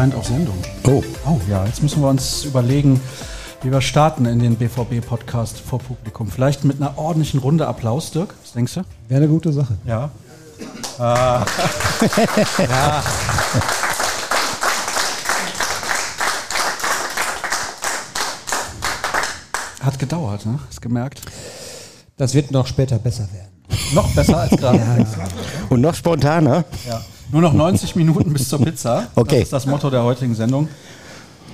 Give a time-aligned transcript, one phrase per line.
[0.00, 0.56] Anscheinend auf Sendung.
[0.84, 1.02] Oh.
[1.26, 2.98] Oh ja, jetzt müssen wir uns überlegen,
[3.60, 6.30] wie wir starten in den BVB-Podcast vor Publikum.
[6.30, 8.34] Vielleicht mit einer ordentlichen Runde Applaus, Dirk.
[8.42, 8.80] Was denkst du?
[9.08, 9.76] Wäre eine gute Sache.
[9.84, 10.10] Ja.
[10.98, 11.44] Ah.
[12.58, 13.02] ja.
[19.82, 20.60] Hat gedauert, ne?
[20.66, 21.20] Hast gemerkt?
[22.16, 23.59] Das wird noch später besser werden.
[23.92, 24.78] Noch besser als gerade.
[24.78, 25.04] Ja,
[25.68, 26.64] Und noch spontaner?
[26.88, 27.00] Ja.
[27.32, 29.06] Nur noch 90 Minuten bis zur Pizza.
[29.14, 29.38] Okay.
[29.38, 30.68] Das ist das Motto der heutigen Sendung.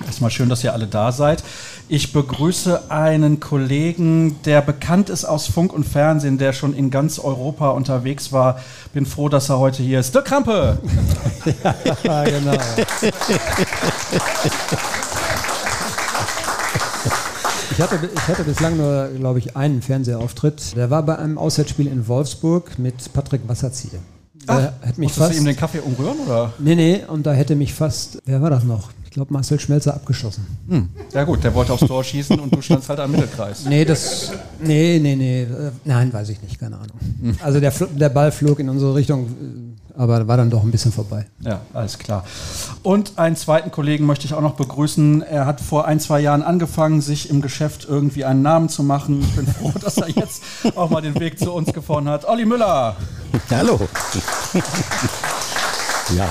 [0.05, 1.43] Erstmal schön, dass ihr alle da seid.
[1.89, 7.17] Ich begrüße einen Kollegen, der bekannt ist aus Funk und Fernsehen, der schon in ganz
[7.17, 8.59] Europa unterwegs war.
[8.93, 10.13] Bin froh, dass er heute hier ist.
[10.13, 10.79] Dirk Krampe!
[12.03, 12.57] ja genau.
[17.77, 20.75] Ich hatte, ich hatte bislang nur, glaube ich, einen Fernsehauftritt.
[20.75, 23.99] Der war bei einem Auswärtsspiel in Wolfsburg mit Patrick Wasserzieher.
[24.47, 26.17] Der hat mich fast, du ihm den Kaffee umrühren?
[26.25, 26.53] Oder?
[26.57, 28.89] nee, nee, und da hätte mich fast, wer war das noch?
[29.05, 30.47] Ich glaube, Marcel Schmelzer abgeschossen.
[30.67, 30.89] Hm.
[31.13, 33.65] Ja gut, der wollte aufs Tor schießen und du standst halt am Mittelkreis.
[33.65, 36.97] Nee, das, nee, nee, nee, äh, nein, weiß ich nicht, keine Ahnung.
[37.43, 40.91] Also der, der Ball flog in unsere Richtung, äh, aber war dann doch ein bisschen
[40.91, 41.25] vorbei.
[41.41, 42.23] Ja, alles klar.
[42.83, 45.23] Und einen zweiten Kollegen möchte ich auch noch begrüßen.
[45.23, 49.21] Er hat vor ein, zwei Jahren angefangen, sich im Geschäft irgendwie einen Namen zu machen.
[49.21, 50.43] Ich bin froh, dass er jetzt
[50.75, 52.25] auch mal den Weg zu uns gefunden hat.
[52.25, 52.95] Olli Müller.
[53.49, 53.79] Hallo.
[56.15, 56.27] ja.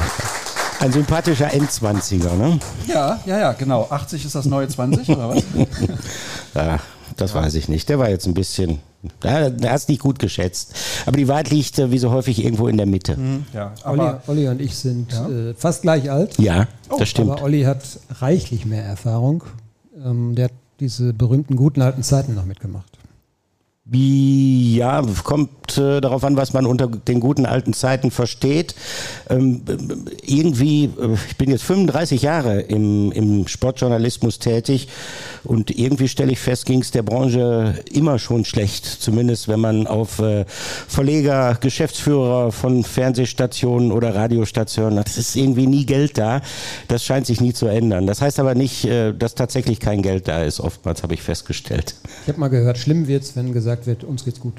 [0.78, 2.60] Ein sympathischer Endzwanziger, ne?
[2.86, 3.88] Ja, ja, ja, genau.
[3.90, 5.42] 80 ist das neue 20, oder was?
[6.54, 6.78] Ja,
[7.16, 7.88] das weiß ich nicht.
[7.88, 8.78] Der war jetzt ein bisschen.
[9.22, 10.74] Ja, hat es nicht gut geschätzt.
[11.06, 13.16] Aber die Wahrheit liegt äh, wie so häufig irgendwo in der Mitte.
[13.52, 16.38] Ja, Olli, aber Olli und ich sind äh, fast gleich alt.
[16.38, 16.66] Ja,
[16.98, 17.30] das stimmt.
[17.30, 17.82] Aber Olli hat
[18.20, 19.44] reichlich mehr Erfahrung.
[20.04, 22.96] Ähm, der hat diese berühmten guten alten Zeiten noch mitgemacht.
[23.84, 28.74] Wie, ja, kommt äh, darauf an, was man unter den guten alten Zeiten versteht.
[29.28, 29.62] Ähm,
[30.22, 34.88] irgendwie, äh, ich bin jetzt 35 Jahre im, im Sportjournalismus tätig
[35.44, 38.84] und irgendwie stelle ich fest, ging es der Branche immer schon schlecht.
[38.84, 45.86] Zumindest wenn man auf äh, Verleger, Geschäftsführer von Fernsehstationen oder Radiostationen, das ist irgendwie nie
[45.86, 46.40] Geld da.
[46.88, 48.06] Das scheint sich nie zu ändern.
[48.06, 50.60] Das heißt aber nicht, äh, dass tatsächlich kein Geld da ist.
[50.60, 51.94] Oftmals habe ich festgestellt.
[52.22, 54.54] Ich habe mal gehört, schlimm wird's, wenn gesagt wird, uns geht's gut.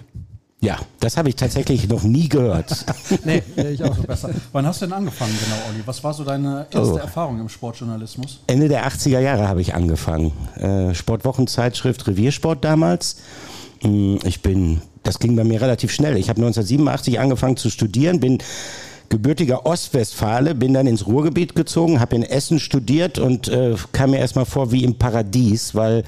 [0.60, 2.86] Ja, das habe ich tatsächlich noch nie gehört.
[3.26, 3.96] Nee, ich auch.
[3.98, 4.32] besser.
[4.54, 5.84] Wann hast du denn angefangen, genau, Olli?
[5.86, 6.98] Was war so deine erste Oh.
[6.98, 8.40] Erfahrung im Sportjournalismus?
[8.48, 10.32] Ende der 80er Jahre habe ich angefangen.
[10.56, 13.18] Äh, Sportwochenzeitschrift Reviersport damals.
[13.84, 16.18] Mm, Ich bin, das ging bei mir relativ schnell.
[16.18, 18.40] Ich habe 1987 angefangen zu studieren, bin
[19.10, 24.20] gebürtiger Ostwestfale, bin dann ins Ruhrgebiet gezogen, habe in Essen studiert und äh, kam mir
[24.20, 26.04] erstmal vor wie im Paradies, weil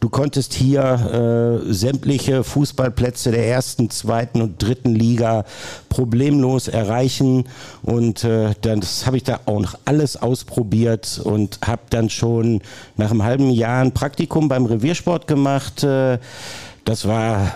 [0.00, 5.44] du konntest hier äh, sämtliche Fußballplätze der ersten, zweiten und dritten Liga
[5.88, 7.44] problemlos erreichen
[7.82, 12.60] und äh, dann, habe ich da auch noch alles ausprobiert und habe dann schon
[12.96, 15.82] nach einem halben Jahr ein Praktikum beim Reviersport gemacht.
[15.84, 16.18] Äh,
[16.84, 17.52] das war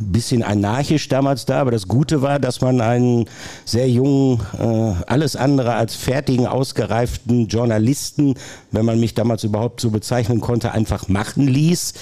[0.00, 3.26] bisschen anarchisch damals da, aber das Gute war, dass man einen
[3.64, 8.34] sehr jungen, äh, alles andere als fertigen, ausgereiften Journalisten,
[8.70, 11.94] wenn man mich damals überhaupt so bezeichnen konnte, einfach machen ließ.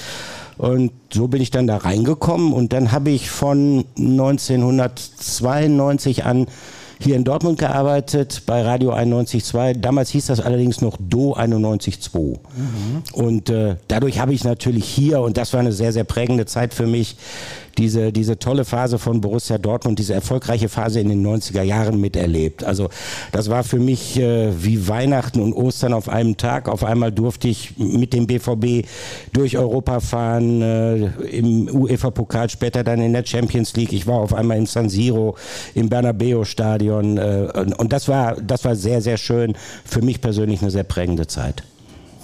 [0.58, 6.46] Und so bin ich dann da reingekommen und dann habe ich von 1992 an
[7.02, 9.74] hier in Dortmund gearbeitet bei Radio 91.2.
[9.74, 12.38] Damals hieß das allerdings noch Do 91.2.
[13.12, 16.74] Und äh, dadurch habe ich natürlich hier, und das war eine sehr, sehr prägende Zeit
[16.74, 17.16] für mich,
[17.78, 22.64] diese, diese tolle Phase von Borussia Dortmund, diese erfolgreiche Phase in den 90er Jahren miterlebt.
[22.64, 22.88] Also
[23.32, 26.68] das war für mich äh, wie Weihnachten und Ostern auf einem Tag.
[26.68, 28.86] Auf einmal durfte ich mit dem BVB
[29.32, 30.96] durch Europa fahren, äh,
[31.36, 33.92] im UEFA-Pokal, später dann in der Champions League.
[33.92, 35.36] Ich war auf einmal in San Siro,
[35.74, 37.16] im Bernabeu-Stadion.
[37.18, 39.54] Äh, und, und das war, das war sehr, sehr schön.
[39.84, 41.62] Für mich persönlich eine sehr prägende Zeit.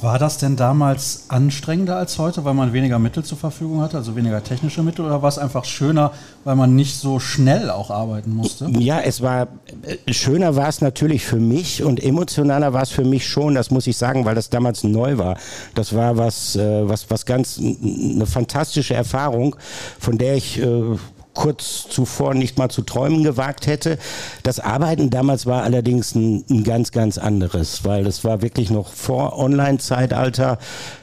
[0.00, 4.14] War das denn damals anstrengender als heute, weil man weniger Mittel zur Verfügung hatte, also
[4.14, 6.12] weniger technische Mittel, oder war es einfach schöner,
[6.44, 8.70] weil man nicht so schnell auch arbeiten musste?
[8.78, 9.48] Ja, es war
[9.82, 13.72] äh, schöner war es natürlich für mich und emotionaler war es für mich schon, das
[13.72, 15.36] muss ich sagen, weil das damals neu war.
[15.74, 19.56] Das war was, äh, was, was ganz eine fantastische Erfahrung,
[19.98, 20.96] von der ich äh,
[21.38, 23.96] kurz zuvor nicht mal zu träumen gewagt hätte.
[24.42, 28.92] Das Arbeiten damals war allerdings ein, ein ganz, ganz anderes, weil es war wirklich noch
[28.92, 30.58] vor Online-Zeitalter.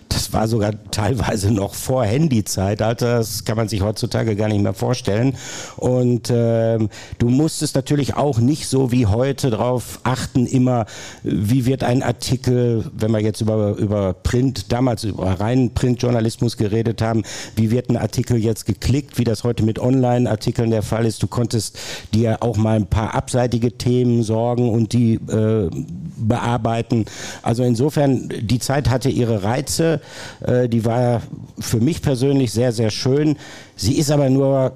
[0.09, 3.17] Das war sogar teilweise noch vor Handyzeit, Alter.
[3.17, 5.35] Das kann man sich heutzutage gar nicht mehr vorstellen.
[5.77, 10.85] Und ähm, du musstest natürlich auch nicht so wie heute darauf achten, immer,
[11.23, 17.01] wie wird ein Artikel, wenn wir jetzt über, über Print, damals über reinen Printjournalismus geredet
[17.01, 17.23] haben,
[17.55, 21.23] wie wird ein Artikel jetzt geklickt, wie das heute mit Online-Artikeln der Fall ist.
[21.23, 21.77] Du konntest
[22.13, 25.69] dir auch mal ein paar abseitige Themen sorgen und die äh,
[26.17, 27.05] bearbeiten.
[27.41, 29.94] Also insofern, die Zeit hatte ihre Reize.
[30.41, 31.21] Äh, die war
[31.59, 33.37] für mich persönlich sehr, sehr schön.
[33.75, 34.73] Sie ist aber nur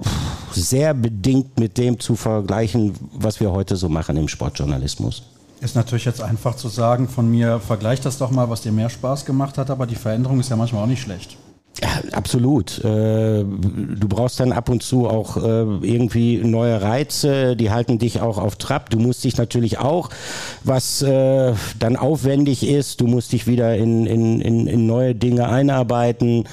[0.52, 5.24] sehr bedingt mit dem zu vergleichen, was wir heute so machen im Sportjournalismus.
[5.62, 8.90] Ist natürlich jetzt einfach zu sagen, von mir, vergleich das doch mal, was dir mehr
[8.90, 11.38] Spaß gemacht hat, aber die Veränderung ist ja manchmal auch nicht schlecht.
[11.82, 12.80] Ja, absolut.
[12.80, 18.20] Äh, du brauchst dann ab und zu auch äh, irgendwie neue Reize, die halten dich
[18.20, 18.90] auch auf Trab.
[18.90, 20.10] Du musst dich natürlich auch,
[20.64, 26.46] was äh, dann aufwendig ist, du musst dich wieder in, in, in, neue Dinge einarbeiten.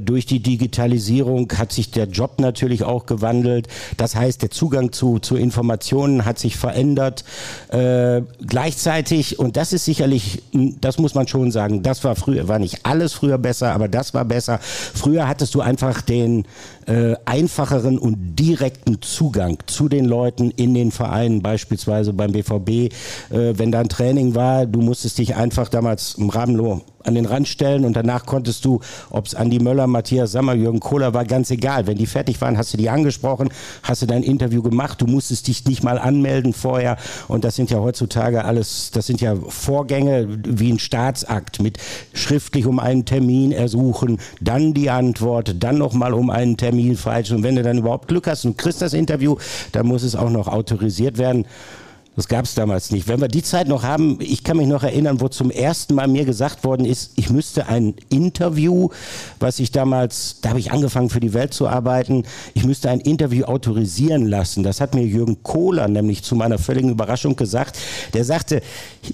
[0.00, 3.68] Durch die Digitalisierung hat sich der Job natürlich auch gewandelt.
[3.96, 7.24] Das heißt, der Zugang zu, zu Informationen hat sich verändert.
[7.68, 12.84] Gleichzeitig, und das ist sicherlich, das muss man schon sagen, das war früher, war nicht
[12.84, 14.60] alles früher besser, aber das war besser
[14.94, 16.44] Früher hattest du einfach den
[16.86, 22.68] äh, einfacheren und direkten Zugang zu den Leuten in den Vereinen, beispielsweise beim BVB.
[22.68, 22.88] Äh,
[23.30, 27.48] wenn da ein Training war, du musstest dich einfach damals im Rabenloh an den Rand
[27.48, 28.80] stellen und danach konntest du,
[29.10, 31.86] ob es Andi Möller, Matthias Sammer, Jürgen Kohler war, ganz egal.
[31.86, 33.50] Wenn die fertig waren, hast du die angesprochen,
[33.82, 36.96] hast du dein Interview gemacht, du musstest dich nicht mal anmelden vorher
[37.28, 41.78] und das sind ja heutzutage alles, das sind ja Vorgänge wie ein Staatsakt mit
[42.12, 47.42] schriftlich um einen Termin ersuchen, dann die Antwort, dann nochmal um einen Termin falsch und
[47.42, 49.36] wenn du dann überhaupt Glück hast und kriegst das Interview,
[49.72, 51.46] dann muss es auch noch autorisiert werden.
[52.20, 53.08] Das gab es damals nicht.
[53.08, 56.06] Wenn wir die Zeit noch haben, ich kann mich noch erinnern, wo zum ersten Mal
[56.06, 58.90] mir gesagt worden ist, ich müsste ein Interview,
[59.38, 63.00] was ich damals, da habe ich angefangen für die Welt zu arbeiten, ich müsste ein
[63.00, 64.62] Interview autorisieren lassen.
[64.62, 67.78] Das hat mir Jürgen Kohler nämlich zu meiner völligen Überraschung gesagt.
[68.12, 68.60] Der sagte,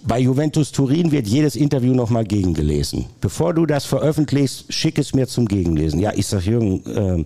[0.02, 3.06] bei Juventus Turin wird jedes Interview nochmal gegengelesen.
[3.20, 6.00] Bevor du das veröffentlichst, schick es mir zum Gegenlesen.
[6.00, 7.24] Ja, ich sag Jürgen, äh,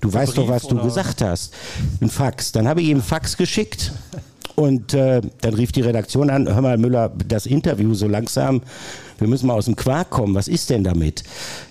[0.00, 1.54] du weißt Brief, doch, was du gesagt hast.
[2.00, 2.50] Ein Fax.
[2.50, 3.92] Dann habe ich ihm Fax geschickt.
[4.54, 8.62] Und äh, dann rief die Redaktion an, hör mal Müller, das Interview so langsam,
[9.18, 11.22] wir müssen mal aus dem Quark kommen, was ist denn damit?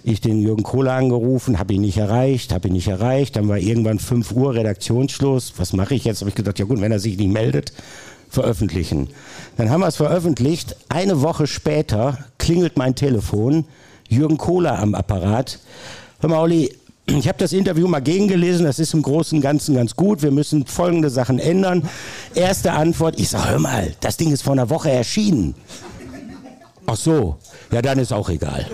[0.03, 3.57] Ich den Jürgen Kohler angerufen, habe ihn nicht erreicht, habe ihn nicht erreicht, dann war
[3.57, 6.21] irgendwann 5 Uhr Redaktionsschluss, was mache ich jetzt?
[6.21, 7.73] Habe ich gedacht, ja gut, wenn er sich nicht meldet,
[8.29, 9.09] veröffentlichen.
[9.57, 13.65] Dann haben wir es veröffentlicht, eine Woche später klingelt mein Telefon,
[14.07, 15.59] Jürgen Kohler am Apparat.
[16.19, 16.71] Hör mal, Olli,
[17.17, 20.21] ich habe das Interview mal gegengelesen, das ist im Großen und Ganzen ganz gut.
[20.21, 21.83] Wir müssen folgende Sachen ändern.
[22.35, 25.55] Erste Antwort, ich sage, hör mal, das Ding ist vor einer Woche erschienen.
[26.85, 27.37] Ach so,
[27.71, 28.65] ja dann ist auch egal.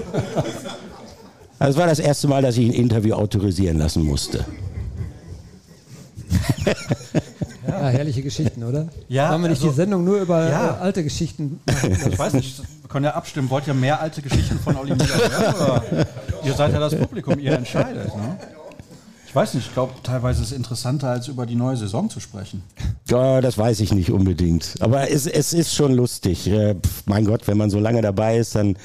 [1.60, 4.46] Das war das erste Mal, dass ich ein Interview autorisieren lassen musste.
[7.68, 8.88] Ja, herrliche Geschichten, oder?
[9.10, 9.32] Ja.
[9.32, 10.78] Wollen wir nicht also, die Sendung nur über ja.
[10.78, 11.98] Äh, alte Geschichten machen?
[12.12, 13.50] Ich weiß nicht, wir können ja abstimmen.
[13.50, 16.06] Wollt ihr mehr alte Geschichten von Olli Müller hören?
[16.44, 18.16] ihr seid ja das Publikum, ihr entscheidet.
[18.16, 18.38] Ne?
[19.28, 22.22] Ich weiß nicht, ich glaube, teilweise ist es interessanter, als über die neue Saison zu
[22.22, 22.64] sprechen.
[23.10, 24.76] Ja, das weiß ich nicht unbedingt.
[24.80, 26.48] Aber es, es ist schon lustig.
[26.48, 26.76] Äh,
[27.06, 28.78] mein Gott, wenn man so lange dabei ist, dann,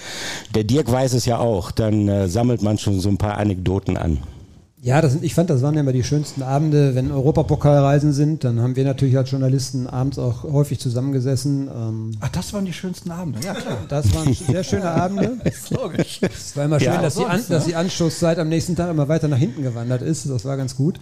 [0.54, 3.96] der Dirk weiß es ja auch, dann äh, sammelt man schon so ein paar Anekdoten
[3.96, 4.18] an.
[4.84, 8.42] Ja, das, ich fand, das waren ja immer die schönsten Abende, wenn Europapokalreisen sind.
[8.42, 11.68] Dann haben wir natürlich als Journalisten abends auch häufig zusammengesessen.
[11.72, 13.78] Ähm Ach, das waren die schönsten Abende, ja klar.
[13.88, 15.38] Das waren sehr schöne Abende.
[15.70, 16.18] logisch.
[16.22, 19.06] Es war immer schön, ja, dass, die An, dass die Anstoßzeit am nächsten Tag immer
[19.06, 20.28] weiter nach hinten gewandert ist.
[20.28, 20.98] Das war ganz gut.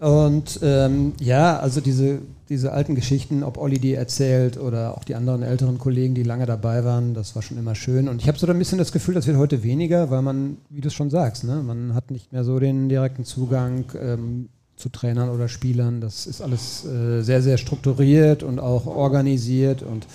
[0.00, 2.18] Und ähm, ja, also diese
[2.50, 6.46] diese alten Geschichten, ob Olli die erzählt oder auch die anderen älteren Kollegen, die lange
[6.46, 8.08] dabei waren, das war schon immer schön.
[8.08, 10.80] Und ich habe so ein bisschen das Gefühl, das wird heute weniger, weil man, wie
[10.80, 14.88] du es schon sagst, ne, man hat nicht mehr so den direkten Zugang ähm, zu
[14.88, 16.00] Trainern oder Spielern.
[16.00, 20.08] Das ist alles äh, sehr, sehr strukturiert und auch organisiert und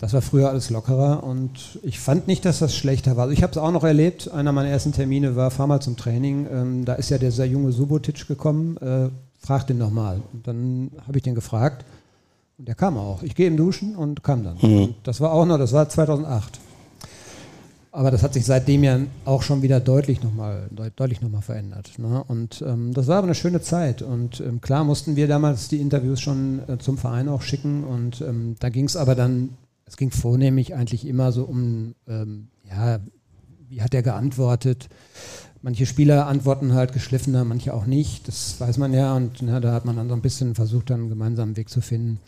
[0.00, 3.22] das war früher alles lockerer und ich fand nicht, dass das schlechter war.
[3.22, 4.30] Also ich habe es auch noch erlebt.
[4.30, 6.46] Einer meiner ersten Termine war, fahr mal zum Training.
[6.52, 9.08] Ähm, da ist ja dieser junge Subotic gekommen, äh,
[9.44, 10.22] frag den nochmal.
[10.32, 11.84] Und dann habe ich den gefragt
[12.58, 13.22] und der kam auch.
[13.22, 14.56] Ich gehe im Duschen und kam dann.
[14.60, 14.84] Mhm.
[14.84, 16.60] Und das war auch noch, das war 2008.
[17.92, 21.92] Aber das hat sich seitdem ja auch schon wieder deutlich nochmal deutlich noch verändert.
[21.98, 22.24] Ne?
[22.26, 24.02] Und ähm, das war aber eine schöne Zeit.
[24.02, 27.84] Und ähm, klar mussten wir damals die Interviews schon äh, zum Verein auch schicken.
[27.84, 29.50] Und ähm, da ging es aber dann,
[29.86, 32.98] es ging vornehmlich eigentlich immer so um, ähm, ja,
[33.68, 34.88] wie hat er geantwortet?
[35.64, 38.28] Manche Spieler antworten halt geschliffener, manche auch nicht.
[38.28, 39.16] Das weiß man ja.
[39.16, 41.80] Und na, da hat man dann so ein bisschen versucht, dann einen gemeinsamen Weg zu
[41.80, 42.20] finden.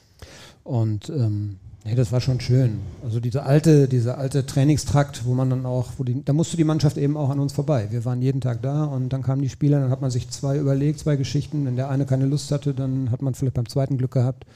[0.64, 2.80] Und ähm, Nee, das war schon schön.
[3.04, 6.96] Also diese alte, dieser alte Trainingstrakt, wo man dann auch, die, da musste die Mannschaft
[6.96, 7.88] eben auch an uns vorbei.
[7.90, 10.58] Wir waren jeden Tag da und dann kamen die Spieler, dann hat man sich zwei
[10.58, 11.64] überlegt, zwei Geschichten.
[11.64, 14.46] Wenn der eine keine Lust hatte, dann hat man vielleicht beim zweiten Glück gehabt.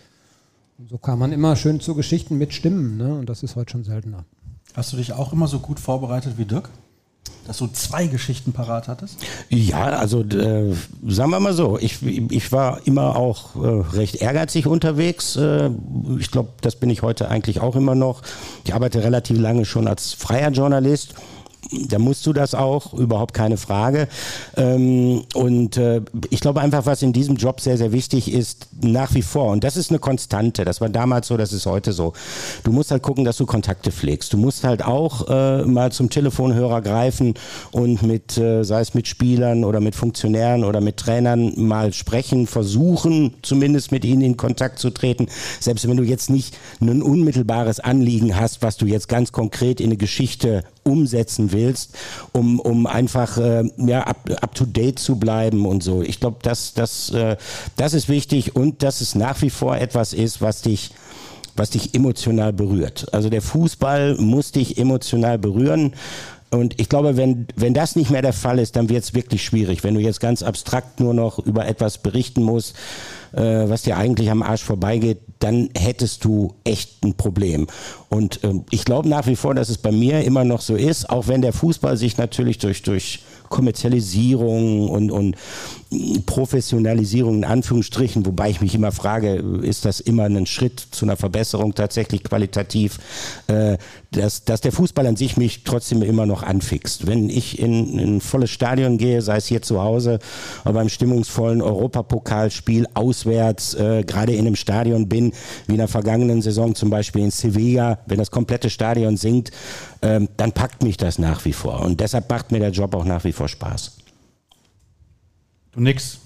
[0.79, 3.15] Und so kam man immer schön zu Geschichten mit Stimmen, ne?
[3.15, 4.25] Und das ist heute schon seltener.
[4.75, 6.71] Hast du dich auch immer so gut vorbereitet wie Dirk?
[7.47, 9.19] Dass du zwei Geschichten parat hattest?
[9.49, 10.75] Ja, also äh,
[11.07, 15.37] sagen wir mal so, ich, ich war immer auch äh, recht ehrgeizig unterwegs.
[15.37, 15.71] Äh,
[16.19, 18.23] ich glaube, das bin ich heute eigentlich auch immer noch.
[18.65, 21.15] Ich arbeite relativ lange schon als freier Journalist
[21.89, 24.09] da musst du das auch, überhaupt keine Frage.
[24.57, 26.01] Ähm, und äh,
[26.31, 29.63] ich glaube einfach, was in diesem Job sehr, sehr wichtig ist, nach wie vor, und
[29.63, 32.13] das ist eine Konstante, das war damals so, das ist heute so,
[32.65, 34.33] du musst halt gucken, dass du Kontakte pflegst.
[34.33, 37.35] Du musst halt auch äh, mal zum Telefonhörer greifen
[37.71, 42.47] und mit, äh, sei es mit Spielern oder mit Funktionären oder mit Trainern mal sprechen,
[42.47, 45.29] versuchen, zumindest mit ihnen in Kontakt zu treten.
[45.61, 49.87] Selbst wenn du jetzt nicht ein unmittelbares Anliegen hast, was du jetzt ganz konkret in
[49.87, 51.97] eine Geschichte umsetzen willst,
[52.33, 56.03] um, um einfach äh, ja, up, up to date zu bleiben und so.
[56.03, 57.37] Ich glaube, das, das, äh,
[57.77, 60.91] das ist wichtig und dass es nach wie vor etwas ist, was dich
[61.57, 63.13] was dich emotional berührt.
[63.13, 65.93] Also der Fußball muss dich emotional berühren.
[66.51, 69.45] Und ich glaube, wenn, wenn das nicht mehr der Fall ist, dann wird es wirklich
[69.45, 69.85] schwierig.
[69.85, 72.75] Wenn du jetzt ganz abstrakt nur noch über etwas berichten musst,
[73.33, 77.69] äh, was dir eigentlich am Arsch vorbeigeht, dann hättest du echt ein Problem.
[78.09, 81.09] Und ähm, ich glaube nach wie vor, dass es bei mir immer noch so ist,
[81.09, 85.37] auch wenn der Fußball sich natürlich durch, durch Kommerzialisierung und, und
[86.25, 91.17] Professionalisierung in Anführungsstrichen, wobei ich mich immer frage, ist das immer ein Schritt zu einer
[91.17, 93.01] Verbesserung tatsächlich qualitativ,
[93.49, 93.77] äh,
[94.13, 97.09] dass, dass der Fußball an sich mich trotzdem immer noch anfixt.
[97.09, 100.21] Wenn ich in, in ein volles Stadion gehe, sei es hier zu Hause,
[100.65, 105.33] oder beim stimmungsvollen Europapokalspiel auswärts, äh, gerade in einem Stadion bin,
[105.67, 109.51] wie in der vergangenen Saison zum Beispiel in Sevilla, wenn das komplette Stadion singt,
[110.03, 111.81] äh, dann packt mich das nach wie vor.
[111.81, 114.00] Und deshalb macht mir der Job auch nach wie vor Spaß.
[115.73, 116.19] Du nix.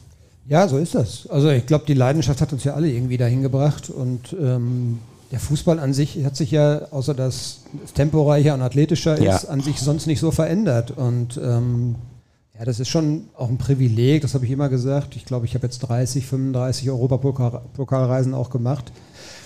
[0.47, 1.27] Ja, so ist das.
[1.29, 4.99] Also ich glaube, die Leidenschaft hat uns ja alle irgendwie dahin gebracht und ähm,
[5.31, 9.49] der Fußball an sich hat sich ja, außer dass es temporeicher und athletischer ist, ja.
[9.49, 10.93] an sich sonst nicht so verändert.
[10.93, 11.97] Und ähm,
[12.59, 15.17] ja, das ist schon auch ein Privileg, das habe ich immer gesagt.
[15.17, 18.93] Ich glaube, ich habe jetzt 30, 35 Europapokalreisen auch gemacht.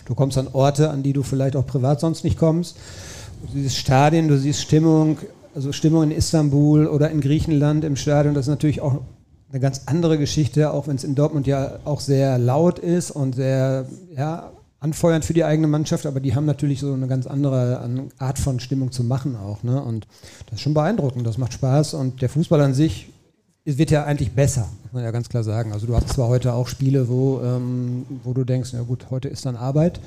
[0.04, 2.76] Du kommst an Orte, an die du vielleicht auch privat sonst nicht kommst.
[3.52, 5.18] Du siehst Stadien, du siehst Stimmung,
[5.54, 9.00] also Stimmung in Istanbul oder in Griechenland im Stadion, das ist natürlich auch
[9.50, 13.34] eine ganz andere Geschichte, auch wenn es in Dortmund ja auch sehr laut ist und
[13.34, 18.08] sehr ja, anfeuernd für die eigene Mannschaft, aber die haben natürlich so eine ganz andere
[18.18, 19.62] Art von Stimmung zu machen auch.
[19.62, 19.82] Ne?
[19.82, 20.06] Und
[20.46, 23.08] das ist schon beeindruckend, das macht Spaß und der Fußball an sich
[23.64, 25.72] wird ja eigentlich besser, muss man ja ganz klar sagen.
[25.72, 29.28] Also du hast zwar heute auch Spiele, wo, ähm, wo du denkst, na gut, heute
[29.28, 30.00] ist dann Arbeit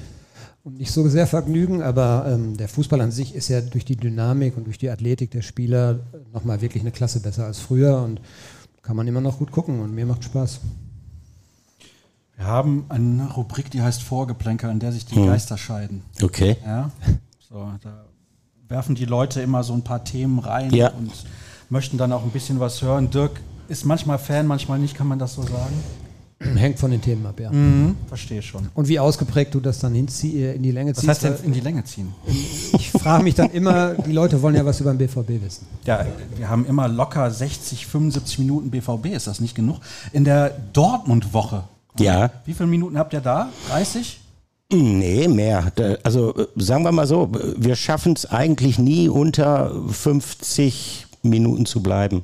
[0.63, 3.97] und nicht so sehr Vergnügen, aber ähm, der Fußball an sich ist ja durch die
[3.97, 5.99] Dynamik und durch die Athletik der Spieler
[6.33, 8.21] nochmal wirklich eine Klasse besser als früher und
[8.81, 10.59] kann man immer noch gut gucken und mir macht Spaß.
[12.35, 15.27] Wir haben eine Rubrik, die heißt Vorgeplänkel, in der sich die hm.
[15.27, 16.03] Geister scheiden.
[16.21, 16.57] Okay.
[16.65, 16.91] Ja,
[17.47, 18.05] so, da
[18.67, 20.89] werfen die Leute immer so ein paar Themen rein ja.
[20.89, 21.11] und
[21.69, 23.09] möchten dann auch ein bisschen was hören.
[23.11, 25.75] Dirk ist manchmal Fan, manchmal nicht, kann man das so sagen?
[26.55, 27.51] Hängt von den Themen ab, ja.
[27.51, 28.69] Mhm, verstehe schon.
[28.73, 31.07] Und wie ausgeprägt du das dann hinzie äh, in die Länge ziehst.
[31.07, 32.13] Was heißt denn in die Länge ziehen?
[32.73, 35.67] Ich frage mich dann immer, die Leute wollen ja was über den BVB wissen.
[35.85, 36.05] Ja,
[36.37, 39.79] wir haben immer locker 60, 75 Minuten BVB, ist das nicht genug?
[40.13, 41.63] In der Dortmund-Woche.
[41.99, 42.31] Ja.
[42.45, 43.49] Wie viele Minuten habt ihr da?
[43.69, 44.19] 30?
[44.73, 45.71] Nee, mehr.
[46.03, 51.83] Also äh, sagen wir mal so, wir schaffen es eigentlich nie unter 50 Minuten zu
[51.83, 52.23] bleiben.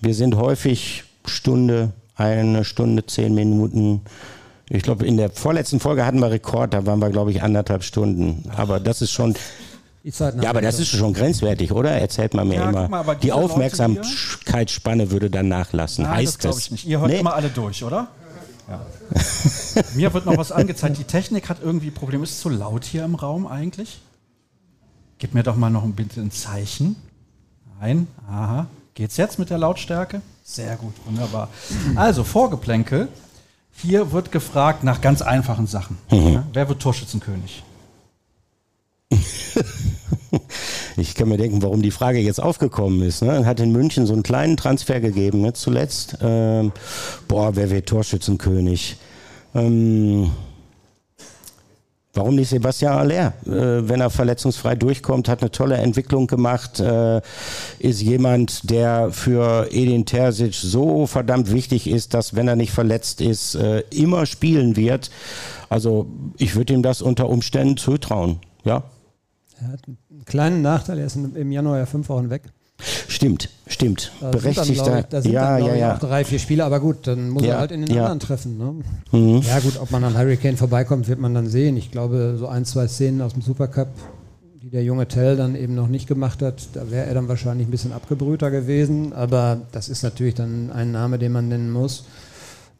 [0.00, 4.02] Wir sind häufig Stunde, eine Stunde, zehn Minuten.
[4.68, 7.84] Ich glaube, in der vorletzten Folge hatten wir Rekord, da waren wir, glaube ich, anderthalb
[7.84, 8.50] Stunden.
[8.56, 9.34] Aber das ist schon.
[10.02, 11.90] Ja, aber das ist schon grenzwertig, oder?
[11.90, 12.88] Erzählt man mir ja, immer.
[12.88, 16.04] Mal, die Aufmerksamkeitsspanne würde dann nachlassen.
[16.04, 16.58] Nein, heißt das?
[16.58, 16.86] Ich nicht.
[16.86, 17.18] Ihr hört nee.
[17.18, 18.06] immer alle durch, oder?
[18.68, 18.86] Ja.
[19.94, 20.98] mir wird noch was angezeigt.
[20.98, 22.22] Die Technik hat irgendwie Probleme.
[22.22, 24.00] Ist es zu laut hier im Raum eigentlich?
[25.18, 26.94] Gib mir doch mal noch ein bisschen ein Zeichen.
[27.80, 28.06] Nein.
[28.28, 28.68] Aha.
[28.96, 30.22] Geht's jetzt mit der Lautstärke?
[30.42, 31.50] Sehr gut, wunderbar.
[31.96, 33.08] Also, Vorgeplänkel.
[33.74, 35.98] Hier wird gefragt nach ganz einfachen Sachen.
[36.10, 36.32] Mhm.
[36.32, 37.62] Ja, wer wird Torschützenkönig?
[40.96, 43.20] ich kann mir denken, warum die Frage jetzt aufgekommen ist.
[43.20, 43.44] Ne?
[43.44, 45.52] Hat in München so einen kleinen Transfer gegeben, ne?
[45.52, 46.16] zuletzt.
[46.22, 46.72] Ähm,
[47.28, 48.96] boah, wer wird Torschützenkönig?
[49.54, 50.30] Ähm,
[52.16, 53.34] Warum nicht Sebastian Aller?
[53.44, 57.20] Äh, wenn er verletzungsfrei durchkommt, hat eine tolle Entwicklung gemacht, äh,
[57.78, 63.20] ist jemand, der für Edin Terzic so verdammt wichtig ist, dass wenn er nicht verletzt
[63.20, 65.10] ist, äh, immer spielen wird.
[65.68, 66.06] Also
[66.38, 68.40] ich würde ihm das unter Umständen zutrauen.
[68.64, 68.82] ja.
[69.58, 72.42] Er hat einen kleinen Nachteil, er ist im Januar ja fünf Wochen weg.
[73.08, 74.12] Stimmt, stimmt.
[74.20, 74.64] Da Berechtigter.
[74.64, 75.94] Sind dann, ich, da sind ja, dann, ja, ja.
[75.94, 78.02] auch drei, vier Spiele, aber gut, dann muss Ja, er halt in den ja.
[78.02, 78.58] anderen treffen.
[78.58, 78.74] Ne?
[79.12, 79.42] Mhm.
[79.42, 81.76] Ja gut, ob man an Hurricane vorbeikommt, wird man dann sehen.
[81.76, 83.88] Ich glaube, so ein, zwei Szenen aus dem Supercup,
[84.62, 87.66] die der junge Tell dann eben noch nicht gemacht hat, da wäre er dann wahrscheinlich
[87.66, 89.12] ein bisschen abgebrühter gewesen.
[89.14, 92.04] Aber das ist natürlich dann ein Name, den man nennen muss.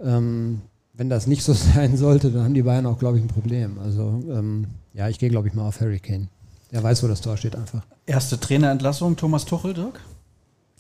[0.05, 0.61] Ähm,
[0.93, 3.79] wenn das nicht so sein sollte, dann haben die Bayern auch, glaube ich, ein Problem.
[3.83, 6.29] Also ähm, ja, ich gehe, glaube ich, mal auf Hurricane.
[6.73, 7.83] Der weiß, wo das Tor steht einfach.
[8.07, 10.01] Erste Trainerentlassung, Thomas Tuchel, Dirk?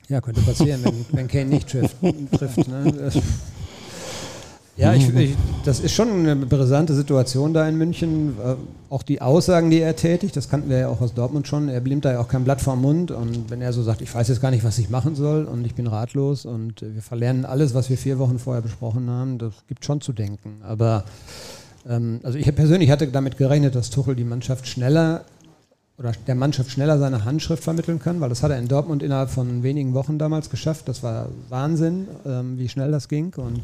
[0.08, 1.96] Ja, könnte passieren, wenn, wenn Kane nicht trifft.
[2.32, 3.10] trifft ne?
[4.76, 8.36] Ja, ich, ich, das ist schon eine brisante Situation da in München.
[8.38, 8.56] Äh,
[8.90, 11.70] Auch die Aussagen, die er tätigt, das kannten wir ja auch aus Dortmund schon.
[11.70, 13.10] Er nimmt da ja auch kein Blatt vom Mund.
[13.10, 15.64] Und wenn er so sagt, ich weiß jetzt gar nicht, was ich machen soll und
[15.64, 19.38] ich bin ratlos und äh, wir verlernen alles, was wir vier Wochen vorher besprochen haben,
[19.38, 20.60] das gibt schon zu denken.
[20.62, 21.04] Aber
[21.88, 25.24] ähm, also ich persönlich hatte damit gerechnet, dass Tuchel die Mannschaft schneller
[25.98, 29.30] oder der Mannschaft schneller seine Handschrift vermitteln kann, weil das hat er in Dortmund innerhalb
[29.30, 30.88] von wenigen Wochen damals geschafft.
[30.88, 33.62] Das war Wahnsinn, ähm, wie schnell das ging und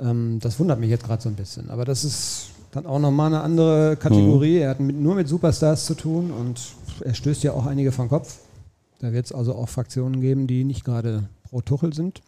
[0.00, 1.68] ähm, das wundert mich jetzt gerade so ein bisschen.
[1.70, 4.56] Aber das ist dann auch nochmal eine andere Kategorie.
[4.58, 6.58] Er hat mit, nur mit Superstars zu tun und
[7.04, 8.38] er stößt ja auch einige vom Kopf.
[9.00, 12.22] Da wird es also auch Fraktionen geben, die nicht gerade pro Tuchel sind.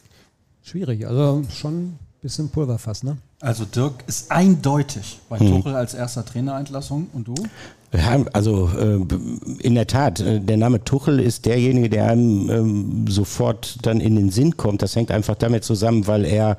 [0.62, 3.16] Schwierig, also schon ein bisschen Pulverfass, ne?
[3.40, 5.49] Also Dirk ist eindeutig bei Mhm.
[5.50, 7.35] Tuchel als erster Trainerentlassung und du?
[7.96, 8.98] Ja, also äh,
[9.60, 14.16] in der Tat, äh, der Name Tuchel ist derjenige, der einem ähm, sofort dann in
[14.16, 14.82] den Sinn kommt.
[14.82, 16.56] Das hängt einfach damit zusammen, weil er,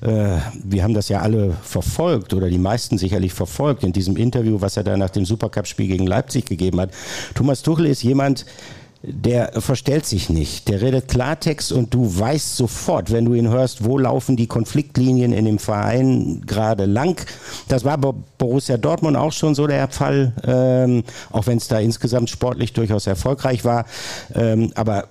[0.00, 4.60] äh, wir haben das ja alle verfolgt oder die meisten sicherlich verfolgt in diesem Interview,
[4.60, 6.90] was er da nach dem Supercup-Spiel gegen Leipzig gegeben hat.
[7.34, 8.44] Thomas Tuchel ist jemand,
[9.12, 10.68] der verstellt sich nicht.
[10.68, 15.32] Der redet Klartext und du weißt sofort, wenn du ihn hörst, wo laufen die Konfliktlinien
[15.32, 17.20] in dem Verein gerade lang.
[17.68, 21.78] Das war bei Borussia Dortmund auch schon so der Fall, ähm, auch wenn es da
[21.78, 23.84] insgesamt sportlich durchaus erfolgreich war.
[24.34, 25.06] Ähm, aber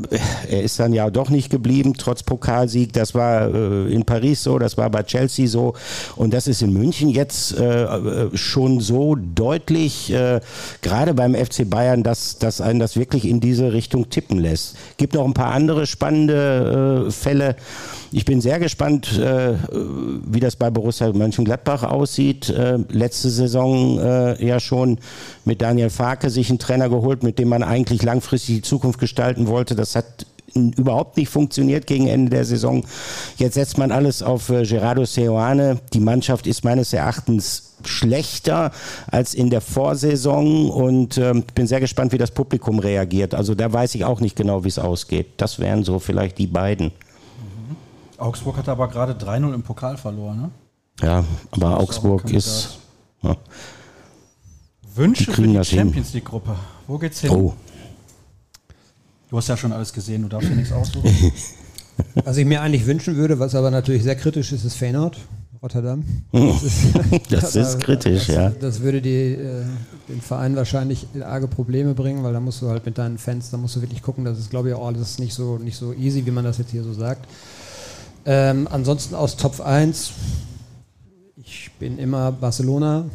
[0.49, 2.93] er ist dann ja doch nicht geblieben, trotz Pokalsieg.
[2.93, 5.73] Das war äh, in Paris so, das war bei Chelsea so
[6.15, 10.39] und das ist in München jetzt äh, äh, schon so deutlich, äh,
[10.81, 14.77] gerade beim FC Bayern, dass, dass einen das wirklich in diese Richtung tippen lässt.
[14.98, 17.56] Gibt noch ein paar andere spannende äh, Fälle.
[18.12, 19.56] Ich bin sehr gespannt, äh,
[20.26, 22.50] wie das bei Borussia Mönchengladbach aussieht.
[22.50, 25.00] Äh, letzte Saison äh, ja schon
[25.45, 29.47] mit Daniel Farke sich einen Trainer geholt, mit dem man eigentlich langfristig die Zukunft gestalten
[29.47, 29.76] wollte.
[29.76, 32.86] Das hat überhaupt nicht funktioniert gegen Ende der Saison.
[33.38, 35.79] Jetzt setzt man alles auf äh, Gerardo Seoane.
[35.93, 38.71] Die Mannschaft ist meines Erachtens schlechter
[39.12, 43.36] als in der Vorsaison und ähm, bin sehr gespannt, wie das Publikum reagiert.
[43.36, 45.27] Also da weiß ich auch nicht genau, wie es ausgeht.
[45.38, 46.91] Das wären so vielleicht die beiden.
[48.17, 50.51] Augsburg hat aber gerade 3-0 im Pokal verloren, ne?
[51.01, 52.79] Ja, aber ein Augsburg ist.
[53.21, 53.36] Ja.
[54.95, 55.63] Wünsche Die für die.
[55.63, 56.55] Champions League Gruppe.
[56.88, 57.29] Wo geht's hin?
[57.29, 57.53] Oh,
[59.29, 61.11] Du hast ja schon alles gesehen, du darfst dir nichts aussuchen.
[62.23, 65.17] Was ich mir eigentlich wünschen würde, was aber natürlich sehr kritisch ist, ist Feyenoord,
[65.63, 66.03] Rotterdam.
[66.31, 66.85] Das ist,
[67.31, 68.49] das ist kritisch, das, ja.
[68.51, 69.63] Das würde die, äh,
[70.07, 73.49] den Verein wahrscheinlich in arge Probleme bringen, weil da musst du halt mit deinen Fans,
[73.49, 75.91] da musst du wirklich gucken, das ist glaube ich auch alles nicht so, nicht so
[75.93, 77.27] easy, wie man das jetzt hier so sagt.
[78.25, 80.11] Ähm, ansonsten aus Top 1,
[81.37, 83.05] ich bin immer Barcelona,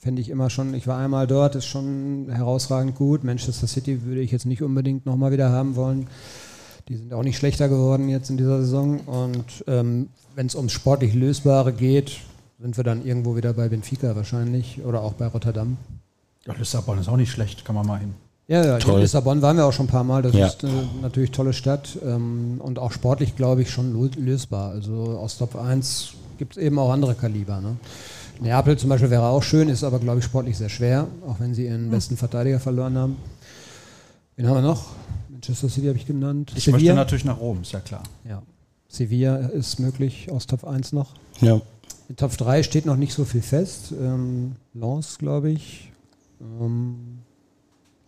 [0.00, 3.22] fände ich immer schon, ich war einmal dort, ist schon herausragend gut.
[3.22, 6.06] Manchester City würde ich jetzt nicht unbedingt nochmal wieder haben wollen.
[6.88, 9.00] Die sind auch nicht schlechter geworden jetzt in dieser Saison.
[9.00, 12.12] Und ähm, wenn es ums sportlich Lösbare geht,
[12.58, 15.76] sind wir dann irgendwo wieder bei Benfica wahrscheinlich oder auch bei Rotterdam.
[16.46, 18.14] Ja, Lissabon ist auch nicht schlecht, kann man mal hin.
[18.48, 18.94] Ja, ja, Toll.
[18.96, 20.22] in Lissabon waren wir auch schon ein paar Mal.
[20.22, 20.46] Das Ja.
[20.46, 20.68] ist äh,
[21.02, 24.70] natürlich tolle Stadt ähm, und auch sportlich, glaube ich, schon lö- lösbar.
[24.70, 27.60] Also aus Top 1 gibt es eben auch andere Kaliber.
[27.60, 27.76] Ne?
[28.40, 31.54] Neapel zum Beispiel wäre auch schön, ist aber, glaube ich, sportlich sehr schwer, auch wenn
[31.54, 33.16] sie ihren besten Verteidiger verloren haben.
[34.36, 34.86] Wen haben wir noch?
[35.28, 36.52] Manchester City habe ich genannt.
[36.56, 38.02] Ich möchte natürlich nach Rom, ist ja klar.
[38.28, 38.42] ja.
[38.88, 41.14] Sevilla ist möglich aus Top 1 noch.
[41.40, 41.60] ja.
[42.08, 43.92] In Top 3 steht noch nicht so viel fest.
[43.92, 45.92] Ähm, Lens, glaube ich.
[46.40, 47.20] Ähm,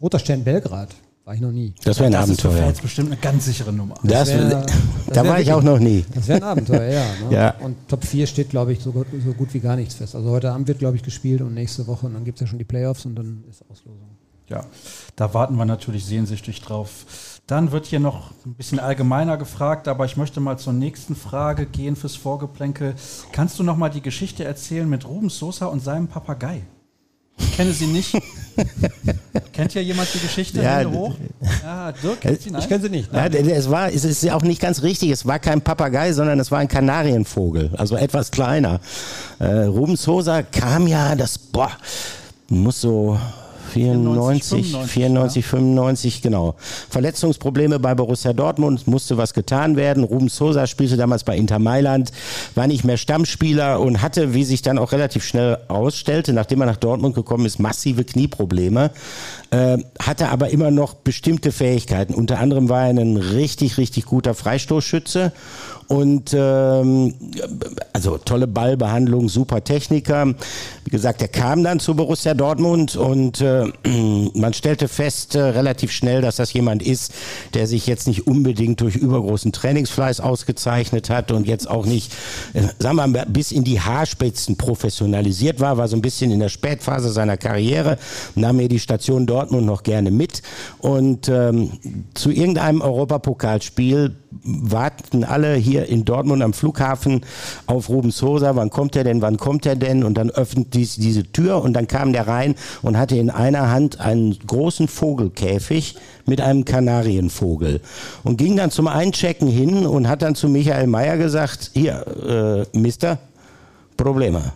[0.01, 0.89] Roter Stern Belgrad.
[1.25, 1.73] War ich noch nie.
[1.85, 2.67] Das wäre ein das ist für Abenteuer.
[2.67, 3.95] Fans bestimmt eine ganz sichere Nummer.
[4.03, 4.73] Das wär- wär, das
[5.07, 6.05] da wär war ich auch noch nie.
[6.15, 7.35] Das wäre ein Abenteuer, ja, ne?
[7.37, 7.55] Ja.
[7.61, 10.17] Und Top 4 steht, glaube ich, so gut, so gut wie gar nichts fest.
[10.17, 12.47] Also heute Abend wird, glaube ich, gespielt und nächste Woche und dann gibt es ja
[12.49, 14.09] schon die Playoffs und dann ist Auslosung.
[14.49, 14.67] Ja,
[15.15, 17.39] da warten wir natürlich sehnsüchtig drauf.
[17.47, 21.67] Dann wird hier noch ein bisschen allgemeiner gefragt, aber ich möchte mal zur nächsten Frage
[21.67, 22.95] gehen fürs Vorgeplänkel.
[23.31, 26.63] Kannst du noch mal die Geschichte erzählen mit Ruben Sosa und seinem Papagei?
[27.43, 28.17] Ich kenne sie nicht.
[29.53, 30.63] Kennt hier jemand die Geschichte?
[30.63, 31.15] Ja, Hände hoch.
[31.63, 32.61] Ja, Dirk kennt sie, nein?
[32.63, 33.13] Ich kenne sie nicht.
[33.13, 35.11] Ja, der- der- es war, es ist ja auch nicht ganz richtig.
[35.11, 38.81] Es war kein Papagei, sondern es war ein Kanarienvogel, also etwas kleiner.
[39.39, 41.71] Äh, Ruben Sosa kam ja, das boah,
[42.49, 43.19] muss so
[43.73, 45.51] 94, 94, 94 ja.
[45.51, 46.55] 95, genau.
[46.91, 50.05] Verletzungsprobleme bei Borussia Dortmund, musste was getan werden.
[50.05, 52.13] Ruben Sosa spielte damals bei Inter Mailand,
[52.55, 56.67] war nicht mehr Stammspieler und hatte, wie sich dann auch relativ schnell ausstellte, nachdem er
[56.67, 58.91] nach Dortmund gekommen ist, massive Knieprobleme.
[59.51, 62.15] Äh, hatte aber immer noch bestimmte Fähigkeiten.
[62.15, 65.33] Unter anderem war er ein richtig, richtig guter Freistoßschütze
[65.93, 67.13] und ähm,
[67.93, 70.35] also tolle Ballbehandlung, super Techniker.
[70.85, 73.67] Wie gesagt, er kam dann zu Borussia Dortmund und äh,
[74.35, 77.13] man stellte fest äh, relativ schnell, dass das jemand ist,
[77.53, 82.11] der sich jetzt nicht unbedingt durch übergroßen Trainingsfleiß ausgezeichnet hat und jetzt auch nicht,
[82.55, 86.41] äh, sagen wir mal, bis in die Haarspitzen professionalisiert war, war so ein bisschen in
[86.41, 87.99] der Spätphase seiner Karriere,
[88.35, 90.41] nahm mir die Station Dortmund noch gerne mit
[90.79, 91.73] und ähm,
[92.15, 97.23] zu irgendeinem Europapokalspiel warten alle hier in Dortmund am Flughafen
[97.67, 98.57] auf Ruben Sosa.
[98.57, 99.23] Wann kommt er denn?
[99.23, 100.05] Wann kommt er denn?
[100.05, 103.71] Und dann öffnet dies, diese Tür und dann kam der rein und hatte in einer
[103.71, 107.81] Hand einen großen Vogelkäfig mit einem Kanarienvogel
[108.23, 112.79] und ging dann zum Einchecken hin und hat dann zu Michael Mayer gesagt, hier, äh,
[112.79, 113.19] Mister,
[113.97, 114.53] Probleme.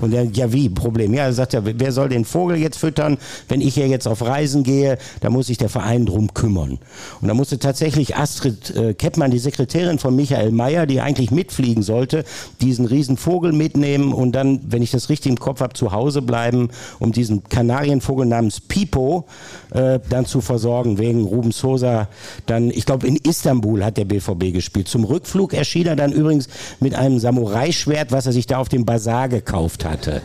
[0.00, 1.14] Und er, ja wie, Problem.
[1.14, 3.16] Ja, er sagt ja, wer soll den Vogel jetzt füttern,
[3.48, 6.78] wenn ich hier jetzt auf Reisen gehe, da muss sich der Verein drum kümmern.
[7.20, 11.82] Und da musste tatsächlich Astrid äh, Keppmann, die Sekretärin von Michael Mayer, die eigentlich mitfliegen
[11.82, 12.24] sollte,
[12.60, 16.20] diesen riesen Vogel mitnehmen und dann, wenn ich das richtig im Kopf habe, zu Hause
[16.20, 19.26] bleiben, um diesen Kanarienvogel namens Pipo
[19.70, 22.08] äh, dann zu versorgen, wegen Ruben Sosa.
[22.46, 24.88] Dann, ich glaube, in Istanbul hat der BVB gespielt.
[24.88, 26.48] Zum Rückflug erschien er dann übrigens
[26.80, 30.22] mit einem Samurai-Schwert, was er sich da auf dem Bazar gekauft gekauft hatte.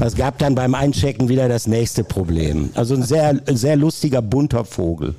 [0.00, 2.70] Es gab dann beim Einchecken wieder das nächste Problem.
[2.74, 5.14] Also ein sehr, sehr lustiger, bunter Vogel.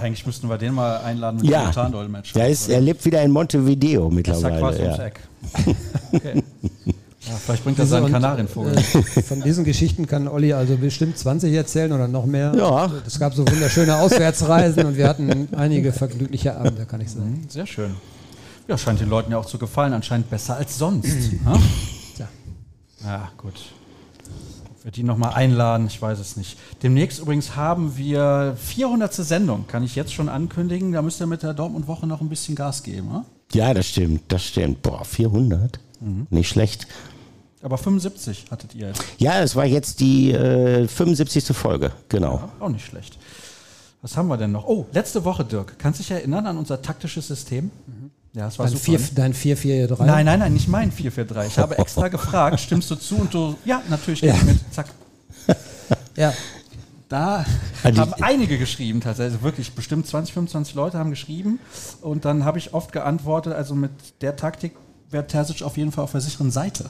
[0.00, 1.70] Eigentlich müssten wir den mal einladen mit ja.
[1.70, 4.78] dem match Ja, er lebt wieder in Montevideo mittlerweile.
[4.78, 5.04] Das ja.
[5.04, 5.20] Eck.
[6.12, 6.42] okay.
[7.26, 8.76] Ja, vielleicht bringt er seinen Kanarienvogel.
[8.76, 8.82] Äh,
[9.22, 12.52] von diesen Geschichten kann Olli also bestimmt 20 erzählen oder noch mehr.
[12.54, 12.88] Ja.
[13.06, 17.40] Es gab so wunderschöne Auswärtsreisen und wir hatten einige vergnügliche Abende, kann ich sagen.
[17.42, 17.96] Mhm, sehr schön.
[18.68, 19.92] Ja, scheint den Leuten ja auch zu gefallen.
[19.92, 21.30] Anscheinend besser als sonst.
[23.04, 23.54] Ja, gut.
[24.70, 26.58] Ob wir die nochmal einladen, ich weiß es nicht.
[26.82, 29.12] Demnächst übrigens haben wir 400.
[29.14, 30.92] Sendung, kann ich jetzt schon ankündigen.
[30.92, 33.08] Da müsst ihr mit der Dortmund-Woche noch ein bisschen Gas geben.
[33.10, 33.24] Oder?
[33.52, 34.82] Ja, das stimmt, das stimmt.
[34.82, 35.78] Boah, 400?
[36.00, 36.26] Mhm.
[36.30, 36.86] Nicht schlecht.
[37.62, 39.02] Aber 75 hattet ihr jetzt.
[39.18, 41.46] Ja, es war jetzt die äh, 75.
[41.56, 42.36] Folge, genau.
[42.36, 43.18] Ja, auch nicht schlecht.
[44.02, 44.66] Was haben wir denn noch?
[44.66, 45.78] Oh, letzte Woche, Dirk.
[45.78, 47.70] Kannst du dich erinnern an unser taktisches System?
[47.86, 48.10] Mhm.
[48.34, 48.84] Ja, es war dein super.
[48.84, 49.08] Vier, ne?
[49.14, 50.06] Dein 443?
[50.06, 51.52] Nein, nein, nein, nicht mein 443.
[51.52, 53.16] Ich habe extra gefragt, stimmst du zu?
[53.16, 54.34] Und du, ja, natürlich ja.
[54.34, 54.58] ich mit.
[54.72, 54.88] Zack.
[56.16, 56.32] ja.
[57.08, 57.44] Da
[57.82, 61.60] also haben einige geschrieben, tatsächlich, also wirklich bestimmt 20, 25 Leute haben geschrieben.
[62.00, 64.72] Und dann habe ich oft geantwortet, also mit der Taktik
[65.10, 66.86] wäre Terzic auf jeden Fall auf der sicheren Seite.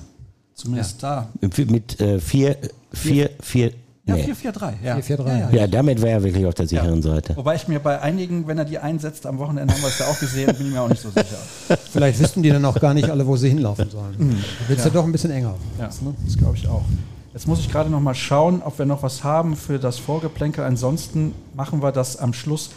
[0.54, 1.28] Zumindest ja.
[1.40, 1.48] da.
[1.66, 2.58] Mit 4,
[2.92, 3.72] 4, 4,
[4.06, 4.34] ja, nee.
[4.34, 4.84] 443.
[4.84, 5.00] Ja.
[5.00, 5.54] 443.
[5.54, 7.14] Ja, ja, damit wäre er wirklich auf der sicheren ja.
[7.14, 7.36] Seite.
[7.36, 10.06] Wobei ich mir bei einigen, wenn er die einsetzt, am Wochenende haben wir es ja
[10.06, 11.38] auch gesehen, bin ich mir auch nicht so sicher.
[11.92, 14.14] Vielleicht wissen die dann auch gar nicht alle, wo sie hinlaufen sollen.
[14.18, 14.44] Mhm.
[14.60, 14.90] Da wird es ja.
[14.90, 14.94] ja.
[14.94, 15.54] doch ein bisschen enger.
[15.78, 16.14] Ja, ne?
[16.24, 16.84] das glaube ich auch.
[17.32, 20.62] Jetzt muss ich gerade noch mal schauen, ob wir noch was haben für das Vorgeplänkel.
[20.64, 22.70] Ansonsten machen wir das am Schluss.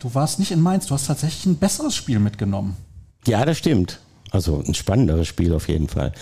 [0.00, 2.76] Du warst nicht in Mainz, du hast tatsächlich ein besseres Spiel mitgenommen.
[3.26, 4.00] Ja, das stimmt.
[4.30, 6.12] Also ein spannenderes Spiel auf jeden Fall.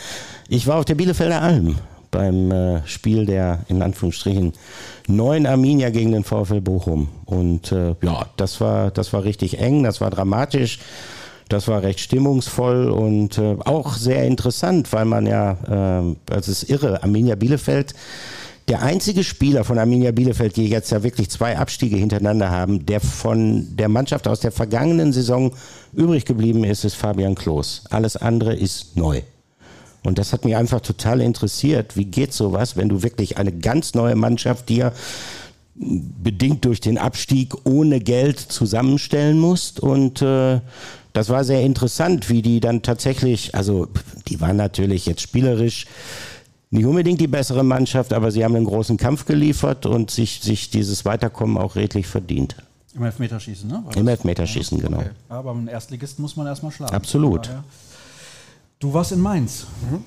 [0.48, 1.78] Ich war auf der Bielefelder Alm
[2.12, 4.52] beim äh, Spiel der in Anführungsstrichen
[5.08, 7.08] neuen Arminia gegen den VfL Bochum.
[7.24, 10.78] Und äh, ja, das war, das war richtig eng, das war dramatisch.
[11.48, 16.70] Das war recht stimmungsvoll und äh, auch sehr interessant, weil man ja, äh, das ist
[16.70, 17.94] irre, Arminia Bielefeld,
[18.68, 23.00] der einzige Spieler von Arminia Bielefeld, die jetzt ja wirklich zwei Abstiege hintereinander haben, der
[23.00, 25.52] von der Mannschaft aus der vergangenen Saison
[25.92, 27.84] übrig geblieben ist, ist Fabian Klos.
[27.90, 29.22] Alles andere ist neu.
[30.02, 31.96] Und das hat mich einfach total interessiert.
[31.96, 34.92] Wie geht sowas, wenn du wirklich eine ganz neue Mannschaft dir
[35.74, 39.80] bedingt durch den Abstieg ohne Geld zusammenstellen musst?
[39.80, 40.60] Und äh,
[41.12, 43.88] das war sehr interessant, wie die dann tatsächlich, also
[44.28, 45.86] die waren natürlich jetzt spielerisch
[46.70, 50.70] nicht unbedingt die bessere Mannschaft, aber sie haben einen großen Kampf geliefert und sich, sich
[50.70, 52.56] dieses Weiterkommen auch redlich verdient.
[52.94, 53.82] Im Elfmeterschießen, ne?
[53.84, 55.00] War Im Elfmeterschießen, ja, genau.
[55.00, 55.10] Okay.
[55.28, 56.94] Aber einen Erstligisten muss man erstmal schlagen.
[56.94, 57.46] Absolut.
[57.46, 57.64] Ja,
[58.82, 59.68] Du warst in Mainz.
[59.88, 60.00] Mhm.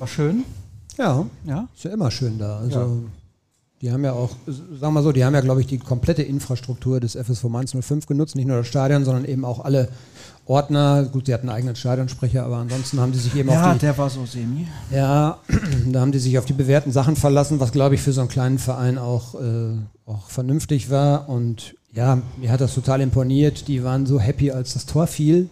[0.00, 0.42] War schön?
[0.98, 1.68] Ja, ja.
[1.76, 2.58] Ist ja immer schön da.
[2.58, 2.88] Also ja.
[3.80, 6.24] die haben ja auch, sagen wir mal so, die haben ja, glaube ich, die komplette
[6.24, 8.34] Infrastruktur des FSV Mainz 05 genutzt.
[8.34, 9.90] Nicht nur das Stadion, sondern eben auch alle
[10.44, 11.04] Ordner.
[11.04, 13.86] Gut, sie hatten einen eigenen Stadionsprecher, aber ansonsten haben die sich eben ja, auf die...
[13.86, 14.66] Ja, der war so semi.
[14.90, 15.38] Ja,
[15.86, 18.28] da haben die sich auf die bewährten Sachen verlassen, was, glaube ich, für so einen
[18.28, 21.28] kleinen Verein auch, äh, auch vernünftig war.
[21.28, 23.68] Und ja, mir hat das total imponiert.
[23.68, 25.48] Die waren so happy, als das Tor fiel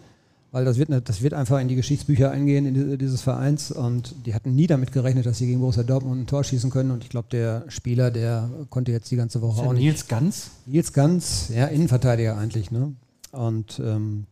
[0.55, 3.73] weil das wird, das wird einfach in die Geschichtsbücher eingehen, in dieses Vereins.
[3.73, 6.93] Und die hatten nie damit gerechnet, dass sie gegen Borussia Dortmund ein Tor schießen können.
[6.93, 9.83] Und ich glaube, der Spieler, der konnte jetzt die ganze Woche auch nicht.
[9.83, 10.51] Nils Ganz?
[10.67, 12.71] Nils Ganz, ja, Innenverteidiger eigentlich.
[12.71, 12.93] Ne?
[13.33, 14.27] Und ähm,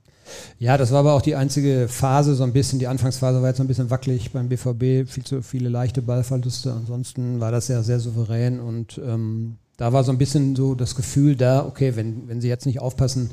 [0.60, 3.56] ja, das war aber auch die einzige Phase, so ein bisschen, die Anfangsphase war jetzt
[3.56, 6.72] so ein bisschen wackelig beim BVB, viel zu viele leichte Ballverluste.
[6.72, 10.94] Ansonsten war das ja sehr souverän und ähm, da war so ein bisschen so das
[10.94, 13.30] Gefühl da, okay, wenn, wenn sie jetzt nicht aufpassen,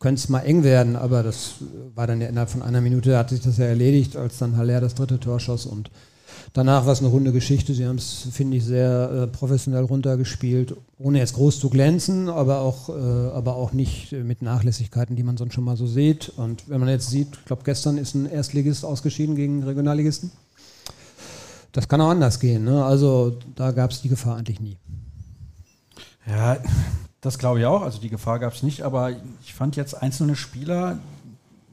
[0.00, 1.56] könnte es mal eng werden, aber das
[1.94, 4.80] war dann ja innerhalb von einer Minute, hat sich das ja erledigt, als dann Haller
[4.80, 5.90] das dritte Tor schoss und
[6.54, 7.74] danach war es eine runde Geschichte.
[7.74, 12.60] Sie haben es, finde ich, sehr äh, professionell runtergespielt, ohne jetzt groß zu glänzen, aber
[12.60, 16.30] auch, äh, aber auch nicht äh, mit Nachlässigkeiten, die man sonst schon mal so sieht.
[16.30, 20.32] Und wenn man jetzt sieht, ich glaube, gestern ist ein Erstligist ausgeschieden gegen Regionalligisten.
[21.72, 22.64] Das kann auch anders gehen.
[22.64, 22.84] Ne?
[22.84, 24.76] Also da gab es die Gefahr eigentlich nie.
[26.26, 26.58] Ja,
[27.20, 27.82] das glaube ich auch.
[27.82, 30.98] Also die Gefahr gab es nicht, aber ich fand jetzt einzelne Spieler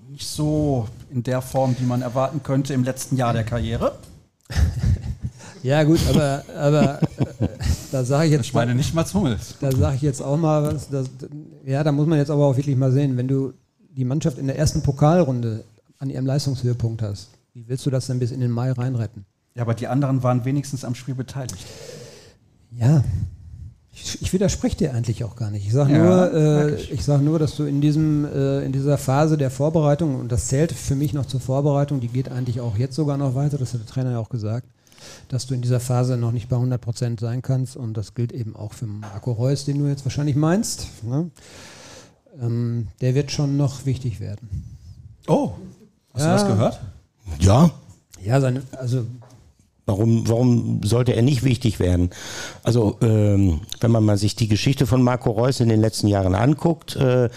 [0.10, 3.98] nicht so in der Form, die man erwarten könnte im letzten Jahr der Karriere.
[5.64, 7.48] Ja gut, aber, aber äh,
[7.92, 8.46] da sage ich jetzt.
[8.46, 9.56] Ich meine nicht mal Hummels.
[9.60, 10.88] Da sage ich jetzt auch mal was.
[10.90, 11.10] Das,
[11.66, 13.54] ja, da muss man jetzt aber auch wirklich mal sehen, wenn du
[13.90, 15.66] die Mannschaft in der ersten Pokalrunde
[16.00, 19.26] an ihrem Leistungshöhepunkt hast, wie willst du das denn bis in den Mai reinretten?
[19.56, 21.66] Ja, aber die anderen waren wenigstens am Spiel beteiligt.
[22.72, 23.04] Ja,
[24.00, 25.66] ich, ich widerspreche dir eigentlich auch gar nicht.
[25.66, 28.98] Ich sage ja, nur, äh, ich sag nur, dass du in, diesem, äh, in dieser
[28.98, 32.78] Phase der Vorbereitung, und das zählt für mich noch zur Vorbereitung, die geht eigentlich auch
[32.78, 34.68] jetzt sogar noch weiter, das hat der Trainer ja auch gesagt,
[35.30, 37.76] dass du in dieser Phase noch nicht bei 100 Prozent sein kannst.
[37.76, 40.88] Und das gilt eben auch für Marco Reus, den du jetzt wahrscheinlich meinst.
[41.04, 41.30] Ne?
[42.42, 44.78] Ähm, der wird schon noch wichtig werden.
[45.28, 45.52] Oh,
[46.14, 46.28] hast ja.
[46.28, 46.80] du das gehört?
[47.40, 47.72] Ja.
[48.24, 49.06] Ja, seine, also
[49.88, 52.10] Warum, warum sollte er nicht wichtig werden?
[52.62, 56.36] Also ähm, wenn man mal sich die Geschichte von Marco Reus in den letzten Jahren
[56.36, 57.30] anguckt, äh,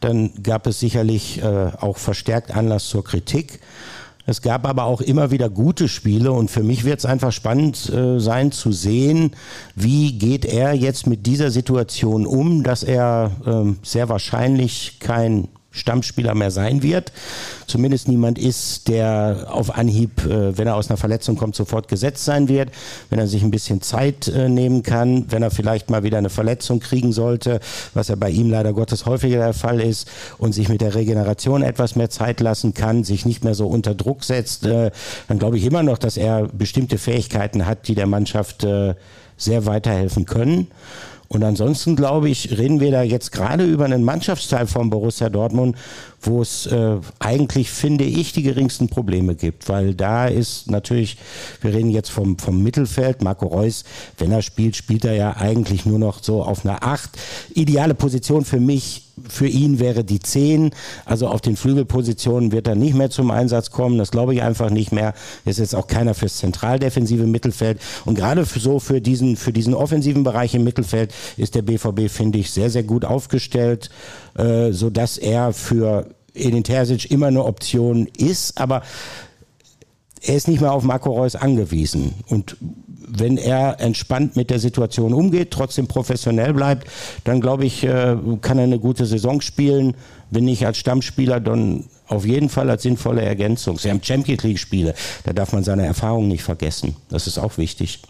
[0.00, 3.60] dann gab es sicherlich äh, auch verstärkt Anlass zur Kritik.
[4.26, 7.90] Es gab aber auch immer wieder gute Spiele und für mich wird es einfach spannend
[7.90, 9.32] äh, sein zu sehen,
[9.74, 16.34] wie geht er jetzt mit dieser Situation um, dass er ähm, sehr wahrscheinlich kein Stammspieler
[16.34, 17.12] mehr sein wird.
[17.66, 22.24] Zumindest niemand ist, der auf Anhieb, äh, wenn er aus einer Verletzung kommt, sofort gesetzt
[22.24, 22.70] sein wird.
[23.10, 26.30] Wenn er sich ein bisschen Zeit äh, nehmen kann, wenn er vielleicht mal wieder eine
[26.30, 27.60] Verletzung kriegen sollte,
[27.92, 30.08] was ja bei ihm leider Gottes häufiger der Fall ist,
[30.38, 33.94] und sich mit der Regeneration etwas mehr Zeit lassen kann, sich nicht mehr so unter
[33.94, 34.90] Druck setzt, äh,
[35.28, 38.66] dann glaube ich immer noch, dass er bestimmte Fähigkeiten hat, die der Mannschaft
[39.36, 40.68] sehr weiterhelfen können.
[41.28, 45.76] Und ansonsten glaube ich, reden wir da jetzt gerade über einen Mannschaftsteil von Borussia Dortmund,
[46.20, 49.68] wo es äh, eigentlich, finde ich, die geringsten Probleme gibt.
[49.68, 51.16] Weil da ist natürlich,
[51.60, 53.84] wir reden jetzt vom, vom Mittelfeld, Marco Reus,
[54.18, 57.10] wenn er spielt, spielt er ja eigentlich nur noch so auf einer Acht.
[57.54, 60.70] Ideale Position für mich, für ihn wäre die Zehn.
[61.04, 63.98] Also auf den Flügelpositionen wird er nicht mehr zum Einsatz kommen.
[63.98, 65.14] Das glaube ich einfach nicht mehr.
[65.44, 67.80] Ist jetzt auch keiner fürs zentraldefensive Mittelfeld.
[68.04, 72.38] Und gerade so für diesen, für diesen offensiven Bereich im Mittelfeld ist der BVB, finde
[72.38, 73.90] ich, sehr, sehr gut aufgestellt,
[74.36, 78.82] äh, sodass er für Edin Terzic immer eine Option ist, aber
[80.26, 82.14] er ist nicht mehr auf Marco Reus angewiesen.
[82.28, 82.56] Und
[83.06, 86.88] wenn er entspannt mit der Situation umgeht, trotzdem professionell bleibt,
[87.24, 89.94] dann glaube ich, äh, kann er eine gute Saison spielen.
[90.30, 93.78] Wenn nicht als Stammspieler, dann auf jeden Fall als sinnvolle Ergänzung.
[93.78, 96.96] Sie haben Champions League Spiele, da darf man seine Erfahrungen nicht vergessen.
[97.08, 98.00] Das ist auch wichtig.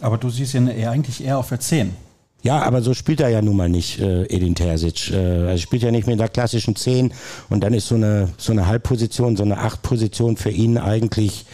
[0.00, 1.94] Aber du siehst ihn eigentlich eher auf der 10.
[2.42, 5.12] Ja, aber so spielt er ja nun mal nicht, äh, Edin Terzic.
[5.12, 7.12] Äh, er spielt ja nicht mit der klassischen 10
[7.50, 11.46] und dann ist so eine, so eine Halbposition, so eine Achtposition für ihn eigentlich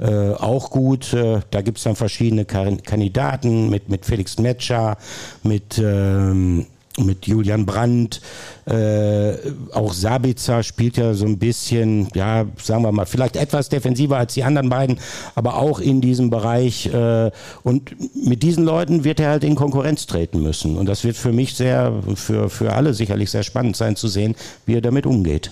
[0.00, 1.14] äh, auch gut.
[1.14, 4.98] Äh, da gibt's dann verschiedene Kandidaten mit, mit Felix Metscher,
[5.42, 6.66] mit ähm,
[6.98, 8.20] mit Julian Brandt,
[8.66, 9.34] äh,
[9.72, 14.34] auch Sabitzer spielt ja so ein bisschen, ja, sagen wir mal, vielleicht etwas defensiver als
[14.34, 14.98] die anderen beiden,
[15.34, 16.86] aber auch in diesem Bereich.
[16.86, 17.30] Äh,
[17.62, 20.76] und mit diesen Leuten wird er halt in Konkurrenz treten müssen.
[20.76, 24.36] Und das wird für mich sehr, für, für alle sicherlich sehr spannend sein zu sehen,
[24.66, 25.50] wie er damit umgeht.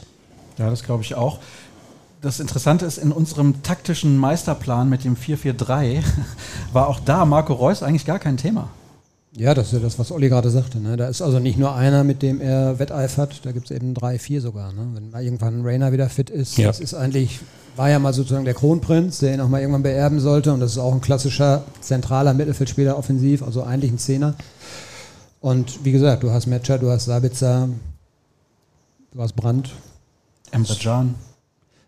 [0.59, 1.39] Ja, das glaube ich auch.
[2.21, 6.05] Das Interessante ist, in unserem taktischen Meisterplan mit dem 4-4-3
[6.73, 8.71] war auch da Marco Reus eigentlich gar kein Thema.
[9.35, 10.79] Ja, das ist ja das, was Olli gerade sagte.
[10.79, 10.97] Ne?
[10.97, 14.19] Da ist also nicht nur einer, mit dem er wetteifert, da gibt es eben drei,
[14.19, 14.73] vier sogar.
[14.73, 14.91] Ne?
[14.93, 16.67] Wenn mal irgendwann Rainer wieder fit ist, ja.
[16.67, 17.41] das ist eigentlich,
[17.75, 20.53] war ja mal sozusagen der Kronprinz, der ihn auch mal irgendwann beerben sollte.
[20.53, 24.35] Und das ist auch ein klassischer zentraler Mittelfeldspieler offensiv, also eigentlich ein Zehner.
[25.41, 27.71] Und wie gesagt, du hast Metscher, du hast Sabitzer,
[29.13, 29.71] du hast Brandt.
[30.51, 31.15] Emre Can.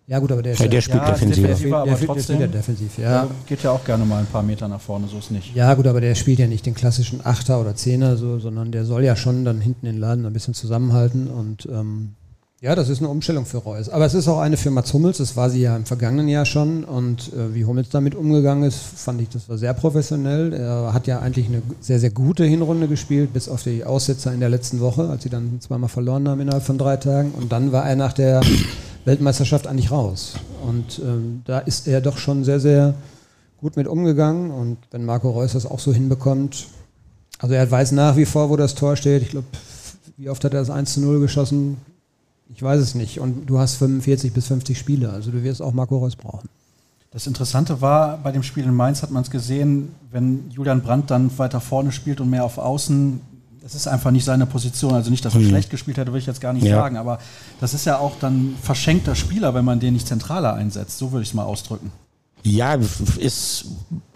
[0.07, 1.73] Ja gut, aber der, ja, der spielt ja, defensiv.
[1.73, 3.23] aber der, trotzdem der defensiv, ja.
[3.23, 5.55] Der geht ja auch gerne mal ein paar Meter nach vorne, so ist nicht.
[5.55, 8.85] Ja gut, aber der spielt ja nicht den klassischen Achter oder Zehner, so, sondern der
[8.85, 12.11] soll ja schon dann hinten den Laden ein bisschen zusammenhalten und ähm,
[12.61, 13.91] Ja, das ist eine Umstellung für Reus.
[13.91, 15.19] Aber es ist auch eine für Mats Hummels.
[15.19, 16.85] Das war sie ja im vergangenen Jahr schon.
[16.85, 20.55] Und äh, wie Hummels damit umgegangen ist, fand ich, das war sehr professionell.
[20.55, 24.41] Er hat ja eigentlich eine sehr, sehr gute Hinrunde gespielt, bis auf die Aussetzer in
[24.41, 27.33] der letzten Woche, als sie dann zweimal verloren haben innerhalb von drei Tagen.
[27.33, 28.41] Und dann war er nach der
[29.05, 30.35] Weltmeisterschaft eigentlich raus.
[30.67, 32.95] Und ähm, da ist er doch schon sehr, sehr
[33.59, 34.51] gut mit umgegangen.
[34.51, 36.67] Und wenn Marco Reus das auch so hinbekommt,
[37.39, 39.23] also er weiß nach wie vor, wo das Tor steht.
[39.23, 39.47] Ich glaube,
[40.17, 41.79] wie oft hat er das 1 zu 0 geschossen?
[42.55, 43.21] Ich weiß es nicht.
[43.21, 46.49] Und du hast 45 bis 50 Spiele, also du wirst auch Marco Reus brauchen.
[47.11, 51.11] Das Interessante war, bei dem Spiel in Mainz hat man es gesehen, wenn Julian Brandt
[51.11, 53.21] dann weiter vorne spielt und mehr auf Außen,
[53.65, 54.93] das ist einfach nicht seine Position.
[54.93, 55.49] Also nicht, dass er mhm.
[55.49, 56.77] schlecht gespielt hätte, will ich jetzt gar nicht ja.
[56.77, 57.19] sagen, aber
[57.61, 60.99] das ist ja auch dann verschenkter Spieler, wenn man den nicht zentraler einsetzt.
[60.99, 61.91] So würde ich es mal ausdrücken.
[62.43, 62.75] Ja,
[63.19, 63.65] ist,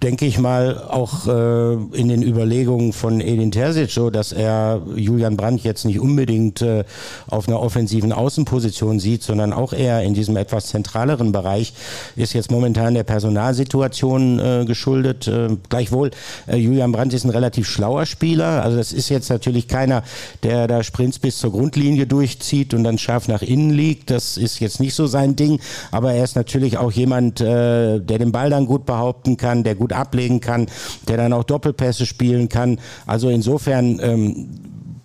[0.03, 5.37] denke ich mal, auch äh, in den Überlegungen von Edin Terzic so, dass er Julian
[5.37, 6.85] Brandt jetzt nicht unbedingt äh,
[7.29, 11.73] auf einer offensiven Außenposition sieht, sondern auch eher in diesem etwas zentraleren Bereich,
[12.15, 15.27] ist jetzt momentan der Personalsituation äh, geschuldet.
[15.27, 16.13] Äh, gleichwohl,
[16.47, 18.63] äh, Julian Brandt ist ein relativ schlauer Spieler.
[18.63, 20.05] Also das ist jetzt natürlich keiner,
[20.45, 24.11] der da Sprints bis zur Grundlinie durchzieht und dann scharf nach innen liegt.
[24.11, 25.59] Das ist jetzt nicht so sein Ding.
[25.91, 29.75] Aber er ist natürlich auch jemand, äh, der den Ball dann gut behaupten kann, der
[29.75, 30.67] gut ablegen kann,
[31.09, 32.79] der dann auch Doppelpässe spielen kann.
[33.07, 34.49] Also insofern ähm,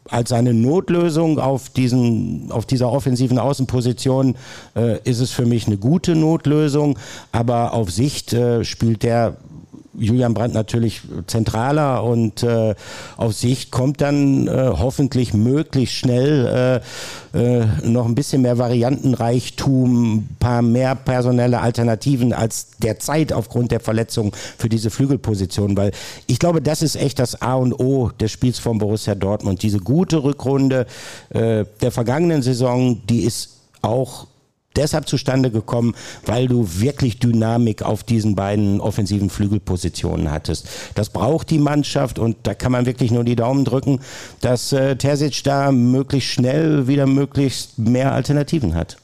[0.09, 4.35] als eine Notlösung auf diesen, auf dieser offensiven Außenposition
[4.75, 6.99] äh, ist es für mich eine gute Notlösung,
[7.31, 9.37] aber auf Sicht äh, spielt der
[9.97, 12.73] Julian Brandt natürlich zentraler und äh,
[13.17, 16.81] auf Sicht kommt dann äh, hoffentlich möglichst schnell
[17.33, 23.71] äh, äh, noch ein bisschen mehr Variantenreichtum, ein paar mehr personelle Alternativen als derzeit aufgrund
[23.71, 25.91] der Verletzung für diese Flügelposition, weil
[26.27, 29.61] ich glaube, das ist echt das A und O des Spiels von Borussia Dortmund.
[29.61, 30.85] Diese gute Rückrunde
[31.29, 34.27] äh, der vergangenen Saison, die ist auch
[34.75, 40.67] deshalb zustande gekommen, weil du wirklich Dynamik auf diesen beiden offensiven Flügelpositionen hattest.
[40.95, 43.99] Das braucht die Mannschaft und da kann man wirklich nur die Daumen drücken,
[44.41, 48.97] dass äh, Terzic da möglichst schnell wieder möglichst mehr Alternativen hat.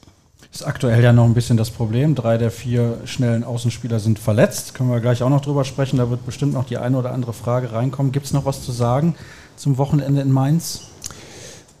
[0.52, 2.16] Ist aktuell ja noch ein bisschen das Problem.
[2.16, 4.74] Drei der vier schnellen Außenspieler sind verletzt.
[4.74, 5.98] Können wir gleich auch noch drüber sprechen.
[5.98, 8.10] Da wird bestimmt noch die eine oder andere Frage reinkommen.
[8.10, 9.14] Gibt es noch was zu sagen
[9.54, 10.90] zum Wochenende in Mainz?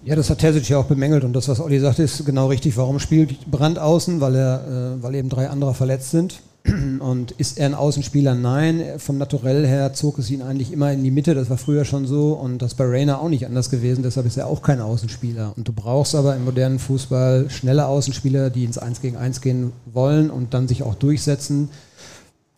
[0.02, 2.76] Ja, das hat Terzic ja auch bemängelt und das, was Olli sagte, ist genau richtig.
[2.78, 4.20] Warum spielt Brand außen?
[4.20, 6.40] Weil, er, äh, weil eben drei andere verletzt sind.
[7.00, 8.34] Und ist er ein Außenspieler?
[8.34, 8.82] Nein.
[8.98, 11.34] Vom Naturell her zog es ihn eigentlich immer in die Mitte.
[11.34, 14.02] Das war früher schon so und das bei Rainer auch nicht anders gewesen.
[14.02, 15.54] Deshalb ist er auch kein Außenspieler.
[15.56, 19.72] Und du brauchst aber im modernen Fußball schnelle Außenspieler, die ins 1 gegen 1 gehen
[19.86, 21.70] wollen und dann sich auch durchsetzen.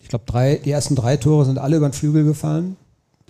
[0.00, 0.24] Ich glaube,
[0.64, 2.76] die ersten drei Tore sind alle über den Flügel gefallen.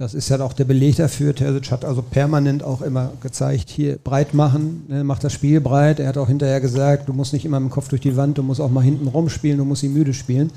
[0.03, 1.33] Das ist ja auch der Beleg dafür.
[1.33, 6.01] Terzic hat also permanent auch immer gezeigt, hier breit machen, ne, macht das Spiel breit.
[6.01, 8.37] Er hat auch hinterher gesagt, du musst nicht immer mit dem Kopf durch die Wand,
[8.37, 10.51] du musst auch mal hinten rumspielen, du musst sie müde spielen.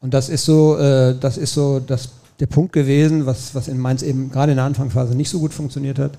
[0.00, 2.08] Und das ist so, äh, das ist so das,
[2.40, 5.54] der Punkt gewesen, was, was in Mainz eben gerade in der Anfangsphase nicht so gut
[5.54, 6.18] funktioniert hat.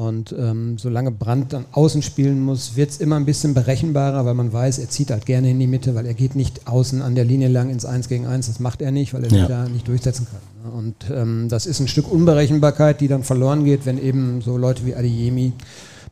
[0.00, 4.32] Und ähm, solange Brandt dann außen spielen muss, wird es immer ein bisschen berechenbarer, weil
[4.32, 7.14] man weiß, er zieht halt gerne in die Mitte, weil er geht nicht außen an
[7.14, 8.46] der Linie lang ins 1 gegen 1.
[8.46, 9.38] Das macht er nicht, weil er ja.
[9.40, 10.72] sich da nicht durchsetzen kann.
[10.72, 14.86] Und ähm, das ist ein Stück Unberechenbarkeit, die dann verloren geht, wenn eben so Leute
[14.86, 15.52] wie Adeyemi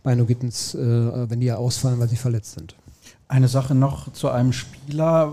[0.03, 2.75] bei Gittens, äh, wenn die ja ausfallen, weil sie verletzt sind.
[3.27, 5.33] Eine Sache noch zu einem Spieler.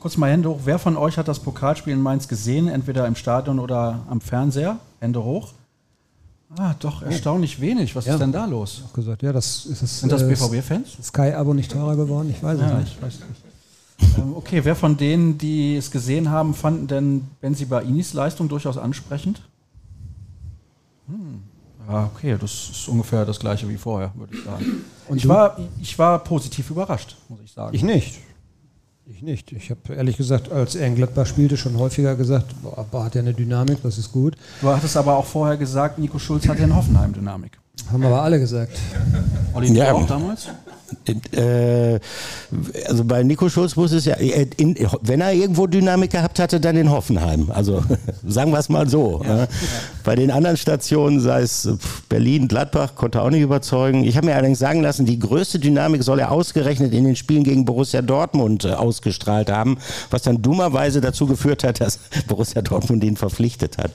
[0.00, 0.60] Kurz mal Hände hoch.
[0.66, 2.68] Wer von euch hat das Pokalspiel in Mainz gesehen?
[2.68, 4.76] Entweder im Stadion oder am Fernseher?
[5.00, 5.54] Hände hoch.
[6.56, 7.94] Ah, doch, erstaunlich wenig.
[7.96, 8.14] Was ja.
[8.14, 8.82] ist denn da los?
[8.86, 10.00] Auch gesagt, ja, das ist es.
[10.00, 10.98] Sind das äh, BVB-Fans?
[11.02, 12.30] Sky-Abo nicht teurer geworden?
[12.30, 13.02] Ich weiß ja, es nicht.
[13.02, 14.18] Weiß nicht.
[14.18, 19.42] ähm, okay, wer von denen, die es gesehen haben, fanden denn Benzibainis Leistung durchaus ansprechend?
[21.08, 21.42] Hm.
[21.88, 24.84] Ja, okay, das ist ungefähr das gleiche wie vorher, würde ich sagen.
[25.08, 27.74] Und ich war, ich war positiv überrascht, muss ich sagen.
[27.74, 28.20] Ich nicht.
[29.06, 29.52] Ich nicht.
[29.52, 33.22] Ich habe ehrlich gesagt, als er in Gladbach spielte, schon häufiger gesagt, boah, hat er
[33.22, 34.34] eine Dynamik, das ist gut.
[34.62, 37.58] Du hattest aber auch vorher gesagt, Nico Schulz hat ja in Hoffenheim Dynamik.
[37.90, 38.78] Haben aber alle gesagt.
[39.52, 40.48] Olli, ja, auch damals?
[41.32, 41.98] Äh,
[42.88, 46.60] also bei Nico Schulz muss es ja, äh, in, wenn er irgendwo Dynamik gehabt hatte,
[46.60, 47.50] dann in Hoffenheim.
[47.50, 47.82] Also
[48.26, 49.22] sagen wir es mal so.
[49.24, 49.48] Ja, ja.
[50.02, 51.68] Bei den anderen Stationen, sei es
[52.08, 54.04] Berlin, Gladbach, konnte auch nicht überzeugen.
[54.04, 57.44] Ich habe mir allerdings sagen lassen, die größte Dynamik soll er ausgerechnet in den Spielen
[57.44, 59.78] gegen Borussia Dortmund äh, ausgestrahlt haben,
[60.10, 63.92] was dann dummerweise dazu geführt hat, dass Borussia Dortmund ihn verpflichtet hat.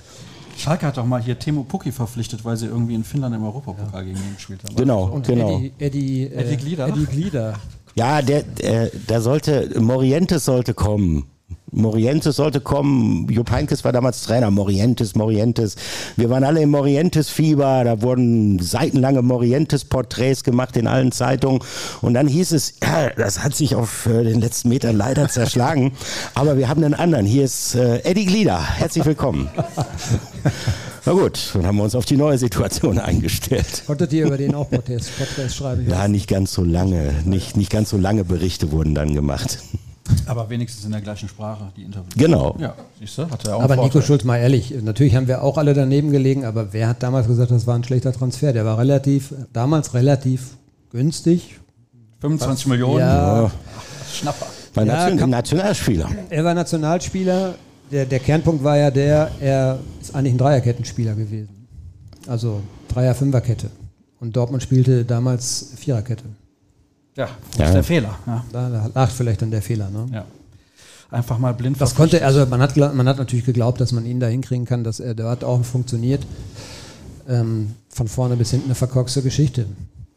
[0.59, 4.01] Schalke hat doch mal hier Timo Pukki verpflichtet, weil sie irgendwie in Finnland im Europapokal
[4.01, 4.01] ja.
[4.01, 4.75] gegen ihn gespielt haben.
[4.75, 5.57] Genau, und genau.
[5.57, 6.87] Eddie, Eddie, äh, Eddie Glieder.
[6.87, 7.53] Eddie Glieder.
[7.95, 11.25] Ja, der, der, der sollte, Morientes sollte kommen.
[11.71, 13.27] Morientes sollte kommen.
[13.29, 14.49] Jupp Heynckes war damals Trainer.
[14.51, 15.75] Morientes, Morientes.
[16.15, 17.83] Wir waren alle im Morientes-Fieber.
[17.83, 21.61] Da wurden seitenlange Morientes-Porträts gemacht in allen Zeitungen.
[22.01, 25.93] Und dann hieß es, ja, das hat sich auf äh, den letzten Metern leider zerschlagen.
[26.33, 27.25] Aber wir haben einen anderen.
[27.25, 28.61] Hier ist äh, Eddie Glieder.
[28.61, 29.49] Herzlich willkommen.
[31.05, 33.83] Na gut, dann haben wir uns auf die neue Situation eingestellt.
[33.87, 35.87] Konntet ihr über den auch Porträts, Porträts schreiben?
[35.89, 37.13] Ja, nicht ganz so lange.
[37.25, 39.59] Nicht, nicht ganz so lange Berichte wurden dann gemacht.
[40.25, 42.13] Aber wenigstens in der gleichen Sprache, die Interviews.
[42.15, 42.55] Genau.
[42.59, 45.57] Ja, siehst du, hat er auch Aber Nico Schulz, mal ehrlich, natürlich haben wir auch
[45.57, 48.53] alle daneben gelegen, aber wer hat damals gesagt, das war ein schlechter Transfer?
[48.53, 50.57] Der war relativ, damals relativ
[50.91, 51.59] günstig.
[52.21, 52.99] 25 Millionen?
[52.99, 53.45] Ja.
[53.45, 53.51] Ach,
[54.13, 54.45] Schnapper.
[54.73, 56.09] War Ja, Nation kann- Nationalspieler.
[56.29, 57.55] Er war Nationalspieler.
[57.91, 61.49] Der, der Kernpunkt war ja der, er ist eigentlich ein Dreierkettenspieler gewesen.
[62.27, 63.69] Also Dreier-Fünfer-Kette.
[64.19, 66.23] Und Dortmund spielte damals Viererkette.
[67.15, 67.67] Ja, wo Ja.
[67.67, 68.15] ist der Fehler?
[68.25, 69.89] Ja, Da lag vielleicht dann der Fehler.
[69.89, 70.05] Ne?
[70.11, 70.25] ja.
[71.11, 74.19] Einfach mal blind Das konnte, also man hat, man hat natürlich geglaubt, dass man ihn
[74.19, 76.21] da hinkriegen kann, dass er, der hat auch funktioniert.
[77.27, 79.65] Ähm, von vorne bis hinten eine verkorkste Geschichte.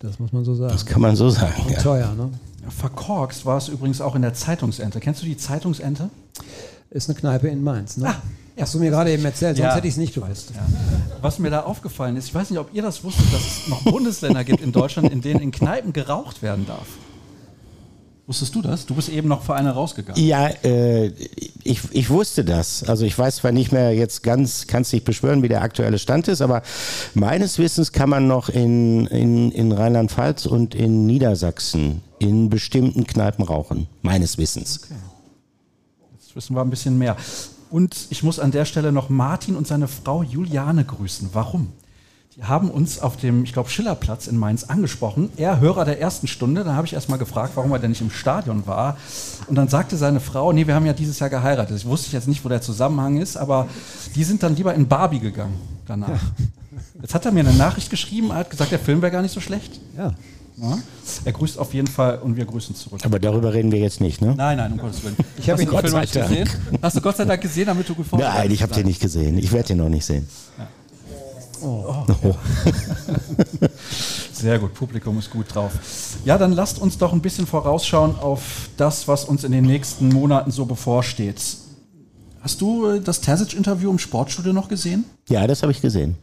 [0.00, 0.72] Das muss man so sagen.
[0.72, 1.62] Das kann man so sagen.
[1.64, 1.80] Und Ja.
[1.80, 2.28] teuer, ne?
[2.68, 5.00] Verkorkst war es übrigens auch in der Zeitungsente.
[5.00, 6.10] Kennst du die Zeitungsente?
[6.90, 8.08] Ist eine Kneipe in Mainz, ne?
[8.08, 8.22] Ah, ja.
[8.58, 9.74] Hast du mir gerade eben erzählt, sonst Ja.
[9.74, 10.52] hätte ich es nicht gewusst.
[10.54, 10.60] Ja.
[11.22, 13.82] Was mir da aufgefallen ist, ich weiß nicht, ob ihr das wusstet, dass es noch
[13.82, 16.86] Bundesländer gibt in Deutschland, in denen in Kneipen geraucht werden darf.
[18.26, 18.86] Wusstest du das?
[18.86, 20.22] Du bist eben noch für eine rausgegangen.
[20.24, 21.08] Ja, äh,
[21.64, 22.84] ich, ich wusste das.
[22.84, 26.28] Also ich weiß zwar nicht mehr jetzt ganz, kannst dich beschwören, wie der aktuelle Stand
[26.28, 26.62] ist, aber
[27.14, 33.44] meines Wissens kann man noch in, in, in Rheinland-Pfalz und in Niedersachsen in bestimmten Kneipen
[33.44, 33.88] rauchen.
[34.02, 34.82] Meines Wissens.
[36.20, 37.16] Jetzt wissen wir ein bisschen mehr.
[37.72, 41.30] Und ich muss an der Stelle noch Martin und seine Frau Juliane grüßen.
[41.32, 41.72] Warum?
[42.36, 45.30] Die haben uns auf dem, ich glaube, Schillerplatz in Mainz angesprochen.
[45.38, 46.64] Er Hörer der ersten Stunde.
[46.64, 48.98] Da habe ich erst mal gefragt, warum er denn nicht im Stadion war.
[49.46, 51.74] Und dann sagte seine Frau, nee, wir haben ja dieses Jahr geheiratet.
[51.78, 53.68] Ich wusste jetzt nicht, wo der Zusammenhang ist, aber
[54.14, 56.20] die sind dann lieber in Barbie gegangen danach.
[57.00, 59.32] Jetzt hat er mir eine Nachricht geschrieben, er hat gesagt, der Film wäre gar nicht
[59.32, 59.80] so schlecht.
[59.96, 60.12] Ja.
[60.56, 60.78] Ja.
[61.24, 63.00] Er grüßt auf jeden Fall und wir grüßen zurück.
[63.04, 64.34] Aber darüber reden wir jetzt nicht, ne?
[64.36, 65.16] Nein, nein, um Gottes Willen.
[65.38, 66.28] Ich habe Hast ihn Gott Film sei Dank.
[66.28, 66.48] gesehen?
[66.82, 69.38] Hast du Gott sei Dank gesehen, damit du gefunden Nein, ich habe den nicht gesehen.
[69.38, 70.28] Ich werde den noch nicht sehen.
[74.32, 75.72] Sehr gut, Publikum ist gut drauf.
[76.24, 80.08] Ja, dann lasst uns doch ein bisschen vorausschauen auf das, was uns in den nächsten
[80.08, 81.40] Monaten so bevorsteht.
[82.40, 85.04] Hast du äh, das Terzic-Interview im Sportstudio noch gesehen?
[85.28, 86.16] Ja, das habe ich gesehen.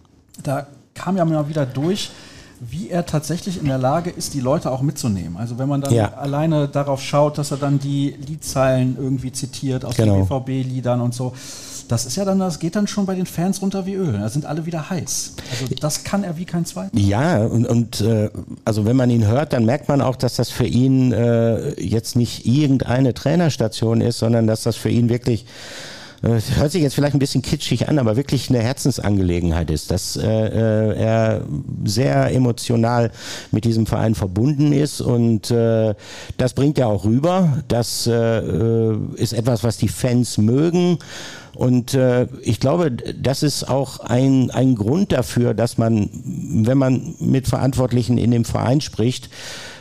[0.43, 2.11] Da kam ja mal wieder durch,
[2.59, 5.37] wie er tatsächlich in der Lage ist, die Leute auch mitzunehmen.
[5.37, 6.13] Also wenn man dann Ja.
[6.13, 10.15] alleine darauf schaut, dass er dann die Liedzeilen irgendwie zitiert aus Genau.
[10.15, 11.33] den BVB-Liedern und so.
[11.87, 14.13] Das ist ja dann, das geht dann schon bei den Fans runter wie Öl.
[14.13, 15.33] Da sind alle wieder heiß.
[15.51, 16.95] Also das kann er wie kein zweiter.
[16.95, 18.29] Ja, und, und äh,
[18.63, 22.15] also wenn man ihn hört, dann merkt man auch, dass das für ihn äh, jetzt
[22.15, 25.45] nicht irgendeine Trainerstation ist, sondern dass das für ihn wirklich
[26.21, 30.17] äh, hört sich jetzt vielleicht ein bisschen kitschig an, aber wirklich eine Herzensangelegenheit ist, dass
[30.17, 31.41] äh, äh, er
[31.85, 33.11] sehr emotional
[33.51, 35.93] mit diesem Verein verbunden ist und äh,
[36.37, 37.63] das bringt er auch rüber.
[37.67, 40.99] Das äh, äh, ist etwas, was die Fans mögen.
[41.59, 47.15] Und äh, ich glaube, das ist auch ein, ein Grund dafür, dass man, wenn man
[47.19, 49.29] mit Verantwortlichen in dem Verein spricht,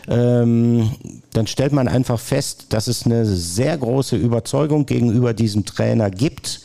[0.09, 0.91] ähm,
[1.33, 6.62] dann stellt man einfach fest, dass es eine sehr große Überzeugung gegenüber diesem Trainer gibt.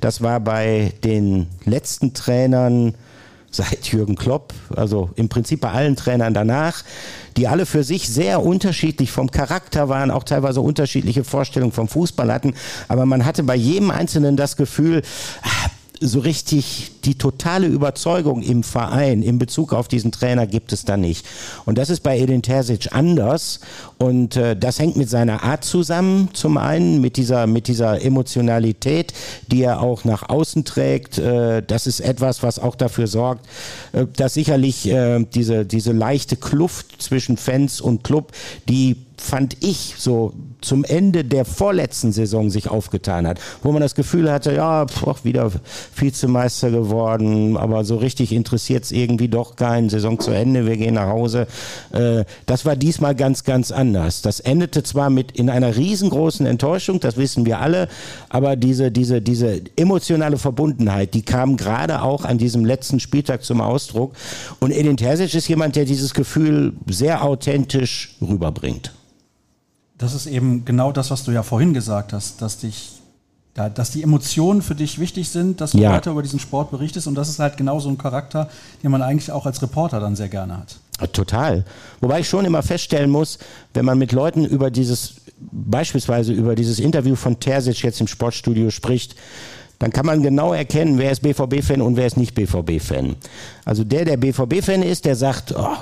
[0.00, 2.96] Das war bei den letzten Trainern
[3.56, 6.82] seit Jürgen Klopp, also im Prinzip bei allen Trainern danach,
[7.36, 12.32] die alle für sich sehr unterschiedlich vom Charakter waren, auch teilweise unterschiedliche Vorstellungen vom Fußball
[12.32, 12.54] hatten.
[12.88, 15.02] Aber man hatte bei jedem Einzelnen das Gefühl,
[15.42, 20.84] ah, so richtig die totale Überzeugung im Verein in Bezug auf diesen Trainer gibt es
[20.84, 21.24] da nicht.
[21.64, 23.60] Und das ist bei Edin Terzic anders.
[23.98, 29.12] Und äh, das hängt mit seiner Art zusammen, zum einen mit dieser, mit dieser Emotionalität,
[29.46, 31.18] die er auch nach außen trägt.
[31.18, 33.46] Äh, das ist etwas, was auch dafür sorgt,
[33.92, 38.32] äh, dass sicherlich äh, diese, diese leichte Kluft zwischen Fans und Club,
[38.68, 43.94] die fand ich so zum Ende der vorletzten Saison sich aufgetan hat, wo man das
[43.94, 45.52] Gefühl hatte, ja, pf, wieder
[45.94, 49.88] Vizemeister geworden, aber so richtig interessiert es irgendwie doch keinen.
[49.88, 51.46] Saison zu Ende, wir gehen nach Hause.
[51.92, 54.22] Äh, das war diesmal ganz, ganz anders.
[54.22, 57.88] Das endete zwar mit in einer riesengroßen Enttäuschung, das wissen wir alle,
[58.28, 63.60] aber diese, diese, diese emotionale Verbundenheit, die kam gerade auch an diesem letzten Spieltag zum
[63.60, 64.12] Ausdruck.
[64.60, 68.92] Und Edin Terzic ist jemand, der dieses Gefühl sehr authentisch rüberbringt.
[69.98, 72.92] Das ist eben genau das, was du ja vorhin gesagt hast, dass dich,
[73.56, 75.92] ja, dass die Emotionen für dich wichtig sind, dass du Ja.
[75.92, 78.48] weiter über diesen Sport berichtest und das ist halt genau so ein Charakter,
[78.82, 80.76] den man eigentlich auch als Reporter dann sehr gerne hat.
[81.12, 81.64] Total.
[82.00, 83.38] Wobei ich schon immer feststellen muss,
[83.74, 88.70] wenn man mit Leuten über dieses, beispielsweise über dieses Interview von Terzic jetzt im Sportstudio
[88.70, 89.14] spricht,
[89.78, 93.14] dann kann man genau erkennen, wer ist BVB-Fan und wer ist nicht BVB-Fan.
[93.66, 95.76] Also der, der BVB-Fan ist, der sagt, oh,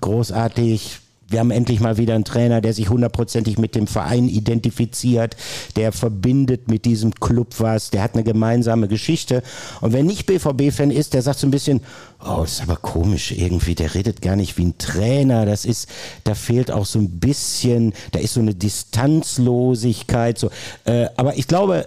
[0.00, 5.36] großartig, wir haben endlich mal wieder einen Trainer, der sich hundertprozentig mit dem Verein identifiziert,
[5.76, 9.42] der verbindet mit diesem Club was, der hat eine gemeinsame Geschichte.
[9.80, 11.80] Und wer nicht BVB-Fan ist, der sagt so ein bisschen,
[12.24, 15.88] oh, ist aber komisch irgendwie, der redet gar nicht wie ein Trainer, das ist,
[16.24, 20.50] da fehlt auch so ein bisschen, da ist so eine Distanzlosigkeit, so.
[20.84, 21.84] Äh, aber ich glaube,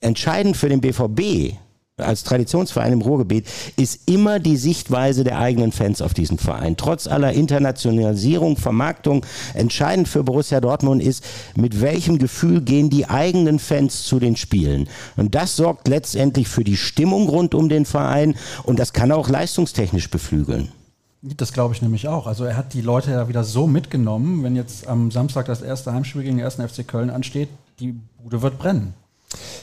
[0.00, 1.56] entscheidend für den BVB
[1.98, 3.46] als Traditionsverein im Ruhrgebiet
[3.76, 6.76] ist immer die Sichtweise der eigenen Fans auf diesen Verein.
[6.76, 9.24] Trotz aller Internationalisierung, Vermarktung,
[9.54, 11.24] entscheidend für Borussia Dortmund ist,
[11.56, 14.88] mit welchem Gefühl gehen die eigenen Fans zu den Spielen.
[15.16, 18.34] Und das sorgt letztendlich für die Stimmung rund um den Verein
[18.64, 20.72] und das kann auch leistungstechnisch beflügeln.
[21.20, 22.26] Das glaube ich nämlich auch.
[22.26, 25.92] Also er hat die Leute ja wieder so mitgenommen, wenn jetzt am Samstag das erste
[25.92, 27.48] Heimspiel gegen den ersten FC Köln ansteht,
[27.80, 28.94] die Bude wird brennen.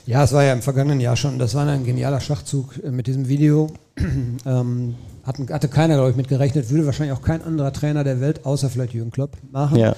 [0.06, 3.08] Ja, es war ja im vergangenen Jahr schon, das war ein genialer Schachzug äh, mit
[3.08, 3.72] diesem Video.
[4.46, 4.96] ähm,
[5.26, 8.46] hatten, hatte keiner, glaube ich, mit gerechnet, würde wahrscheinlich auch kein anderer Trainer der Welt,
[8.46, 9.78] außer vielleicht Jürgen Klopp, machen.
[9.78, 9.96] Ja.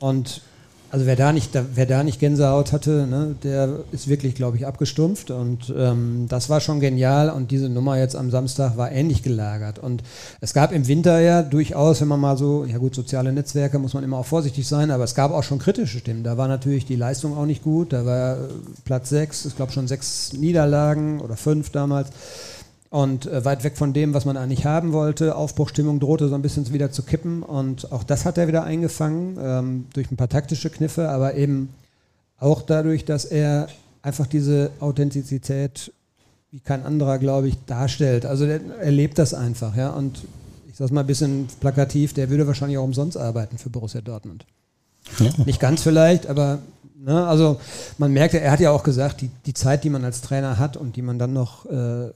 [0.00, 0.42] Und
[0.90, 4.66] also wer da nicht, wer da nicht Gänsehaut hatte, ne, der ist wirklich, glaube ich,
[4.66, 5.30] abgestumpft.
[5.30, 7.30] Und ähm, das war schon genial.
[7.30, 9.78] Und diese Nummer jetzt am Samstag war ähnlich gelagert.
[9.78, 10.02] Und
[10.40, 13.94] es gab im Winter ja durchaus, wenn man mal so, ja gut, soziale Netzwerke muss
[13.94, 16.24] man immer auch vorsichtig sein, aber es gab auch schon kritische Stimmen.
[16.24, 17.92] Da war natürlich die Leistung auch nicht gut.
[17.92, 18.36] Da war
[18.84, 22.08] Platz sechs, ich glaube schon sechs Niederlagen oder fünf damals
[22.90, 25.36] und äh, weit weg von dem, was man eigentlich haben wollte.
[25.36, 29.38] Aufbruchstimmung drohte so ein bisschen wieder zu kippen und auch das hat er wieder eingefangen
[29.40, 31.70] ähm, durch ein paar taktische Kniffe, aber eben
[32.38, 33.68] auch dadurch, dass er
[34.02, 35.92] einfach diese Authentizität
[36.50, 38.26] wie kein anderer, glaube ich, darstellt.
[38.26, 39.90] Also der, er lebt das einfach, ja.
[39.90, 40.24] Und
[40.68, 44.46] ich sage mal ein bisschen plakativ, der würde wahrscheinlich auch umsonst arbeiten für Borussia Dortmund.
[45.20, 45.30] Ja.
[45.46, 46.58] Nicht ganz vielleicht, aber
[46.98, 47.60] ne, also
[47.98, 50.76] man merkt, er hat ja auch gesagt, die, die Zeit, die man als Trainer hat
[50.76, 52.08] und die man dann noch äh,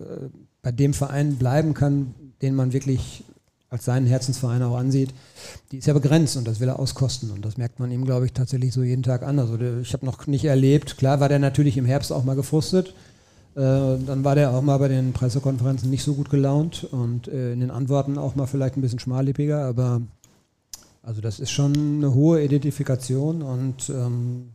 [0.64, 3.22] bei dem Verein bleiben kann, den man wirklich
[3.70, 5.10] als seinen Herzensverein auch ansieht,
[5.70, 7.30] die ist ja begrenzt und das will er auskosten.
[7.30, 9.38] Und das merkt man ihm, glaube ich, tatsächlich so jeden Tag an.
[9.38, 12.94] Also ich habe noch nicht erlebt, klar war der natürlich im Herbst auch mal gefrustet.
[13.56, 17.52] Äh, dann war der auch mal bei den Pressekonferenzen nicht so gut gelaunt und äh,
[17.52, 20.00] in den Antworten auch mal vielleicht ein bisschen schmallippiger, aber
[21.02, 24.50] also das ist schon eine hohe Identifikation und ähm,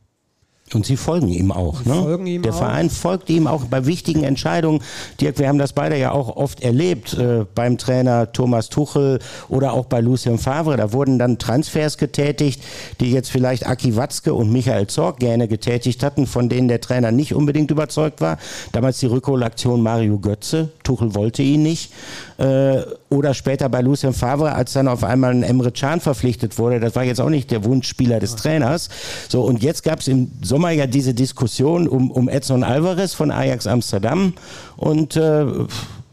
[0.75, 1.85] und sie folgen ihm auch.
[1.85, 1.93] Ne?
[1.93, 2.57] Folgen ihm Der auch.
[2.57, 4.81] Verein folgt ihm auch bei wichtigen Entscheidungen.
[5.19, 9.73] Dirk, wir haben das beide ja auch oft erlebt äh, beim Trainer Thomas Tuchel oder
[9.73, 10.77] auch bei Lucien Favre.
[10.77, 12.61] Da wurden dann Transfers getätigt,
[12.99, 17.11] die jetzt vielleicht Aki Watzke und Michael Zorg gerne getätigt hatten, von denen der Trainer
[17.11, 18.37] nicht unbedingt überzeugt war.
[18.71, 20.69] Damals die Rückholaktion Mario Götze.
[20.83, 21.91] Tuchel wollte ihn nicht.
[22.37, 26.79] Äh, oder später bei Lucien Favre, als dann auf einmal ein Emre Can verpflichtet wurde.
[26.79, 28.89] Das war jetzt auch nicht der Wunschspieler des Trainers.
[29.27, 33.31] So, und jetzt gab es im Sommer ja diese Diskussion um, um Edson Alvarez von
[33.31, 34.33] Ajax Amsterdam.
[34.77, 35.45] Und äh,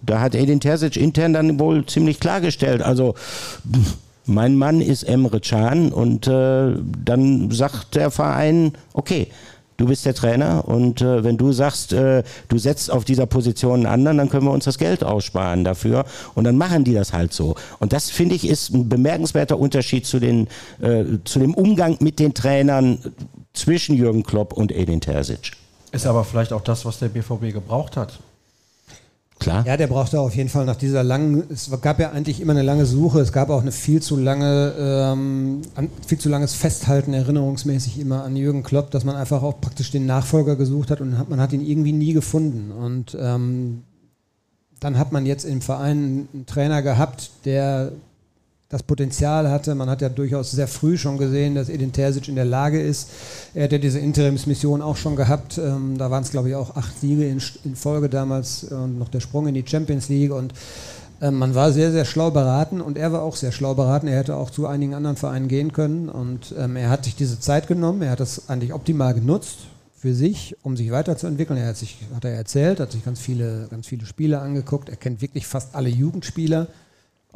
[0.03, 2.83] da hat Edin Terzic intern dann wohl ziemlich klargestellt.
[2.83, 3.15] Also
[4.27, 6.75] mein Mann ist Emre Can und äh,
[7.05, 9.29] dann sagt der Verein, okay,
[9.77, 13.81] du bist der Trainer und äh, wenn du sagst, äh, du setzt auf dieser Position
[13.81, 17.13] einen anderen, dann können wir uns das Geld aussparen dafür und dann machen die das
[17.13, 17.55] halt so.
[17.79, 20.49] Und das finde ich ist ein bemerkenswerter Unterschied zu, den,
[20.81, 22.99] äh, zu dem Umgang mit den Trainern
[23.57, 25.53] zwischen Jürgen Klopp und Edin Terzic.
[25.93, 28.19] Ist aber vielleicht auch das, was der BVB gebraucht hat.
[29.39, 29.67] Klar.
[29.67, 32.63] Ja, der brauchte auf jeden Fall nach dieser langen, es gab ja eigentlich immer eine
[32.63, 35.61] lange Suche, es gab auch eine viel zu lange, ähm,
[36.07, 40.07] viel zu langes Festhalten erinnerungsmäßig immer an Jürgen Klopp, dass man einfach auch praktisch den
[40.07, 42.73] Nachfolger gesucht hat und hat, man hat ihn irgendwie nie gefunden.
[42.73, 43.83] Und ähm,
[44.81, 47.93] dann hat man jetzt im Verein einen Trainer gehabt, der
[48.77, 49.75] das Potenzial hatte.
[49.75, 53.09] Man hat ja durchaus sehr früh schon gesehen, dass Edin Terzic in der Lage ist.
[53.55, 55.57] Er hat ja diese Interimsmission auch schon gehabt.
[55.57, 59.09] Ähm, da waren es, glaube ich, auch acht Siege in, in, Folge damals und noch
[59.09, 60.31] der Sprung in die Champions League.
[60.31, 60.53] Und
[61.23, 64.09] ähm, man war sehr, sehr schlau beraten und er war auch sehr schlau beraten.
[64.09, 67.41] Er hätte auch zu einigen anderen Vereinen gehen können und ähm, er hat sich diese
[67.41, 68.03] Zeit genommen.
[68.03, 69.61] Er hat das eigentlich optimal genutzt
[69.97, 71.59] für sich, um sich weiterzuentwickeln.
[71.59, 74.91] Er hat sich, hat er erzählt, hat sich ganz viele, ganz viele Spiele angeguckt.
[74.91, 76.67] Er kennt wirklich fast alle Jugendspieler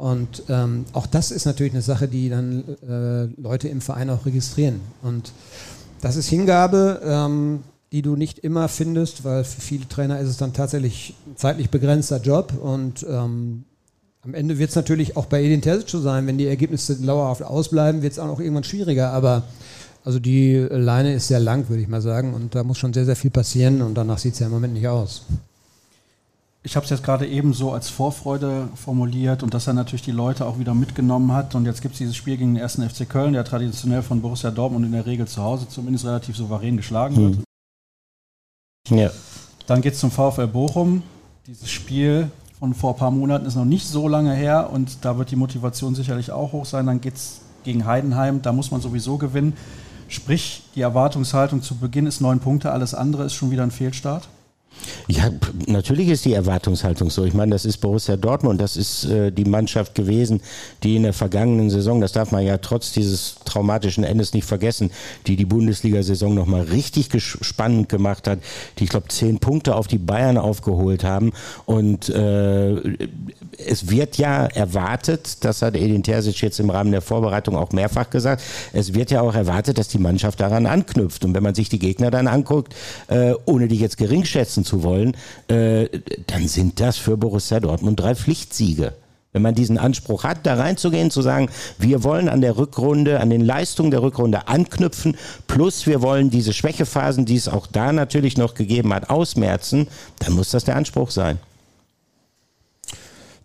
[0.01, 4.25] und ähm, auch das ist natürlich eine Sache, die dann äh, Leute im Verein auch
[4.25, 4.81] registrieren.
[5.03, 5.31] Und
[6.01, 7.59] das ist Hingabe, ähm,
[7.91, 11.69] die du nicht immer findest, weil für viele Trainer ist es dann tatsächlich ein zeitlich
[11.69, 12.51] begrenzter Job.
[12.59, 13.65] Und ähm,
[14.23, 17.43] am Ende wird es natürlich auch bei Edin Terzic so sein, wenn die Ergebnisse dauerhaft
[17.43, 19.11] ausbleiben, wird es auch noch irgendwann schwieriger.
[19.11, 19.43] Aber
[20.03, 22.33] also die Leine ist sehr lang, würde ich mal sagen.
[22.33, 24.73] Und da muss schon sehr, sehr viel passieren und danach sieht es ja im Moment
[24.73, 25.25] nicht aus.
[26.63, 30.11] Ich habe es jetzt gerade eben so als Vorfreude formuliert und dass er natürlich die
[30.11, 31.55] Leute auch wieder mitgenommen hat.
[31.55, 34.51] Und jetzt gibt es dieses Spiel gegen den ersten FC Köln, der traditionell von Borussia
[34.51, 37.37] Dortmund in der Regel zu Hause zumindest relativ souverän geschlagen wird.
[38.89, 38.97] Hm.
[38.97, 39.09] Ja.
[39.65, 41.01] Dann geht es zum VfL Bochum.
[41.47, 45.17] Dieses Spiel von vor ein paar Monaten ist noch nicht so lange her und da
[45.17, 46.85] wird die Motivation sicherlich auch hoch sein.
[46.85, 49.53] Dann geht es gegen Heidenheim, da muss man sowieso gewinnen.
[50.07, 54.27] Sprich, die Erwartungshaltung zu Beginn ist neun Punkte, alles andere ist schon wieder ein Fehlstart.
[55.07, 55.29] Ja,
[55.67, 57.25] natürlich ist die Erwartungshaltung so.
[57.25, 60.41] Ich meine, das ist Borussia Dortmund, das ist äh, die Mannschaft gewesen,
[60.83, 64.91] die in der vergangenen Saison, das darf man ja trotz dieses traumatischen Endes nicht vergessen,
[65.27, 68.39] die die Bundesliga-Saison nochmal richtig spannend gemacht hat,
[68.77, 71.33] die, ich glaube, zehn Punkte auf die Bayern aufgeholt haben.
[71.65, 72.75] Und äh,
[73.57, 78.09] es wird ja erwartet, das hat Edin Terzic jetzt im Rahmen der Vorbereitung auch mehrfach
[78.09, 78.41] gesagt,
[78.73, 81.25] es wird ja auch erwartet, dass die Mannschaft daran anknüpft.
[81.25, 82.73] Und wenn man sich die Gegner dann anguckt,
[83.07, 85.15] äh, ohne die jetzt geringschätzen zu wollen,
[85.47, 85.87] äh,
[86.27, 88.93] dann sind das für Borussia Dortmund drei Pflichtsiege.
[89.33, 91.49] Wenn man diesen Anspruch hat, da reinzugehen, zu sagen,
[91.79, 95.15] wir wollen an der Rückrunde, an den Leistungen der Rückrunde anknüpfen,
[95.47, 99.87] plus wir wollen diese Schwächephasen, die es auch da natürlich noch gegeben hat, ausmerzen,
[100.19, 101.39] dann muss das der Anspruch sein.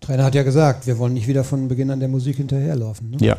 [0.00, 3.10] Trainer hat ja gesagt, wir wollen nicht wieder von Beginn an der Musik hinterherlaufen.
[3.10, 3.18] Ne?
[3.20, 3.36] Ja.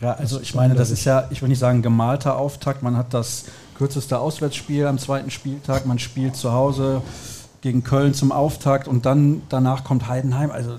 [0.00, 3.14] Ja, also ich meine, das ist ja, ich will nicht sagen gemalter Auftakt, man hat
[3.14, 3.46] das
[3.78, 5.86] kürzeste Auswärtsspiel am zweiten Spieltag.
[5.86, 7.00] Man spielt zu Hause
[7.60, 10.50] gegen Köln zum Auftakt und dann danach kommt Heidenheim.
[10.50, 10.72] Also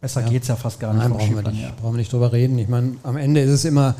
[0.00, 0.28] besser ja.
[0.28, 1.02] geht es ja fast gar nicht.
[1.02, 1.70] Nein, brauchen wir nicht, ja.
[1.80, 2.58] brauchen wir nicht drüber reden.
[2.58, 3.94] Ich meine, am Ende ist es immer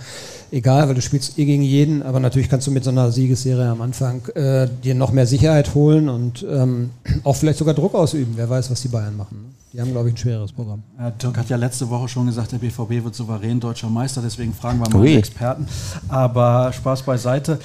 [0.51, 3.69] egal, weil du spielst eh gegen jeden, aber natürlich kannst du mit so einer Siegesserie
[3.69, 6.91] am Anfang äh, dir noch mehr Sicherheit holen und ähm,
[7.25, 8.35] auch vielleicht sogar Druck ausüben.
[8.37, 9.55] Wer weiß, was die Bayern machen.
[9.73, 10.83] Die haben, glaube ich, ein schweres Programm.
[10.99, 14.55] Ja, Dirk hat ja letzte Woche schon gesagt, der BVB wird souverän deutscher Meister, deswegen
[14.55, 15.15] fragen wir mal Ui.
[15.15, 15.67] Experten.
[16.09, 17.59] Aber Spaß beiseite.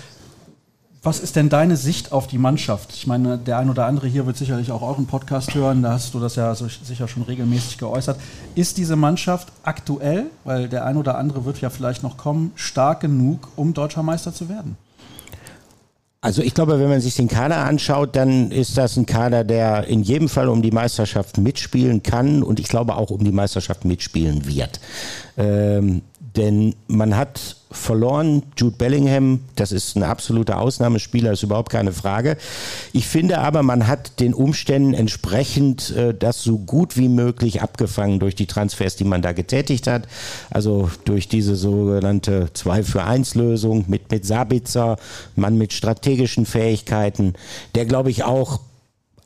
[1.05, 2.93] Was ist denn deine Sicht auf die Mannschaft?
[2.93, 6.13] Ich meine, der ein oder andere hier wird sicherlich auch euren Podcast hören, da hast
[6.13, 8.17] du das ja so sicher schon regelmäßig geäußert.
[8.55, 13.01] Ist diese Mannschaft aktuell, weil der ein oder andere wird ja vielleicht noch kommen, stark
[13.01, 14.77] genug, um deutscher Meister zu werden?
[16.21, 19.87] Also ich glaube, wenn man sich den Kader anschaut, dann ist das ein Kader, der
[19.87, 23.83] in jedem Fall um die Meisterschaft mitspielen kann und ich glaube auch um die Meisterschaft
[23.83, 24.79] mitspielen wird.
[25.35, 26.01] Ähm,
[26.35, 28.43] denn man hat verloren.
[28.55, 32.37] Jude Bellingham, das ist ein absoluter Ausnahmespieler, ist überhaupt keine Frage.
[32.93, 38.19] Ich finde aber, man hat den Umständen entsprechend äh, das so gut wie möglich abgefangen
[38.19, 40.07] durch die Transfers, die man da getätigt hat.
[40.49, 44.97] Also durch diese sogenannte 2 für 1 Lösung mit, mit Sabitzer,
[45.35, 47.33] Mann mit strategischen Fähigkeiten,
[47.75, 48.59] der glaube ich auch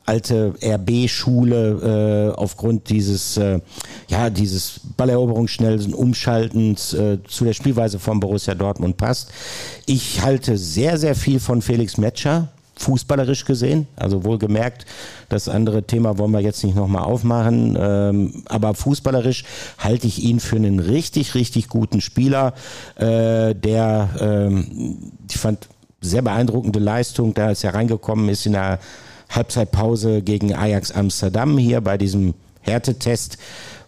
[0.08, 3.60] alte RB-Schule äh, aufgrund dieses, äh,
[4.08, 9.30] ja, dieses Balleroberungsschnellen Umschaltens äh, zu der Spielweise von Borussia Dortmund passt.
[9.84, 13.86] Ich halte sehr, sehr viel von Felix Metscher, fußballerisch gesehen.
[13.96, 14.86] Also wohlgemerkt,
[15.28, 17.76] das andere Thema wollen wir jetzt nicht nochmal aufmachen.
[17.78, 19.44] Ähm, aber fußballerisch
[19.78, 22.54] halte ich ihn für einen richtig, richtig guten Spieler,
[22.96, 25.68] äh, der, ähm, ich fand,
[26.00, 28.78] sehr beeindruckende Leistung, da es ja reingekommen ist in der
[29.28, 33.38] Halbzeitpause gegen Ajax Amsterdam hier bei diesem Härtetest,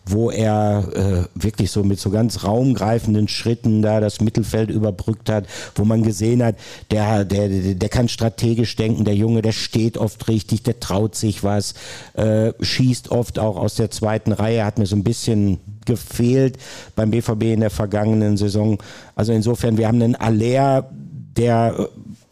[0.07, 5.47] wo er äh, wirklich so mit so ganz raumgreifenden Schritten da das Mittelfeld überbrückt hat,
[5.75, 6.57] wo man gesehen hat,
[6.91, 11.45] der, der, der kann strategisch denken, der Junge, der steht oft richtig, der traut sich
[11.45, 11.75] was,
[12.15, 16.59] äh, schießt oft auch aus der zweiten Reihe, hat mir so ein bisschen gefehlt
[16.97, 18.79] beim BVB in der vergangenen Saison.
[19.15, 20.91] Also insofern, wir haben einen Aller,
[21.37, 21.89] der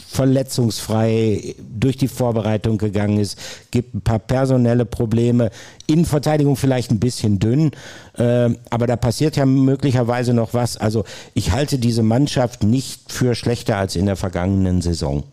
[0.09, 3.39] verletzungsfrei durch die Vorbereitung gegangen ist,
[3.71, 5.51] gibt ein paar personelle Probleme,
[5.87, 7.73] Innenverteidigung vielleicht ein bisschen dünn,
[8.17, 10.77] äh, aber da passiert ja möglicherweise noch was.
[10.77, 11.05] Also
[11.35, 15.25] ich halte diese Mannschaft nicht für schlechter als in der vergangenen Saison.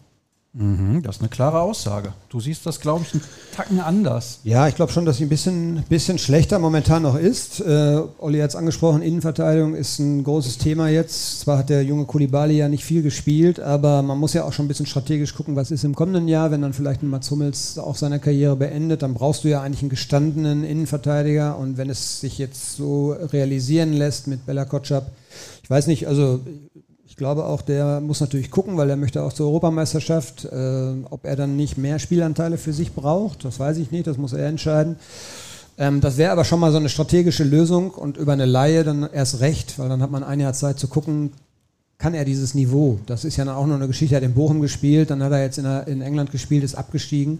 [0.57, 2.13] Mhm, das ist eine klare Aussage.
[2.29, 4.39] Du siehst das, glaube ich, einen Tacken anders.
[4.45, 7.59] Ja, ich glaube schon, dass sie ein bisschen, bisschen schlechter momentan noch ist.
[7.59, 11.41] Äh, Olli hat es angesprochen, Innenverteidigung ist ein großes Thema jetzt.
[11.41, 14.63] Zwar hat der junge Kulibali ja nicht viel gespielt, aber man muss ja auch schon
[14.63, 17.77] ein bisschen strategisch gucken, was ist im kommenden Jahr, wenn dann vielleicht ein Mats Hummels
[17.77, 22.21] auch seine Karriere beendet, dann brauchst du ja eigentlich einen gestandenen Innenverteidiger und wenn es
[22.21, 25.11] sich jetzt so realisieren lässt mit Bella Kotschap,
[25.63, 26.39] ich weiß nicht, also
[27.15, 30.43] ich glaube auch, der muss natürlich gucken, weil er möchte auch zur Europameisterschaft.
[30.51, 34.17] Äh, ob er dann nicht mehr Spielanteile für sich braucht, das weiß ich nicht, das
[34.17, 34.97] muss er entscheiden.
[35.77, 39.07] Ähm, das wäre aber schon mal so eine strategische Lösung und über eine Laie dann
[39.09, 41.31] erst recht, weil dann hat man ein Jahr Zeit zu gucken,
[41.99, 42.99] kann er dieses Niveau?
[43.05, 44.15] Das ist ja auch nur eine Geschichte.
[44.15, 46.75] Er hat in Bochum gespielt, dann hat er jetzt in, der, in England gespielt, ist
[46.75, 47.39] abgestiegen.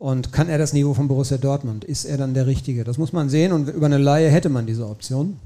[0.00, 1.84] Und kann er das Niveau von Borussia Dortmund?
[1.84, 2.82] Ist er dann der Richtige?
[2.82, 5.38] Das muss man sehen und über eine Laie hätte man diese Option.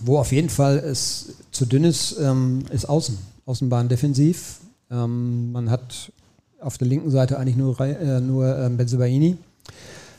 [0.00, 3.18] Wo auf jeden Fall es zu dünn ist, ähm, ist außen.
[3.44, 4.60] Außenbahn defensiv.
[4.90, 6.12] Ähm, man hat
[6.60, 9.36] auf der linken Seite eigentlich nur, äh, nur ähm, Benzebaini.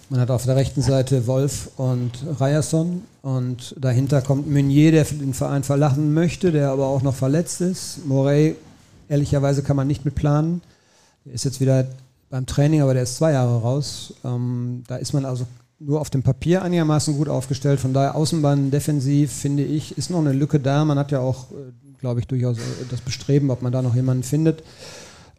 [0.10, 5.34] Man hat auf der rechten Seite Wolf und Ryerson und dahinter kommt Meunier, der den
[5.34, 8.06] Verein verlachen möchte, der aber auch noch verletzt ist.
[8.06, 8.56] Morey,
[9.08, 10.62] ehrlicherweise kann man nicht mit planen.
[11.26, 11.88] Der ist jetzt wieder
[12.30, 14.14] beim Training, aber der ist zwei Jahre raus.
[14.26, 15.48] Ähm, da ist man also
[15.80, 17.80] nur auf dem Papier einigermaßen gut aufgestellt.
[17.80, 20.86] Von daher Außenbahn defensiv, finde ich, ist noch eine Lücke da.
[20.86, 23.96] Man hat ja auch, äh, glaube ich, durchaus äh, das Bestreben, ob man da noch
[23.96, 24.64] jemanden findet.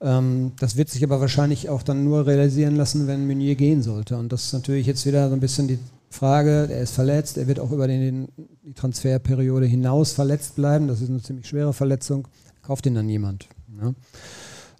[0.00, 4.16] Ähm, das wird sich aber wahrscheinlich auch dann nur realisieren lassen, wenn Meunier gehen sollte.
[4.16, 5.78] Und das ist natürlich jetzt wieder so ein bisschen die
[6.10, 8.28] Frage, er ist verletzt, er wird auch über den,
[8.64, 10.88] die Transferperiode hinaus verletzt bleiben.
[10.88, 12.28] Das ist eine ziemlich schwere Verletzung.
[12.62, 13.48] Kauft ihn dann niemand.
[13.68, 13.94] Ne?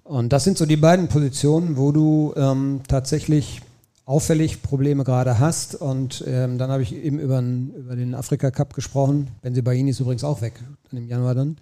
[0.05, 3.63] Und das sind so die beiden Positionen, wo du ähm, tatsächlich
[4.07, 5.75] auffällig Probleme gerade hast.
[5.75, 9.29] Und ähm, dann habe ich eben über, über den Afrika Cup gesprochen.
[9.43, 10.55] Benzibaini ist übrigens auch weg,
[10.91, 11.57] dann im Januar dann.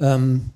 [0.00, 0.50] Ähm,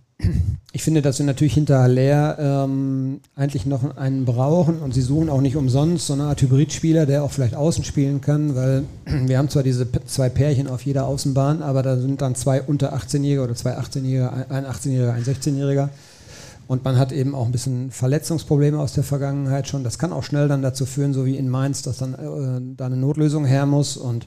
[0.72, 5.28] ich finde, dass sie natürlich hinter Haller ähm, eigentlich noch einen brauchen und sie suchen
[5.28, 9.38] auch nicht umsonst so eine Art Hybridspieler, der auch vielleicht außen spielen kann, weil wir
[9.38, 13.42] haben zwar diese zwei Pärchen auf jeder Außenbahn, aber da sind dann zwei unter 18-Jährige
[13.42, 15.88] oder zwei 18-Jährige, ein 18-Jähriger, ein 16-Jähriger.
[16.66, 19.84] Und man hat eben auch ein bisschen Verletzungsprobleme aus der Vergangenheit schon.
[19.84, 22.86] Das kann auch schnell dann dazu führen, so wie in Mainz, dass dann äh, da
[22.86, 23.96] eine Notlösung her muss.
[23.96, 24.26] Und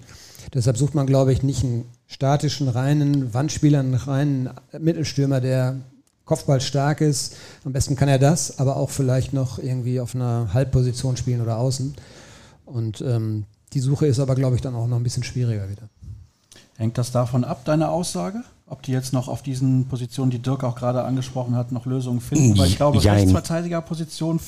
[0.53, 5.77] deshalb sucht man, glaube ich, nicht einen statischen, reinen Wandspieler, einen reinen Mittelstürmer, der
[6.25, 7.35] Kopfball stark ist.
[7.65, 11.57] Am besten kann er das, aber auch vielleicht noch irgendwie auf einer Halbposition spielen oder
[11.57, 11.95] außen.
[12.65, 15.89] Und ähm, die Suche ist aber, glaube ich, dann auch noch ein bisschen schwieriger wieder.
[16.77, 18.43] Hängt das davon ab, deine Aussage?
[18.67, 22.21] Ob die jetzt noch auf diesen Positionen, die Dirk auch gerade angesprochen hat, noch Lösungen
[22.21, 22.57] finden?
[22.57, 24.39] Weil ich glaube, Rechtsverteidigerposition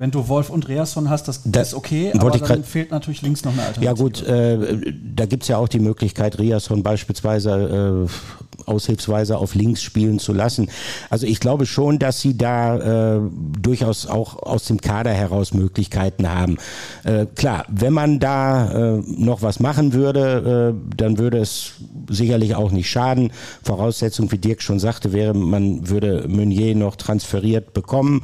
[0.00, 3.44] wenn du Wolf und Reasson hast, das, das ist okay, aber dann fehlt natürlich links
[3.44, 3.84] noch eine Alternative.
[3.84, 9.54] Ja gut, äh, da gibt es ja auch die Möglichkeit, Reasson beispielsweise äh, aushilfsweise auf
[9.54, 10.70] links spielen zu lassen.
[11.08, 13.20] Also ich glaube schon, dass sie da äh,
[13.60, 16.58] durchaus auch aus dem Kader heraus Möglichkeiten haben.
[17.04, 21.72] Äh, klar, wenn man da äh, noch was machen würde, äh, dann würde es
[22.08, 23.32] sicherlich auch nicht schaden.
[23.62, 28.22] Voraussetzung, wie Dirk schon sagte, wäre, man würde Meunier noch transferiert bekommen.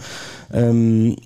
[0.53, 1.16] Ähm,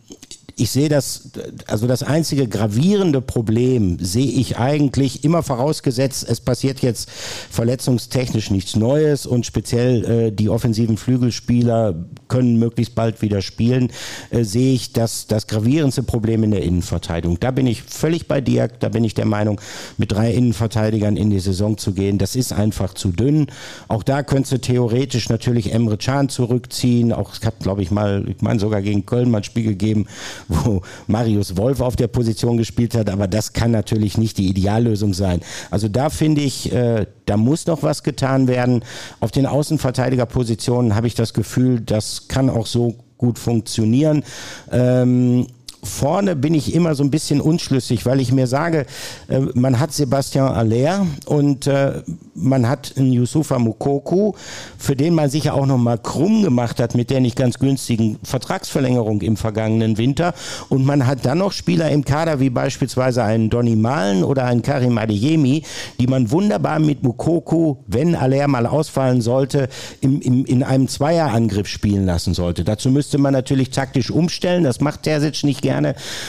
[0.60, 1.30] ich sehe das,
[1.66, 8.76] also das einzige gravierende Problem sehe ich eigentlich immer vorausgesetzt, es passiert jetzt verletzungstechnisch nichts
[8.76, 11.94] Neues und speziell äh, die offensiven Flügelspieler
[12.28, 13.90] können möglichst bald wieder spielen,
[14.28, 17.40] äh, sehe ich das, das gravierendste Problem in der Innenverteidigung.
[17.40, 19.62] Da bin ich völlig bei dir, da bin ich der Meinung,
[19.96, 23.46] mit drei Innenverteidigern in die Saison zu gehen, das ist einfach zu dünn.
[23.88, 28.28] Auch da könntest du theoretisch natürlich Emre Can zurückziehen, auch es hat, glaube ich, mal,
[28.28, 30.06] ich meine sogar gegen Köln mal ein Spiel gegeben,
[30.50, 35.14] wo Marius Wolf auf der Position gespielt hat, aber das kann natürlich nicht die Ideallösung
[35.14, 35.40] sein.
[35.70, 38.84] Also da finde ich, äh, da muss noch was getan werden.
[39.20, 44.24] Auf den Außenverteidigerpositionen habe ich das Gefühl, das kann auch so gut funktionieren.
[44.72, 45.46] Ähm,
[45.82, 48.86] vorne bin ich immer so ein bisschen unschlüssig, weil ich mir sage,
[49.28, 52.02] äh, man hat Sebastian Aller und äh,
[52.34, 54.32] man hat einen Yusufa Mukoku,
[54.78, 58.18] für den man sich ja auch nochmal krumm gemacht hat mit der nicht ganz günstigen
[58.22, 60.34] Vertragsverlängerung im vergangenen Winter.
[60.68, 64.62] Und man hat dann noch Spieler im Kader wie beispielsweise einen Donny Malen oder einen
[64.62, 65.62] Karim Adeyemi,
[65.98, 69.68] die man wunderbar mit Mukoku, wenn Aller mal ausfallen sollte,
[70.00, 72.64] im, im, in einem Zweierangriff spielen lassen sollte.
[72.64, 74.64] Dazu müsste man natürlich taktisch umstellen.
[74.64, 75.69] Das macht Terzic nicht gerne.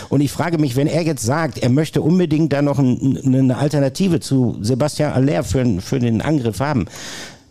[0.09, 3.57] Und ich frage mich, wenn er jetzt sagt, er möchte unbedingt da noch ein, eine
[3.57, 6.85] Alternative zu Sebastian Aller für, für den Angriff haben.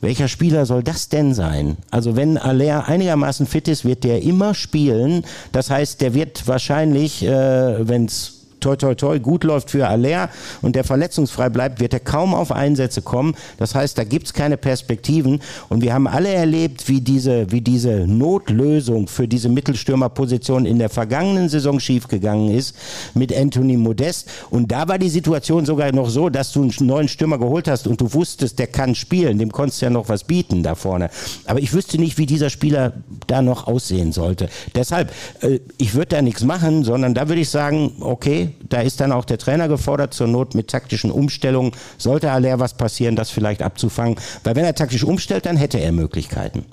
[0.01, 1.77] Welcher Spieler soll das denn sein?
[1.91, 5.25] Also wenn Aller einigermaßen fit ist, wird der immer spielen.
[5.53, 10.29] Das heißt, der wird wahrscheinlich, äh, wenn es toi toi toi gut läuft für Aller
[10.63, 13.35] und der verletzungsfrei bleibt, wird er kaum auf Einsätze kommen.
[13.59, 15.41] Das heißt, da gibt es keine Perspektiven.
[15.69, 20.89] Und wir haben alle erlebt, wie diese, wie diese Notlösung für diese Mittelstürmerposition in der
[20.89, 22.75] vergangenen Saison schiefgegangen ist
[23.15, 24.29] mit Anthony Modest.
[24.51, 27.87] Und da war die Situation sogar noch so, dass du einen neuen Stürmer geholt hast
[27.87, 29.39] und du wusstest, der kann spielen.
[29.39, 31.11] Dem konntest du ja noch was bieten da vorne.
[31.47, 32.93] Aber ich wüsste nicht, wie dieser Spieler
[33.27, 34.49] da noch aussehen sollte.
[34.75, 39.01] Deshalb, äh, ich würde da nichts machen, sondern da würde ich sagen, okay, da ist
[39.01, 41.73] dann auch der Trainer gefordert, zur Not mit taktischen Umstellungen.
[41.99, 44.17] Sollte Aller was passieren, das vielleicht abzufangen.
[44.45, 46.65] Weil wenn er taktisch umstellt, dann hätte er Möglichkeiten.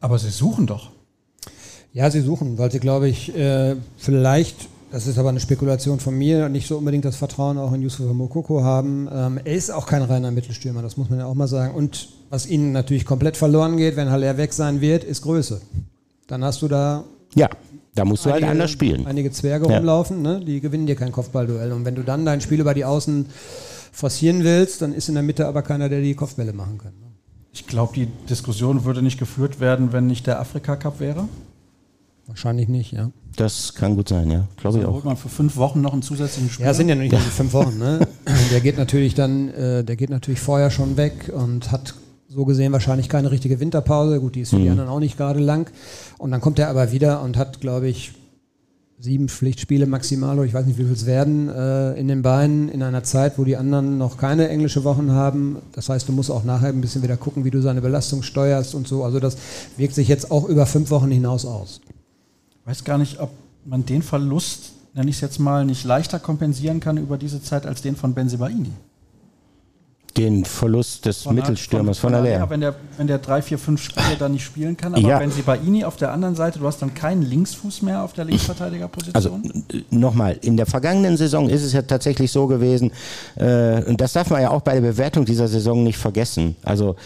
[0.00, 0.90] Aber sie suchen doch.
[1.92, 6.16] Ja, sie suchen, weil sie, glaube ich, äh, vielleicht, das ist aber eine Spekulation von
[6.16, 9.08] mir, nicht so unbedingt das Vertrauen auch in Yusuf Mokoko haben.
[9.10, 11.74] Ähm, er ist auch kein reiner Mittelstürmer, das muss man ja auch mal sagen.
[11.74, 15.62] Und was ihnen natürlich komplett verloren geht, wenn Haller weg sein wird, ist Größe.
[16.26, 17.04] Dann hast du da
[17.34, 17.48] ja.
[17.96, 19.06] Da musst du halt einige, halt anders spielen.
[19.06, 19.78] Einige Zwerge ja.
[19.78, 20.40] rumlaufen, ne?
[20.44, 21.72] die gewinnen dir kein Kopfballduell.
[21.72, 23.26] Und wenn du dann dein Spiel über die Außen
[23.90, 26.92] forcieren willst, dann ist in der Mitte aber keiner, der die Kopfbälle machen kann.
[27.00, 27.06] Ne?
[27.52, 31.26] Ich glaube, die Diskussion würde nicht geführt werden, wenn nicht der Afrika Cup wäre.
[32.26, 33.10] Wahrscheinlich nicht, ja.
[33.36, 34.46] Das kann gut sein, ja.
[34.56, 34.92] Glaube also ich auch.
[34.92, 36.68] holt man für fünf Wochen noch einen zusätzlichen Spieler?
[36.68, 37.18] Ja, sind ja noch nicht ja.
[37.18, 37.78] fünf Wochen.
[37.78, 38.06] Ne?
[38.50, 41.94] Der geht natürlich dann, äh, der geht natürlich vorher schon weg und hat
[42.36, 44.20] so gesehen wahrscheinlich keine richtige Winterpause.
[44.20, 44.62] Gut, die ist für mhm.
[44.62, 45.70] die anderen auch nicht gerade lang.
[46.18, 48.12] Und dann kommt er aber wieder und hat, glaube ich,
[48.98, 52.68] sieben Pflichtspiele maximal, oder ich weiß nicht, wie viel es werden, äh, in den Beinen
[52.68, 55.56] in einer Zeit, wo die anderen noch keine englische Wochen haben.
[55.72, 58.74] Das heißt, du musst auch nachher ein bisschen wieder gucken, wie du seine Belastung steuerst
[58.74, 59.02] und so.
[59.02, 59.38] Also das
[59.78, 61.80] wirkt sich jetzt auch über fünf Wochen hinaus aus.
[62.60, 63.30] Ich weiß gar nicht, ob
[63.64, 67.64] man den Verlust, nenne ich es jetzt mal, nicht leichter kompensieren kann über diese Zeit
[67.64, 68.72] als den von Benzibaini
[70.16, 72.50] den Verlust des von Mittelstürmers von, von, von Aller.
[72.50, 75.20] Wenn der, wenn der drei, vier, fünf Spiele dann nicht spielen kann, aber ja.
[75.20, 78.12] wenn sie bei Ini auf der anderen Seite, du hast dann keinen Linksfuß mehr auf
[78.12, 79.14] der Linksverteidigerposition.
[79.14, 79.40] Also
[79.90, 82.92] nochmal, in der vergangenen Saison ist es ja tatsächlich so gewesen,
[83.36, 86.56] äh, und das darf man ja auch bei der Bewertung dieser Saison nicht vergessen.
[86.62, 86.96] Also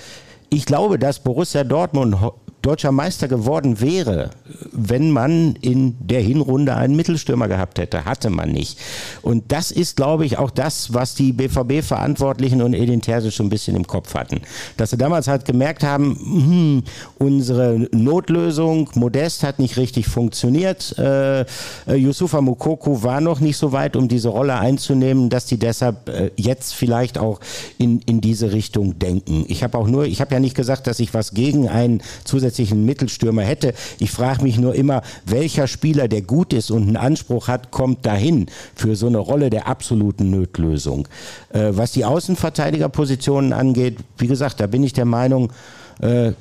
[0.50, 2.16] ich glaube, dass Borussia Dortmund
[2.62, 4.30] deutscher Meister geworden wäre,
[4.72, 8.04] wenn man in der Hinrunde einen Mittelstürmer gehabt hätte.
[8.04, 8.78] Hatte man nicht.
[9.22, 13.48] Und das ist, glaube ich, auch das, was die BVB-Verantwortlichen und Edin Terzic so ein
[13.48, 14.42] bisschen im Kopf hatten.
[14.76, 16.82] Dass sie damals halt gemerkt haben, hm,
[17.18, 20.96] unsere Notlösung, Modest hat nicht richtig funktioniert.
[20.98, 21.44] Äh,
[21.88, 26.30] Yusufa Mukoko war noch nicht so weit, um diese Rolle einzunehmen, dass die deshalb äh,
[26.36, 27.40] jetzt vielleicht auch
[27.78, 29.44] in, in diese Richtung denken.
[29.48, 32.49] Ich habe auch nur, ich habe ja nicht gesagt, dass ich was gegen einen zusätzlichen
[32.50, 33.74] zusätzlichen Mittelstürmer hätte.
[33.98, 38.04] Ich frage mich nur immer, welcher Spieler, der gut ist und einen Anspruch hat, kommt
[38.04, 41.08] dahin für so eine Rolle der absoluten Nötlösung.
[41.50, 45.52] Äh, was die Außenverteidigerpositionen angeht, wie gesagt, da bin ich der Meinung,
[46.00, 46.32] äh,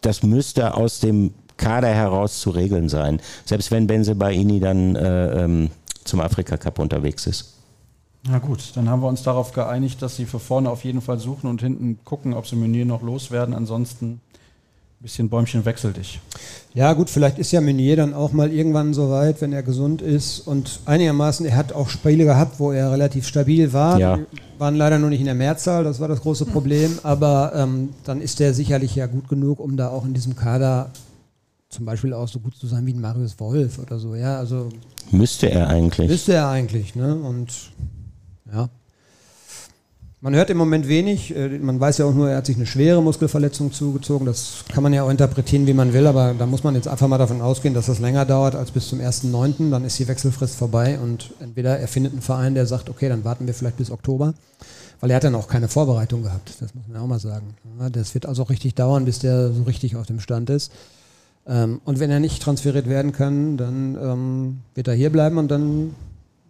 [0.00, 3.20] das müsste aus dem Kader heraus zu regeln sein.
[3.44, 5.70] Selbst wenn Benze Baini dann äh, ähm,
[6.04, 7.56] zum Afrika Cup unterwegs ist.
[8.28, 11.18] Na gut, dann haben wir uns darauf geeinigt, dass sie für vorne auf jeden Fall
[11.18, 13.54] suchen und hinten gucken, ob sie Meunier noch loswerden.
[13.54, 14.20] Ansonsten
[15.00, 16.20] bisschen Bäumchen wechsel dich.
[16.74, 20.02] Ja, gut, vielleicht ist ja Meunier dann auch mal irgendwann so weit, wenn er gesund
[20.02, 23.98] ist und einigermaßen, er hat auch Spiele gehabt, wo er relativ stabil war.
[23.98, 24.18] Ja.
[24.58, 28.20] Waren leider nur nicht in der Mehrzahl, das war das große Problem, aber ähm, dann
[28.20, 30.90] ist er sicherlich ja gut genug, um da auch in diesem Kader
[31.70, 34.68] zum Beispiel auch so gut zu sein wie ein Marius Wolf oder so, ja, also.
[35.12, 36.10] Müsste er eigentlich.
[36.10, 37.52] Müsste er eigentlich, ne, und
[38.52, 38.68] ja.
[40.22, 41.34] Man hört im Moment wenig.
[41.34, 44.26] Äh, man weiß ja auch nur, er hat sich eine schwere Muskelverletzung zugezogen.
[44.26, 46.06] Das kann man ja auch interpretieren, wie man will.
[46.06, 48.88] Aber da muss man jetzt einfach mal davon ausgehen, dass das länger dauert als bis
[48.88, 49.70] zum 1.9.
[49.70, 53.24] Dann ist die Wechselfrist vorbei und entweder er findet einen Verein, der sagt, okay, dann
[53.24, 54.34] warten wir vielleicht bis Oktober.
[55.00, 56.52] Weil er hat dann auch keine Vorbereitung gehabt.
[56.60, 57.54] Das muss man auch mal sagen.
[57.90, 60.70] Das wird also auch richtig dauern, bis der so richtig auf dem Stand ist.
[61.46, 65.50] Ähm, und wenn er nicht transferiert werden kann, dann ähm, wird er hier bleiben und
[65.50, 65.94] dann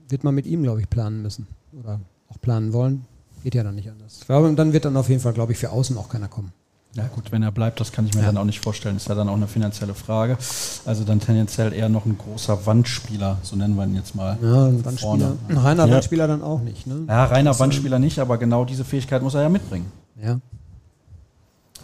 [0.09, 1.47] wird man mit ihm, glaube ich, planen müssen.
[1.79, 3.05] Oder auch planen wollen.
[3.43, 4.18] Geht ja dann nicht anders.
[4.20, 6.53] Ich glaube, dann wird dann auf jeden Fall, glaube ich, für außen auch keiner kommen.
[6.95, 8.26] Ja gut, wenn er bleibt, das kann ich mir ja.
[8.26, 8.97] dann auch nicht vorstellen.
[8.97, 10.36] Ist ja dann auch eine finanzielle Frage.
[10.84, 14.36] Also dann tendenziell eher noch ein großer Wandspieler, so nennen wir ihn jetzt mal.
[14.43, 15.36] Ja, ein Wandspieler.
[15.49, 15.95] Ein reiner ja.
[15.95, 16.88] Wandspieler dann auch nicht.
[16.88, 17.05] Ne?
[17.07, 19.93] Ja, reiner Wandspieler nicht, aber genau diese Fähigkeit muss er ja mitbringen.
[20.20, 20.41] Ja.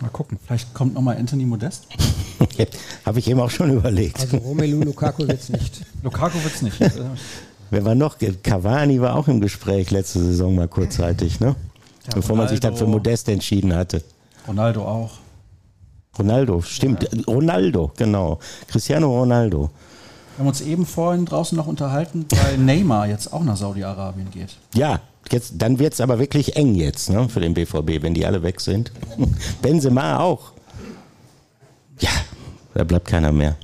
[0.01, 1.87] Mal gucken, vielleicht kommt nochmal Anthony Modest.
[3.07, 4.21] Habe ich eben auch schon überlegt.
[4.21, 5.87] Also Romelu Lukaku wird es nicht.
[6.03, 6.81] Lukaku wird es nicht.
[7.71, 8.17] Wer war noch?
[8.43, 11.57] Cavani war auch im Gespräch letzte Saison mal kurzzeitig, ne?
[12.07, 14.03] Ja, Bevor Ronaldo, man sich dann für Modest entschieden hatte.
[14.47, 15.11] Ronaldo auch.
[16.19, 17.03] Ronaldo, stimmt.
[17.03, 17.23] Ja.
[17.27, 18.39] Ronaldo, genau.
[18.69, 19.71] Cristiano Ronaldo.
[20.37, 24.57] Wir haben uns eben vorhin draußen noch unterhalten, weil Neymar jetzt auch nach Saudi-Arabien geht.
[24.75, 25.01] Ja,
[25.31, 28.43] jetzt, dann wird es aber wirklich eng jetzt ne, für den BVB, wenn die alle
[28.43, 28.93] weg sind.
[29.63, 30.53] Benzema auch.
[32.01, 32.11] Ja,
[32.75, 33.57] da bleibt keiner mehr.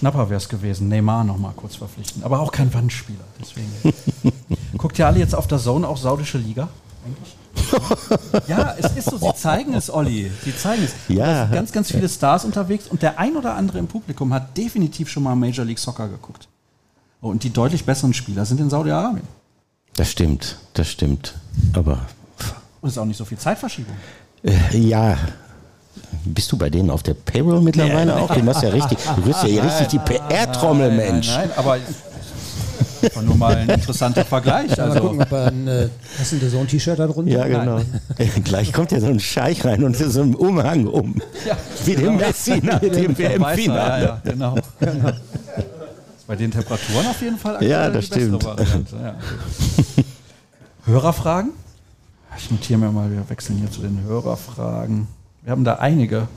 [0.00, 2.24] Schnapper wäre es gewesen, Neymar noch mal kurz verpflichten.
[2.24, 3.24] Aber auch kein Wandspieler.
[3.38, 3.70] Deswegen.
[4.78, 6.70] Guckt ihr alle jetzt auf der Zone auch saudische Liga?
[7.04, 8.48] Eigentlich?
[8.48, 10.30] ja, es ist so, sie zeigen es, Olli.
[10.42, 10.94] Sie zeigen es.
[11.14, 11.44] Ja.
[11.46, 15.22] ganz, ganz viele Stars unterwegs und der ein oder andere im Publikum hat definitiv schon
[15.22, 16.48] mal Major League Soccer geguckt.
[17.20, 19.28] Oh, und die deutlich besseren Spieler sind in Saudi-Arabien.
[19.96, 21.34] Das stimmt, das stimmt.
[21.74, 22.06] Aber.
[22.80, 23.94] Und es ist auch nicht so viel Zeitverschiebung.
[24.42, 25.18] Äh, ja,
[26.24, 28.32] bist du bei denen auf der Payroll mittlerweile nee, auch?
[28.32, 31.28] Du machst ja richtig, du bist ja richtig die PR-Trommel, Mensch.
[31.28, 31.78] Nein, nein, aber
[33.14, 34.78] war nur mal ein interessanter Vergleich.
[34.78, 34.94] Also.
[34.94, 35.88] Mal gucken, ob er ein, äh,
[36.18, 37.30] hast du so ein T-Shirt da drunter?
[37.30, 37.80] Ja, genau.
[38.44, 41.14] Gleich kommt ja so ein Scheich rein und so ein Umhang um.
[41.46, 42.10] Ja, Wie genau.
[42.10, 44.04] dem Messi nach dem WM-Finale.
[44.04, 44.54] Ja, ja, genau.
[44.78, 45.12] genau.
[46.26, 48.44] Bei den Temperaturen auf jeden Fall ja, das stimmt.
[48.44, 49.16] Ja.
[50.86, 51.50] Hörerfragen?
[52.38, 55.08] Ich notiere mir mal, wir wechseln hier zu den Hörerfragen.
[55.42, 56.28] Wir haben da einige,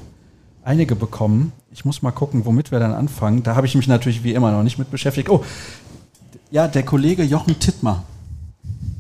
[0.64, 1.52] einige bekommen.
[1.72, 3.44] Ich muss mal gucken, womit wir dann anfangen.
[3.44, 5.30] Da habe ich mich natürlich wie immer noch nicht mit beschäftigt.
[5.30, 5.44] Oh,
[6.52, 8.04] ja, der Kollege Jochen Tittmer.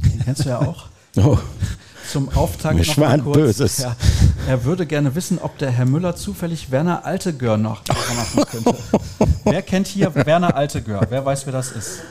[0.04, 0.88] Den kennst du ja auch.
[1.16, 1.38] Oh.
[2.12, 3.95] Zum Auftakt Mir noch mal kurz, Ja,
[4.47, 8.76] er würde gerne wissen, ob der Herr Müller zufällig Werner Altegör noch machen könnte.
[9.43, 11.06] wer kennt hier Werner Altegör?
[11.10, 12.01] Wer weiß, wer das ist?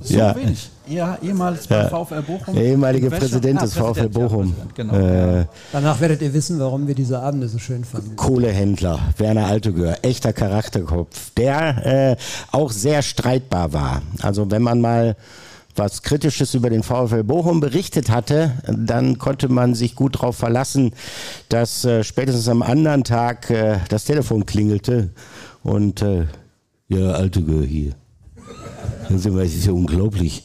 [0.00, 0.34] So ja.
[0.36, 0.70] wenig.
[0.86, 1.88] Ja, ehemals ja.
[1.88, 2.54] VfL Bochum.
[2.54, 4.54] Der ehemalige Präsident des ah, VfL Bochum.
[4.56, 4.94] Ja, genau.
[4.94, 8.16] äh, Danach werdet ihr wissen, warum wir diese Abende so schön fanden.
[8.16, 12.16] Kohlehändler, Werner Altegör, echter Charakterkopf, der äh,
[12.52, 14.02] auch sehr streitbar war.
[14.22, 15.16] Also wenn man mal
[15.78, 20.92] was Kritisches über den VfL Bochum berichtet hatte, dann konnte man sich gut darauf verlassen,
[21.48, 25.10] dass äh, spätestens am anderen Tag äh, das Telefon klingelte
[25.62, 26.26] und äh,
[26.88, 27.92] ja, Altegör hier.
[29.08, 30.44] Das ist ja unglaublich.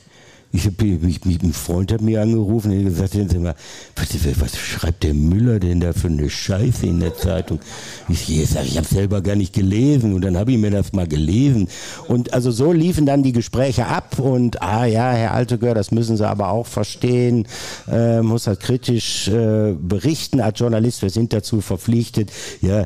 [0.56, 3.56] Ich habe mich, ein Freund hat mir angerufen und gesagt, mal,
[3.95, 7.60] was, was, schreibt der Müller denn da für eine Scheiße in der Zeitung?
[8.08, 10.93] Ich, ich sage, ich habe selber gar nicht gelesen und dann habe ich mir das
[10.93, 11.70] mal gelesen.
[12.08, 16.18] Und also so liefen dann die Gespräche ab und ah ja, Herr Altegör, das müssen
[16.18, 17.47] Sie aber auch verstehen,
[17.91, 22.32] äh, muss halt kritisch äh, berichten als Journalist, wir sind dazu verpflichtet.
[22.62, 22.86] Ja,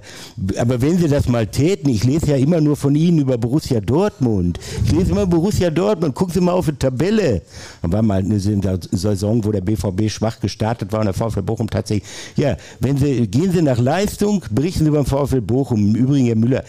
[0.58, 3.82] aber wenn Sie das mal täten, ich lese ja immer nur von Ihnen über Borussia
[3.82, 4.58] Dortmund.
[4.86, 7.42] Ich lese immer Borussia Dortmund, gucken Sie mal auf die Tabelle.
[7.82, 11.70] Dann war mal eine Saison, wo der BVB schwach gestartet war und der VfL Bochum
[11.70, 12.08] tatsächlich.
[12.36, 15.80] Ja, wenn Sie, gehen Sie nach Leistung, berichten Sie beim VfL Bochum.
[15.80, 16.64] Im Übrigen, Herr Müller,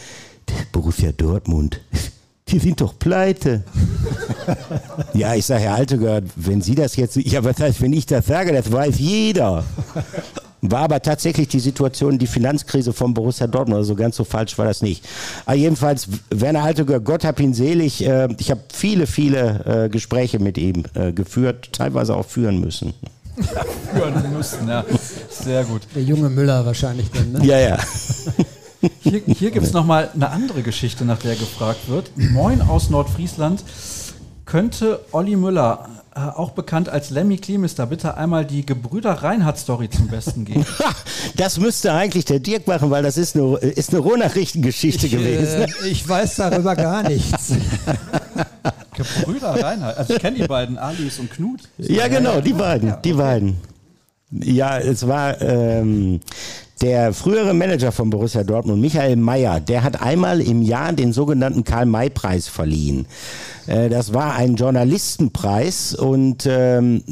[0.72, 1.80] Borussia Dortmund.
[2.48, 3.62] Die sind doch pleite.
[5.14, 8.26] ja, ich sage, Herr Altegard, wenn Sie das jetzt, ja, was heißt, wenn ich das
[8.26, 9.64] sage, das weiß jeder.
[10.60, 13.78] War aber tatsächlich die Situation, die Finanzkrise von Borussia Dortmund.
[13.78, 15.04] Also ganz so falsch war das nicht.
[15.46, 18.04] Aber jedenfalls, Werner Haltiger, Gott hab ihn selig.
[18.04, 22.94] Äh, ich habe viele, viele äh, Gespräche mit ihm äh, geführt, teilweise auch führen müssen.
[23.92, 24.84] führen müssen, ja.
[25.30, 25.82] Sehr gut.
[25.94, 27.46] Der junge Müller wahrscheinlich dann, ne?
[27.46, 27.78] Ja, ja.
[29.00, 32.12] Hier, hier gibt es nochmal eine andere Geschichte, nach der gefragt wird.
[32.16, 33.64] Moin aus Nordfriesland.
[34.44, 35.88] Könnte Olli Müller
[36.18, 40.66] äh, auch bekannt als Lemmy Klemister, bitte einmal die Gebrüder Reinhardt-Story zum Besten geben.
[41.36, 45.62] das müsste eigentlich der Dirk machen, weil das ist eine, ist eine Rohnachrichtengeschichte ich, gewesen.
[45.62, 47.52] Äh, ich weiß darüber gar nichts.
[48.94, 51.60] Gebrüder Reinhardt, also ich kenne die beiden, Alice und Knut.
[51.78, 53.56] Ja, genau, die beiden, die beiden.
[54.30, 56.20] Ja, es war ähm,
[56.80, 61.64] der frühere Manager von Borussia Dortmund, Michael Mayer, der hat einmal im Jahr den sogenannten
[61.64, 63.06] Karl-May-Preis verliehen.
[63.66, 67.02] Äh, das war ein Journalistenpreis und ähm,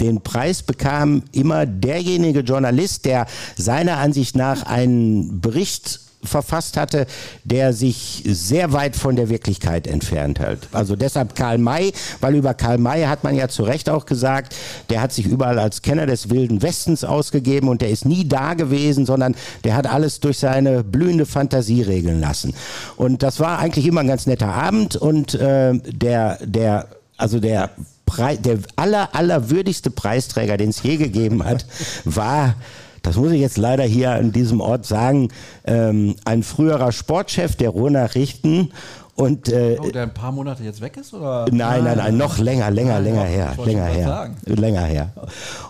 [0.00, 3.26] den Preis bekam immer derjenige Journalist, der
[3.56, 7.06] seiner Ansicht nach einen Bericht verfasst hatte,
[7.44, 10.58] der sich sehr weit von der Wirklichkeit entfernt hat.
[10.72, 14.54] Also deshalb Karl May, weil über Karl May hat man ja zu Recht auch gesagt,
[14.90, 18.54] der hat sich überall als Kenner des wilden Westens ausgegeben und der ist nie da
[18.54, 22.54] gewesen, sondern der hat alles durch seine blühende Fantasie regeln lassen.
[22.96, 27.70] Und das war eigentlich immer ein ganz netter Abend und äh, der, der, also der
[28.06, 31.66] Pre der aller, allerwürdigste Preisträger, den es je gegeben hat,
[32.04, 32.54] war
[33.02, 35.28] das muss ich jetzt leider hier an diesem Ort sagen,
[35.64, 38.70] ähm, ein früherer Sportchef der Ruhrnachrichten
[39.18, 41.12] und, äh, oh, der ein paar Monate jetzt weg ist?
[41.12, 41.46] Oder?
[41.50, 43.56] Nein, nein, nein, noch länger, länger, nein, länger her.
[43.64, 44.06] Länger her.
[44.06, 44.36] Sagen.
[44.44, 45.12] Länger her.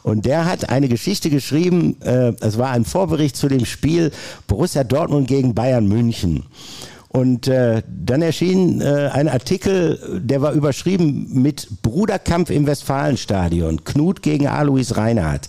[0.02, 4.12] Und der hat eine Geschichte geschrieben, äh, es war ein Vorbericht zu dem Spiel
[4.48, 6.44] Borussia Dortmund gegen Bayern München.
[7.08, 13.82] Und äh, dann erschien äh, ein Artikel, der war überschrieben mit Bruderkampf im Westfalenstadion.
[13.82, 15.48] Knut gegen Alois Reinhardt.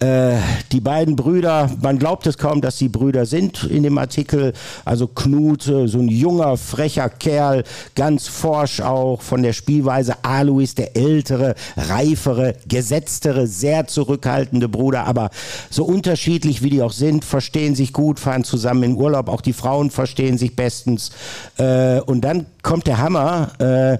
[0.00, 0.36] Äh,
[0.70, 4.52] die beiden Brüder, man glaubt es kaum, dass sie Brüder sind in dem Artikel.
[4.84, 7.64] Also Knut, so ein junger, frecher Kerl,
[7.96, 10.14] ganz forsch auch von der Spielweise.
[10.22, 15.06] Alois, der ältere, reifere, gesetztere, sehr zurückhaltende Bruder.
[15.06, 15.30] Aber
[15.68, 19.28] so unterschiedlich wie die auch sind, verstehen sich gut, fahren zusammen in Urlaub.
[19.28, 21.10] Auch die Frauen verstehen sich bestens.
[21.56, 23.50] Äh, und dann kommt der Hammer.
[23.58, 23.98] Äh,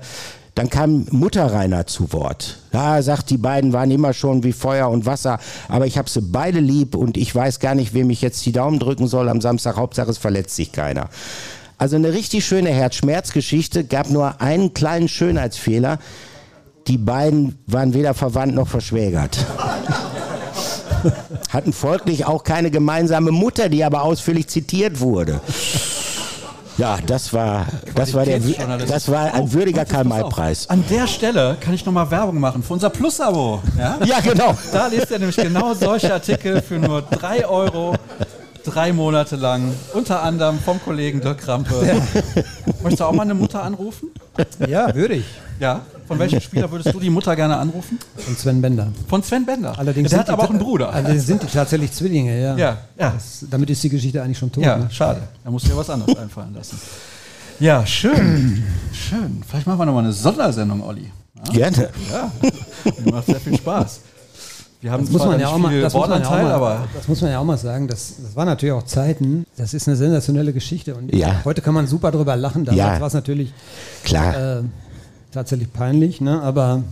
[0.59, 2.59] dann kam Mutter Rainer zu Wort.
[2.72, 5.38] Ja, sagt, die beiden waren immer schon wie Feuer und Wasser,
[5.68, 8.50] aber ich habe sie beide lieb und ich weiß gar nicht, wem ich jetzt die
[8.50, 9.76] Daumen drücken soll am Samstag.
[9.76, 11.11] Hauptsache, es verletzt sich keiner.
[11.78, 16.00] Also eine richtig schöne Herzschmerzgeschichte, gab nur einen kleinen Schönheitsfehler.
[16.88, 19.38] Die beiden waren weder verwandt noch verschwägert.
[21.50, 25.40] Hatten folglich auch keine gemeinsame Mutter, die aber ausführlich zitiert wurde.
[26.79, 27.66] Ja, das war,
[27.97, 30.70] das war, der, das war ein oh, würdiger Karl-May-Preis.
[30.70, 33.61] An der Stelle kann ich nochmal Werbung machen für unser Plus-Abo.
[33.76, 33.99] Ja?
[34.05, 34.57] ja, genau.
[34.72, 37.97] Da liest ihr nämlich genau solche Artikel für nur drei Euro
[38.68, 41.74] drei Monate lang, unter anderem vom Kollegen Dirk Krampe.
[41.86, 41.94] Ja.
[42.82, 44.08] Möchtest du auch mal eine Mutter anrufen?
[44.66, 45.26] Ja, würde ich.
[45.60, 45.82] Ja?
[46.06, 47.98] Von welchem Spieler würdest du die Mutter gerne anrufen?
[48.16, 48.88] Von Sven Bender.
[49.08, 49.78] Von Sven Bender?
[49.78, 50.92] Allerdings Der hat aber auch einen Bruder.
[50.92, 52.56] Allerdings sind die tatsächlich Zwillinge, ja.
[52.56, 53.10] Ja, ja.
[53.10, 54.64] Das, damit ist die Geschichte eigentlich schon tot.
[54.64, 54.88] Ja, ne?
[54.90, 55.22] schade.
[55.44, 56.80] Da musst du dir was anderes einfallen lassen.
[57.60, 58.64] Ja, schön.
[58.92, 59.42] schön.
[59.46, 61.10] Vielleicht machen wir nochmal eine Sondersendung, Olli.
[61.52, 61.52] Ja?
[61.52, 61.90] Gerne.
[62.10, 62.32] Ja,
[63.04, 64.00] mir macht sehr viel Spaß.
[64.81, 66.89] Wir haben das muss man ja auch mal, das muss man ja auch mal, aber
[66.95, 67.89] das muss man ja auch mal sagen.
[67.89, 69.45] Das, das war natürlich auch Zeiten.
[69.57, 71.41] Das ist eine sensationelle Geschichte und ja.
[71.45, 72.64] heute kann man super drüber lachen.
[72.64, 73.01] Damals ja.
[73.01, 73.53] war es natürlich
[74.05, 74.59] klar.
[74.59, 74.62] Äh,
[75.33, 76.41] tatsächlich peinlich, ne?
[76.43, 76.85] Aber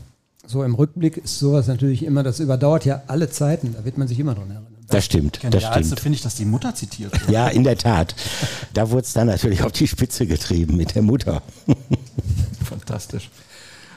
[0.47, 2.25] so im Rückblick ist sowas natürlich immer.
[2.25, 3.75] Das überdauert ja alle Zeiten.
[3.77, 4.67] Da wird man sich immer dran erinnern.
[4.89, 5.41] Das stimmt.
[5.51, 6.01] Das stimmt.
[6.01, 7.31] finde ich, dass die Mutter zitiert wird.
[7.31, 8.15] Ja, in der Tat.
[8.75, 11.43] Da wurde es dann natürlich auf die Spitze getrieben mit der Mutter.
[12.65, 13.31] Fantastisch.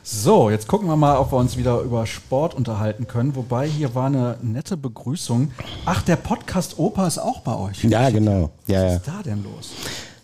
[0.03, 3.35] So, jetzt gucken wir mal, ob wir uns wieder über Sport unterhalten können.
[3.35, 5.51] Wobei hier war eine nette Begrüßung.
[5.85, 7.83] Ach, der Podcast Opa ist auch bei euch.
[7.83, 8.49] Ja, genau.
[8.67, 9.71] Ja, Was ist da denn los?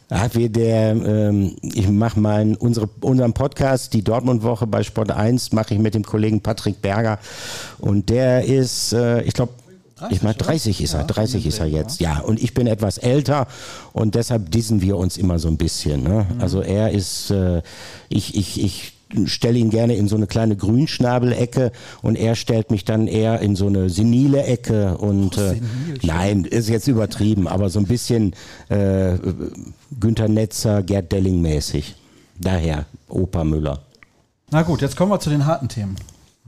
[0.09, 5.51] Ach, wir der, ähm, ich mache meinen unsere, unseren Podcast, die Dortmund-Woche bei Sport 1,
[5.51, 7.19] mache ich mit dem Kollegen Patrick Berger.
[7.80, 9.53] Und der ist, äh, ich glaube,
[10.09, 12.01] ich meine, 30 ist er, ja, 30 ist er jetzt.
[12.01, 12.15] Ja.
[12.15, 13.47] ja, und ich bin etwas älter
[13.93, 16.03] und deshalb dissen wir uns immer so ein bisschen.
[16.03, 16.28] Ne?
[16.34, 16.41] Mhm.
[16.41, 17.61] Also er ist, äh,
[18.09, 18.94] ich, ich, ich
[19.28, 23.55] stelle ihn gerne in so eine kleine Grünschnabelecke und er stellt mich dann eher in
[23.55, 25.61] so eine senile Ecke und oh, äh,
[26.01, 28.34] nein, ist jetzt übertrieben, aber so ein bisschen
[28.70, 29.18] äh,
[29.99, 31.95] Günter Netzer, Gerd Delling mäßig.
[32.39, 33.80] Daher Opa Müller.
[34.51, 35.95] Na gut, jetzt kommen wir zu den harten Themen.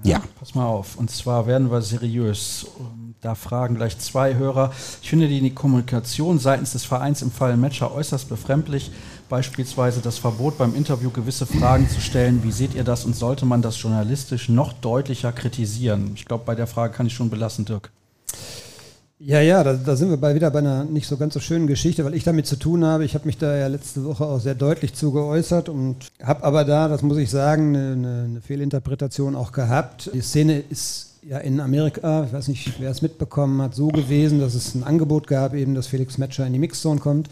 [0.04, 0.18] Ja.
[0.18, 0.24] ja.
[0.40, 0.98] Pass mal auf.
[0.98, 2.68] Und zwar werden wir seriös.
[3.22, 4.72] Da fragen gleich zwei Hörer.
[5.02, 8.92] Ich finde die Kommunikation seitens des Vereins im Fall Matcher äußerst befremdlich
[9.30, 12.44] beispielsweise das Verbot beim Interview gewisse Fragen zu stellen.
[12.44, 16.12] Wie seht ihr das und sollte man das journalistisch noch deutlicher kritisieren?
[16.16, 17.92] Ich glaube, bei der Frage kann ich schon belassen, Dirk.
[19.20, 21.66] Ja, ja, da, da, sind wir bei, wieder bei einer nicht so ganz so schönen
[21.66, 23.04] Geschichte, weil ich damit zu tun habe.
[23.04, 26.64] Ich habe mich da ja letzte Woche auch sehr deutlich zu geäußert und habe aber
[26.66, 30.12] da, das muss ich sagen, eine, eine Fehlinterpretation auch gehabt.
[30.14, 34.40] Die Szene ist ja in Amerika, ich weiß nicht, wer es mitbekommen hat, so gewesen,
[34.40, 37.28] dass es ein Angebot gab, eben, dass Felix Metscher in die Mixzone kommt.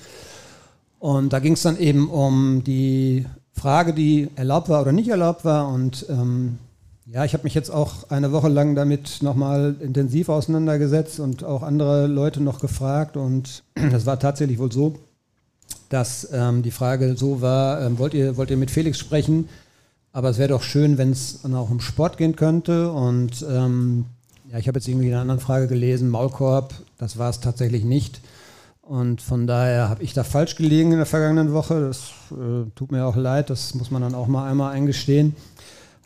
[1.05, 5.45] Und da ging es dann eben um die Frage, die erlaubt war oder nicht erlaubt
[5.45, 5.67] war.
[5.71, 6.57] Und ähm,
[7.05, 11.61] ja, ich habe mich jetzt auch eine Woche lang damit nochmal intensiv auseinandergesetzt und auch
[11.61, 13.17] andere Leute noch gefragt.
[13.17, 14.95] Und das war tatsächlich wohl so,
[15.89, 19.47] dass ähm, die Frage so war, ähm, wollt, ihr, wollt ihr mit Felix sprechen?
[20.11, 22.91] Aber es wäre doch schön, wenn es auch um Sport gehen könnte.
[22.91, 24.05] Und ähm,
[24.51, 28.21] ja, ich habe jetzt irgendwie eine andere Frage gelesen, Maulkorb, das war es tatsächlich nicht.
[28.85, 31.87] Und von daher habe ich da falsch gelegen in der vergangenen Woche.
[31.87, 35.35] Das äh, tut mir auch leid, das muss man dann auch mal einmal eingestehen.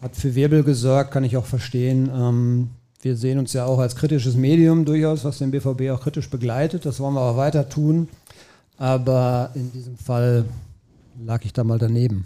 [0.02, 2.10] Hat für Wirbel gesorgt, kann ich auch verstehen.
[2.14, 2.70] Ähm,
[3.02, 6.86] wir sehen uns ja auch als kritisches Medium durchaus, was den BVB auch kritisch begleitet.
[6.86, 8.08] Das wollen wir auch weiter tun.
[8.78, 10.46] Aber in diesem Fall
[11.22, 12.24] lag ich da mal daneben.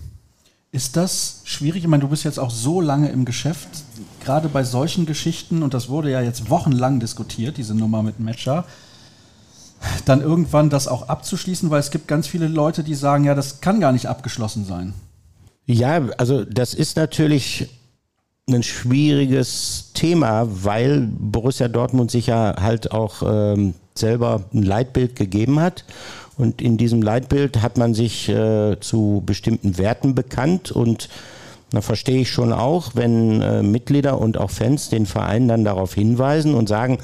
[0.71, 1.83] Ist das schwierig?
[1.83, 3.69] Ich meine, du bist jetzt auch so lange im Geschäft,
[4.23, 8.65] gerade bei solchen Geschichten, und das wurde ja jetzt wochenlang diskutiert, diese Nummer mit Matcher
[10.05, 13.61] dann irgendwann das auch abzuschließen, weil es gibt ganz viele Leute, die sagen, ja, das
[13.61, 14.93] kann gar nicht abgeschlossen sein.
[15.65, 17.69] Ja, also das ist natürlich
[18.49, 25.59] ein schwieriges Thema, weil Borussia Dortmund sich ja halt auch ähm, selber ein Leitbild gegeben
[25.59, 25.85] hat.
[26.37, 31.07] Und in diesem Leitbild hat man sich äh, zu bestimmten Werten bekannt und
[31.73, 35.95] da verstehe ich schon auch, wenn äh, Mitglieder und auch Fans den Verein dann darauf
[35.95, 36.99] hinweisen und sagen,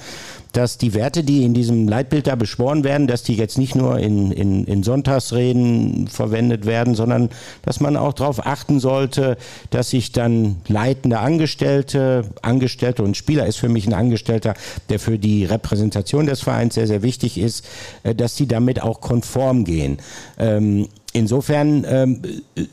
[0.52, 4.00] dass die Werte, die in diesem Leitbild da beschworen werden, dass die jetzt nicht nur
[4.00, 7.30] in, in, in Sonntagsreden verwendet werden, sondern
[7.64, 9.38] dass man auch darauf achten sollte,
[9.70, 14.56] dass sich dann leitende Angestellte, Angestellte und Spieler ist für mich ein Angestellter,
[14.90, 17.66] der für die Repräsentation des Vereins sehr, sehr wichtig ist,
[18.04, 19.98] äh, dass die damit auch konform gehen.
[20.40, 22.22] Ähm, insofern ähm,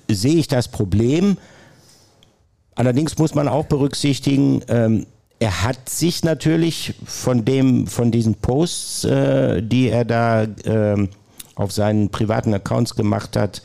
[0.08, 1.36] sehe ich das Problem.
[2.76, 5.06] Allerdings muss man auch berücksichtigen, ähm,
[5.38, 11.08] er hat sich natürlich von dem, von diesen Posts, äh, die er da äh,
[11.56, 13.62] auf seinen privaten Accounts gemacht hat,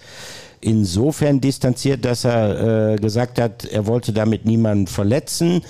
[0.62, 5.64] insofern distanziert, dass er äh, gesagt hat, er wollte damit niemanden verletzen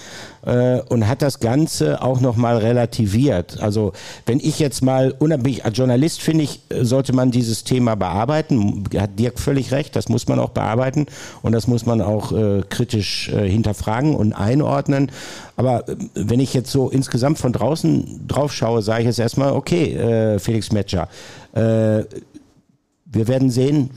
[0.45, 3.59] äh, und hat das Ganze auch nochmal relativiert.
[3.61, 3.93] Also
[4.25, 8.83] wenn ich jetzt mal unabhängig als Journalist finde ich, sollte man dieses Thema bearbeiten.
[8.97, 11.05] Hat Dirk völlig recht, das muss man auch bearbeiten
[11.41, 15.11] und das muss man auch äh, kritisch äh, hinterfragen und einordnen.
[15.55, 19.53] Aber äh, wenn ich jetzt so insgesamt von draußen drauf schaue, sage ich jetzt erstmal,
[19.53, 21.07] okay, äh, Felix Metscher,
[21.53, 22.03] äh,
[23.13, 23.89] wir werden sehen,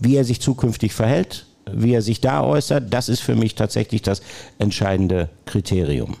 [0.00, 4.02] wie er sich zukünftig verhält, wie er sich da äußert, das ist für mich tatsächlich
[4.02, 4.22] das
[4.58, 6.16] entscheidende Kriterium.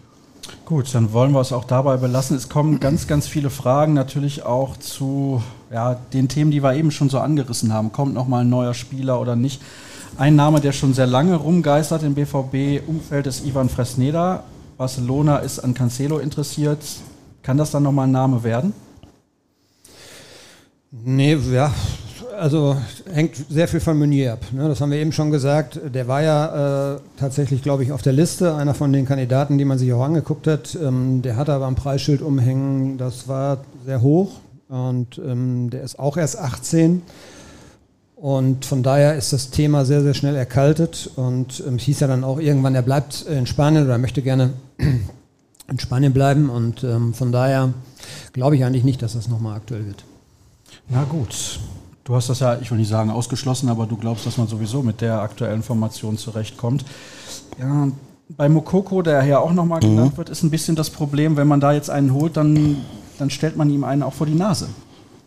[0.64, 2.36] Gut, dann wollen wir es auch dabei belassen.
[2.36, 5.42] Es kommen ganz, ganz viele Fragen natürlich auch zu
[5.72, 7.90] ja, den Themen, die wir eben schon so angerissen haben.
[7.90, 9.60] Kommt nochmal ein neuer Spieler oder nicht?
[10.16, 14.44] Ein Name, der schon sehr lange rumgeistert im BVB-Umfeld, ist Ivan Fresneda.
[14.76, 16.78] Barcelona ist an Cancelo interessiert.
[17.42, 18.72] Kann das dann nochmal ein Name werden?
[20.92, 21.72] Nee, ja,
[22.40, 22.76] also
[23.12, 24.44] hängt sehr viel von Meunier ab.
[24.52, 24.66] Ne?
[24.66, 25.78] Das haben wir eben schon gesagt.
[25.94, 29.64] Der war ja äh, tatsächlich, glaube ich, auf der Liste, einer von den Kandidaten, die
[29.64, 30.76] man sich auch angeguckt hat.
[30.82, 35.98] Ähm, der hatte aber ein Preisschild umhängen, das war sehr hoch und ähm, der ist
[35.98, 37.02] auch erst 18.
[38.16, 41.10] Und von daher ist das Thema sehr, sehr schnell erkaltet.
[41.16, 44.52] Und ähm, es hieß ja dann auch irgendwann, er bleibt in Spanien oder möchte gerne
[44.78, 46.50] in Spanien bleiben.
[46.50, 47.72] Und ähm, von daher
[48.32, 50.04] glaube ich eigentlich nicht, dass das nochmal aktuell wird.
[50.88, 51.60] Na gut.
[52.10, 54.82] Du hast das ja, ich will nicht sagen ausgeschlossen, aber du glaubst, dass man sowieso
[54.82, 56.84] mit der aktuellen Formation zurechtkommt.
[57.56, 57.86] Ja,
[58.30, 59.94] bei Mokoko, der ja auch nochmal mhm.
[59.94, 62.78] genannt wird, ist ein bisschen das Problem, wenn man da jetzt einen holt, dann,
[63.20, 64.66] dann stellt man ihm einen auch vor die Nase.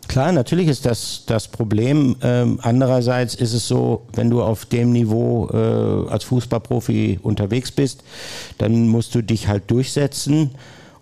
[0.08, 2.16] Klar, natürlich ist das das Problem.
[2.20, 8.04] Ähm, andererseits ist es so, wenn du auf dem Niveau äh, als Fußballprofi unterwegs bist,
[8.58, 10.50] dann musst du dich halt durchsetzen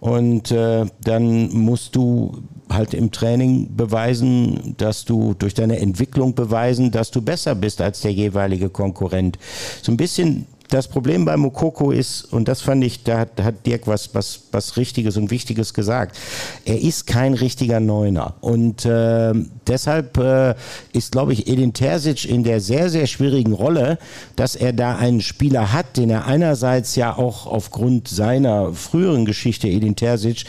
[0.03, 6.91] und äh, dann musst du halt im Training beweisen, dass du durch deine Entwicklung beweisen,
[6.91, 9.39] dass du besser bist als der jeweilige Konkurrent.
[9.81, 13.67] So ein bisschen das Problem bei Mokoko ist, und das fand ich, da hat, hat
[13.67, 16.19] Dirk was, was, was Richtiges und Wichtiges gesagt.
[16.65, 18.35] Er ist kein richtiger Neuner.
[18.41, 19.35] Und äh,
[19.67, 20.55] deshalb äh,
[20.93, 23.99] ist, glaube ich, Edin Terzic in der sehr, sehr schwierigen Rolle,
[24.35, 29.69] dass er da einen Spieler hat, den er einerseits ja auch aufgrund seiner früheren Geschichte,
[29.69, 30.45] Edin Terzic,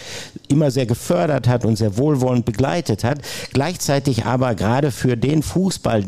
[0.47, 3.19] immer sehr gefördert hat und sehr wohlwollend begleitet hat.
[3.51, 6.05] Gleichzeitig aber gerade für den Fußball,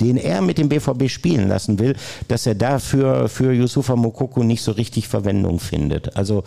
[0.00, 1.96] den er mit dem BVB spielen lassen will,
[2.28, 6.16] dass er dafür für Yusufa Mokoko nicht so richtig Verwendung findet.
[6.16, 6.44] Also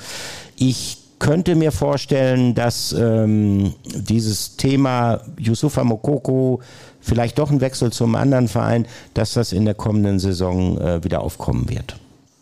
[0.57, 6.59] ich könnte mir vorstellen, dass ähm, dieses Thema Yusufa Mokoko
[6.99, 11.21] vielleicht doch ein Wechsel zum anderen Verein, dass das in der kommenden Saison äh, wieder
[11.21, 11.95] aufkommen wird.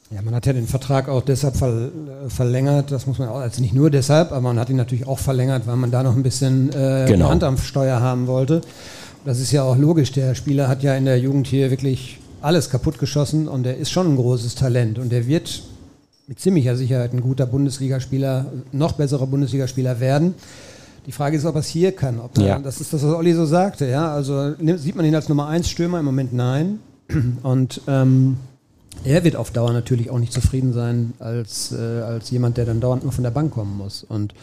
[0.10, 1.90] Ja, man hat ja den Vertrag auch deshalb ver
[2.28, 5.20] verlängert, das muss man auch, also nicht nur deshalb, aber man hat ihn natürlich auch
[5.20, 7.30] verlängert, weil man da noch ein bisschen äh, genau.
[7.30, 8.62] Hand am Steuer haben wollte.
[9.24, 10.12] Das ist ja auch logisch.
[10.12, 13.92] Der Spieler hat ja in der Jugend hier wirklich alles kaputt geschossen und er ist
[13.92, 15.62] schon ein großes Talent und er wird
[16.28, 20.34] mit ziemlicher Sicherheit ein guter Bundesligaspieler, noch besserer Bundesligaspieler werden.
[21.06, 22.20] Die Frage ist, ob er es hier kann.
[22.20, 22.58] Ob ja.
[22.60, 23.88] das ist das, was Olli so sagte.
[23.88, 24.14] Ja?
[24.14, 26.00] Also sieht man ihn als Nummer 1 Stürmer?
[26.00, 26.80] Im Moment nein.
[27.44, 28.38] Und ähm,
[29.04, 32.80] er wird auf Dauer natürlich auch nicht zufrieden sein als, äh, als jemand, der dann
[32.80, 34.04] dauernd nur von der Bank kommen muss.
[34.04, 34.34] Und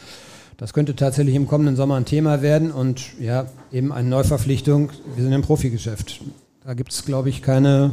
[0.59, 4.91] das könnte tatsächlich im kommenden Sommer ein Thema werden und ja, eben eine Neuverpflichtung.
[5.15, 6.21] Wir sind im Profigeschäft.
[6.65, 7.93] Da gibt es, glaube ich, keine,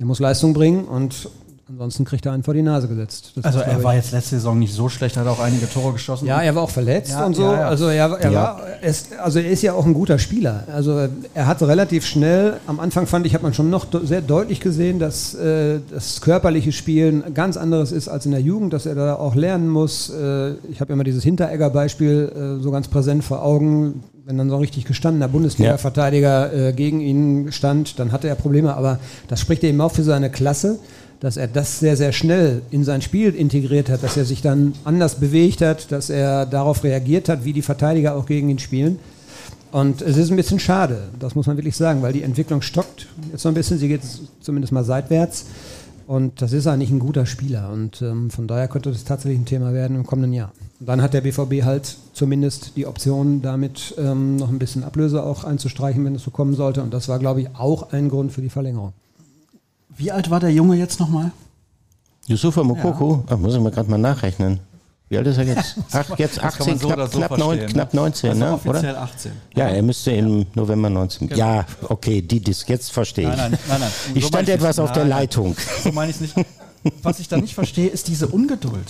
[0.00, 1.30] der muss Leistung bringen und
[1.66, 3.32] Ansonsten kriegt er einen vor die Nase gesetzt.
[3.36, 5.94] Das also ist, er war jetzt letzte Saison nicht so schlecht, hat auch einige Tore
[5.94, 6.26] geschossen.
[6.26, 7.42] Ja, er war auch verletzt ja, und so.
[7.42, 7.68] Ja, ja.
[7.68, 10.64] Also er, er war, ist, also er ist ja auch ein guter Spieler.
[10.70, 14.60] Also er hat relativ schnell, am Anfang fand ich, hat man schon noch sehr deutlich
[14.60, 18.94] gesehen, dass äh, das körperliche Spielen ganz anderes ist als in der Jugend, dass er
[18.94, 20.10] da auch lernen muss.
[20.10, 24.02] Äh, ich habe immer dieses Hinteregger-Beispiel äh, so ganz präsent vor Augen.
[24.26, 28.74] Wenn dann so ein richtig gestandener Bundesliga-Verteidiger äh, gegen ihn stand, dann hatte er Probleme.
[28.74, 30.78] Aber das spricht eben auch für seine Klasse
[31.24, 34.74] dass er das sehr, sehr schnell in sein Spiel integriert hat, dass er sich dann
[34.84, 38.98] anders bewegt hat, dass er darauf reagiert hat, wie die Verteidiger auch gegen ihn spielen.
[39.72, 43.08] Und es ist ein bisschen schade, das muss man wirklich sagen, weil die Entwicklung stockt
[43.32, 44.02] jetzt so ein bisschen, sie geht
[44.40, 45.46] zumindest mal seitwärts.
[46.06, 47.70] Und das ist eigentlich ein guter Spieler.
[47.72, 50.52] Und ähm, von daher könnte das tatsächlich ein Thema werden im kommenden Jahr.
[50.78, 55.22] Und dann hat der BVB halt zumindest die Option, damit ähm, noch ein bisschen Ablöse
[55.22, 56.82] auch einzustreichen, wenn es so kommen sollte.
[56.82, 58.92] Und das war, glaube ich, auch ein Grund für die Verlängerung.
[59.96, 61.30] Wie alt war der Junge jetzt nochmal?
[62.26, 63.24] Yusufa Mokoko?
[63.28, 63.34] Ja.
[63.34, 64.60] Ach, muss ich mal gerade mal nachrechnen.
[65.08, 65.76] Wie alt ist er jetzt?
[65.92, 67.66] Ach, jetzt 18, so knapp, so knapp, 9, ne?
[67.66, 68.52] knapp 19, also ne?
[68.52, 69.02] offiziell oder?
[69.02, 69.32] 18.
[69.54, 71.28] Ja, er müsste im November 19.
[71.28, 71.38] Genau.
[71.38, 73.36] Ja, okay, die Disc, jetzt verstehe ich.
[73.36, 73.80] Nein, nein, nein.
[73.80, 73.90] nein.
[74.14, 75.54] Ich so stand etwas auf der Leitung.
[75.82, 76.46] So meine ich es nicht.
[77.02, 78.86] Was ich da nicht verstehe, ist diese Ungeduld.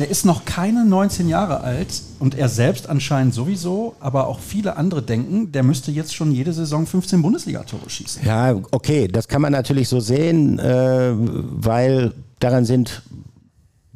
[0.00, 1.88] Der ist noch keine 19 Jahre alt
[2.20, 6.54] und er selbst anscheinend sowieso, aber auch viele andere denken, der müsste jetzt schon jede
[6.54, 8.24] Saison 15 Bundesligatore schießen.
[8.24, 13.02] Ja, okay, das kann man natürlich so sehen, äh, weil daran sind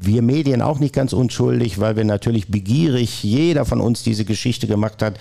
[0.06, 4.66] wir Medien auch nicht ganz unschuldig, weil wir natürlich begierig, jeder von uns diese Geschichte
[4.66, 5.18] gemacht hat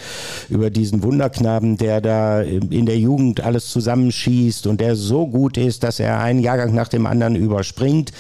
[0.50, 5.84] über diesen Wunderknaben, der da in der Jugend alles zusammenschießt und der so gut ist,
[5.84, 8.12] dass er einen Jahrgang nach dem anderen überspringt.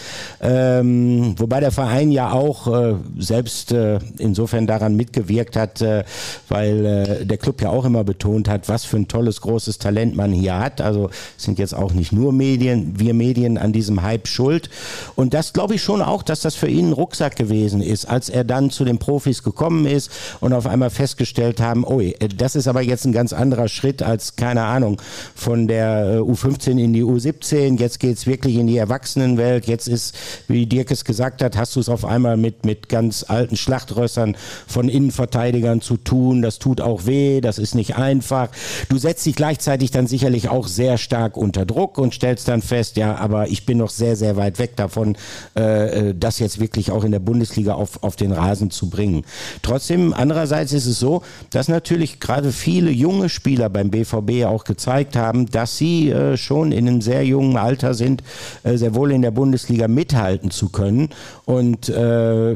[0.42, 6.04] Ähm, wobei der Verein ja auch äh, selbst äh, insofern daran mitgewirkt hat, äh,
[6.50, 10.16] weil äh, der Club ja auch immer betont hat, was für ein tolles, großes Talent
[10.16, 10.82] man hier hat.
[10.82, 14.70] Also sind jetzt auch nicht nur Medien, wir Medien an diesem Hype schuld.
[15.16, 18.06] Und das glaube ich schon auch, dass das das für ihn ein Rucksack gewesen ist,
[18.06, 22.02] als er dann zu den Profis gekommen ist und auf einmal festgestellt haben, oh,
[22.38, 25.02] das ist aber jetzt ein ganz anderer Schritt als, keine Ahnung,
[25.36, 30.16] von der äh, U15 in die U17, jetzt geht's wirklich in die Erwachsenenwelt, jetzt ist,
[30.48, 34.36] wie Dirk es gesagt hat, hast du es auf einmal mit, mit ganz alten Schlachtrössern
[34.68, 38.50] von Innenverteidigern zu tun, das tut auch weh, das ist nicht einfach.
[38.90, 42.98] Du setzt dich gleichzeitig dann sicherlich auch sehr stark unter Druck und stellst dann fest,
[42.98, 45.18] ja, aber ich bin noch sehr, sehr weit weg davon,
[45.56, 49.24] äh, äh, das jetzt wirklich auch in der Bundesliga auf, auf den Rasen zu bringen.
[49.62, 55.16] Trotzdem, andererseits ist es so, dass natürlich gerade viele junge Spieler beim BVB auch gezeigt
[55.16, 58.24] haben, dass sie äh, schon in einem sehr jungen Alter sind,
[58.64, 61.10] äh, sehr wohl in der Bundesliga mithalten zu können.
[61.46, 62.56] Und äh,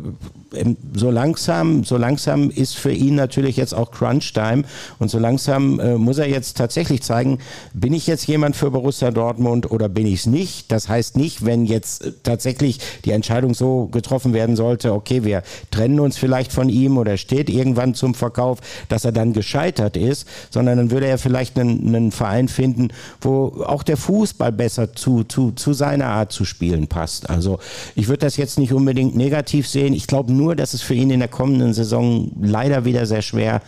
[0.95, 4.64] so langsam, so langsam ist für ihn natürlich jetzt auch Crunch-Time
[4.99, 7.40] und so langsam äh, muss er jetzt tatsächlich zeigen,
[7.74, 10.72] bin ich jetzt jemand für Borussia Dortmund oder bin ich es nicht?
[10.72, 15.44] Das heißt nicht, wenn jetzt äh, tatsächlich die Entscheidung so getroffen werden sollte, okay, wir
[15.72, 20.27] trennen uns vielleicht von ihm oder steht irgendwann zum Verkauf, dass er dann gescheitert ist,
[20.49, 22.89] sondern dann würde er vielleicht einen, einen Verein finden,
[23.22, 27.30] wo auch der Fußball besser zu, zu, zu seiner Art zu spielen passt.
[27.30, 27.60] Also
[27.95, 29.94] ich würde das jetzt nicht unbedingt negativ sehen.
[29.94, 33.61] Ich glaube nur, dass es für ihn in der kommenden Saison leider wieder sehr schwer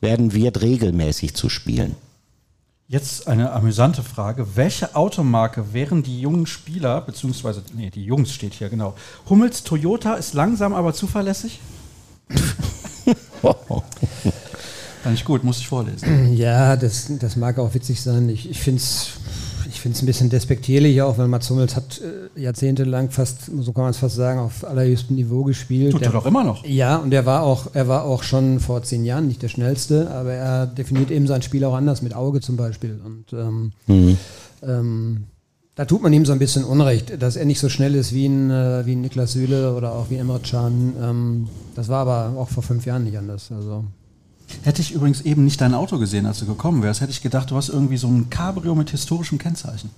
[0.00, 1.96] werden wird, regelmäßig zu spielen.
[2.86, 4.56] Jetzt eine amüsante Frage.
[4.56, 8.94] Welche Automarke wären die jungen Spieler, beziehungsweise, nee, die Jungs steht hier, genau.
[9.30, 11.60] Hummels Toyota ist langsam, aber zuverlässig?
[15.02, 16.34] Fand ich gut, muss ich vorlesen.
[16.36, 18.28] Ja, das, das mag auch witzig sein.
[18.28, 19.12] Ich, ich finde es
[19.68, 23.72] ich finde es ein bisschen despektierlich auch, weil Mats Hummels hat äh, jahrzehntelang fast, so
[23.72, 25.92] kann man es fast sagen, auf allerhöchstem Niveau gespielt.
[25.92, 26.64] Tut er doch immer noch.
[26.64, 30.10] Ja, und er war auch, er war auch schon vor zehn Jahren nicht der schnellste,
[30.10, 33.00] aber er definiert eben sein Spiel auch anders, mit Auge zum Beispiel.
[33.04, 34.16] Und ähm, mhm.
[34.62, 35.24] ähm,
[35.74, 38.26] da tut man ihm so ein bisschen Unrecht, dass er nicht so schnell ist wie
[38.26, 40.94] ein, äh, wie ein Niklas Süle oder auch wie Emre Can.
[41.02, 43.50] Ähm, das war aber auch vor fünf Jahren nicht anders.
[43.50, 43.84] Also
[44.62, 47.50] Hätte ich übrigens eben nicht dein Auto gesehen, als du gekommen wärst, hätte ich gedacht,
[47.50, 49.90] du hast irgendwie so ein Cabrio mit historischem Kennzeichen.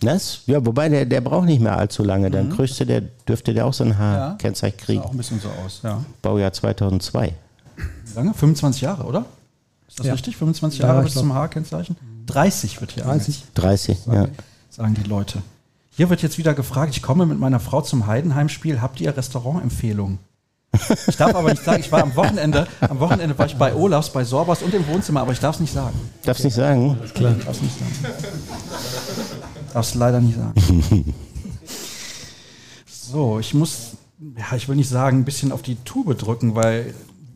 [0.00, 0.40] Das?
[0.46, 2.30] Ja, wobei der, der braucht nicht mehr allzu lange.
[2.30, 2.52] Dann mhm.
[2.52, 5.02] größte der, dürfte der auch so ein H-Kennzeichen ja, kriegen.
[5.02, 6.02] Sah auch ein bisschen so aus, ja.
[6.22, 7.34] Baujahr 2002.
[7.76, 8.32] Wie lange?
[8.32, 9.26] 25 Jahre, oder?
[9.88, 10.12] Ist das ja.
[10.12, 10.36] richtig?
[10.36, 11.96] 25 Jahre ja, bis zum H-Kennzeichen?
[12.26, 13.44] 30 wird hier 30?
[13.54, 14.28] 30, sagen, ja.
[14.70, 15.42] Sagen die Leute.
[15.90, 18.80] Hier wird jetzt wieder gefragt, ich komme mit meiner Frau zum Heidenheim-Spiel.
[18.80, 20.18] Habt ihr Restaurantempfehlungen?
[21.06, 24.10] Ich darf aber nicht sagen, ich war am Wochenende, am Wochenende war ich bei Olafs,
[24.10, 25.98] bei Sorbas und im Wohnzimmer, aber ich darf es nicht sagen.
[26.24, 26.96] Darfst nicht sagen?
[26.98, 27.34] Alles klar.
[27.44, 28.14] Darfst nicht sagen.
[29.72, 31.14] Darfst leider nicht sagen.
[33.12, 33.96] So, ich muss,
[34.38, 36.94] ja, ich will nicht sagen, ein bisschen auf die Tube drücken, weil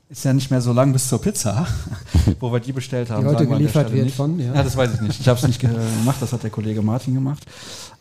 [0.08, 1.66] ist ja nicht mehr so lang bis zur Pizza,
[2.40, 3.22] wo wir die bestellt haben.
[3.22, 4.14] Die heute geliefert wird nicht.
[4.14, 4.54] von, ja.
[4.54, 4.62] ja.
[4.62, 5.18] das weiß ich nicht.
[5.18, 5.58] Ich habe es nicht
[5.98, 7.44] gemacht, das hat der Kollege Martin gemacht.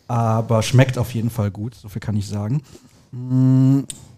[0.06, 2.62] Aber schmeckt auf jeden Fall gut, so viel kann ich sagen.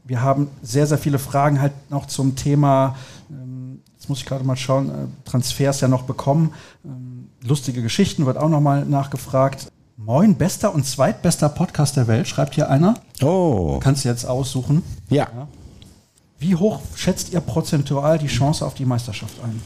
[0.06, 2.96] Wir haben sehr, sehr viele Fragen halt noch zum Thema,
[3.28, 6.52] ähm, jetzt muss ich gerade mal schauen, äh, Transfers ja noch bekommen.
[6.84, 9.66] Ähm, lustige Geschichten wird auch nochmal nachgefragt.
[9.96, 12.94] Moin, bester und zweitbester Podcast der Welt, schreibt hier einer.
[13.20, 13.80] Oh.
[13.82, 14.84] Kannst du jetzt aussuchen.
[15.08, 15.26] Ja.
[15.34, 15.48] ja.
[16.38, 19.60] Wie hoch schätzt ihr prozentual die Chance auf die Meisterschaft ein?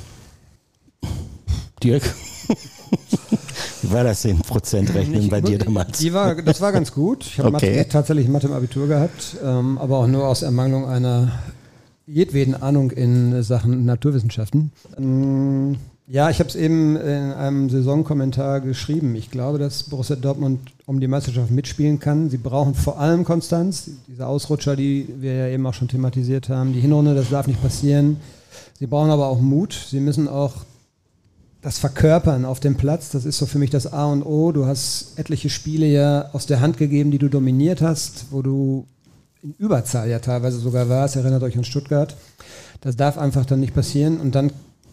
[1.82, 2.14] Dirk?
[3.82, 5.98] Wie war das in Prozentrechnung bei dir damals?
[5.98, 7.24] Die war, das war ganz gut.
[7.24, 7.76] Ich habe okay.
[7.76, 11.32] Mathe, tatsächlich Mathe im Abitur gehabt, ähm, aber auch nur aus Ermangelung einer
[12.06, 14.72] jedweden Ahnung in Sachen Naturwissenschaften.
[14.98, 15.76] Ähm,
[16.12, 19.14] ja, ich habe es eben in einem Saisonkommentar geschrieben.
[19.14, 22.30] Ich glaube, dass Borussia Dortmund um die Meisterschaft mitspielen kann.
[22.30, 23.90] Sie brauchen vor allem Konstanz.
[24.08, 26.72] Diese Ausrutscher, die wir ja eben auch schon thematisiert haben.
[26.72, 28.16] Die Hinrunde, das darf nicht passieren.
[28.80, 29.72] Sie brauchen aber auch Mut.
[29.88, 30.64] Sie müssen auch
[31.62, 34.52] das Verkörpern auf dem Platz, das ist so für mich das A und O.
[34.52, 38.86] Du hast etliche Spiele ja aus der Hand gegeben, die du dominiert hast, wo du
[39.42, 41.16] in Überzahl ja teilweise sogar warst.
[41.16, 42.16] Erinnert euch an Stuttgart.
[42.80, 44.20] Das darf einfach dann nicht passieren.
[44.20, 44.52] Und dann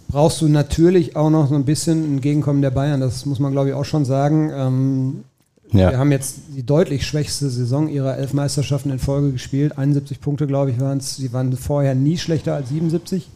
[0.09, 2.99] brauchst du natürlich auch noch so ein bisschen ein Gegenkommen der Bayern.
[2.99, 4.51] Das muss man, glaube ich, auch schon sagen.
[4.53, 5.23] Ähm,
[5.71, 5.91] ja.
[5.91, 9.77] Wir haben jetzt die deutlich schwächste Saison ihrer elf Meisterschaften in Folge gespielt.
[9.77, 11.15] 71 Punkte, glaube ich, waren es.
[11.15, 13.29] Sie waren vorher nie schlechter als 77.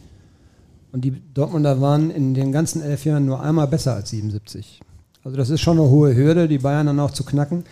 [0.92, 4.80] Und die Dortmunder waren in den ganzen elf Jahren nur einmal besser als 77.
[5.24, 7.64] Also das ist schon eine hohe Hürde, die Bayern dann auch zu knacken.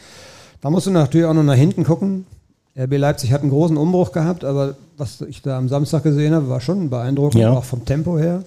[0.60, 2.26] Da musst du natürlich auch noch nach hinten gucken.
[2.78, 6.48] RB Leipzig hat einen großen Umbruch gehabt, aber was ich da am Samstag gesehen habe,
[6.48, 7.50] war schon beeindruckend, ja.
[7.50, 8.44] auch vom Tempo her.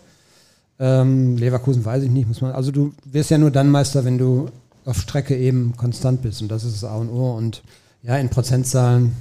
[0.79, 2.53] Ähm, Leverkusen weiß ich nicht, muss man.
[2.53, 4.49] Also du wirst ja nur dann Meister, wenn du
[4.85, 7.33] auf Strecke eben konstant bist und das ist das A und O.
[7.33, 7.61] Und
[8.01, 9.13] ja, in Prozentzahlen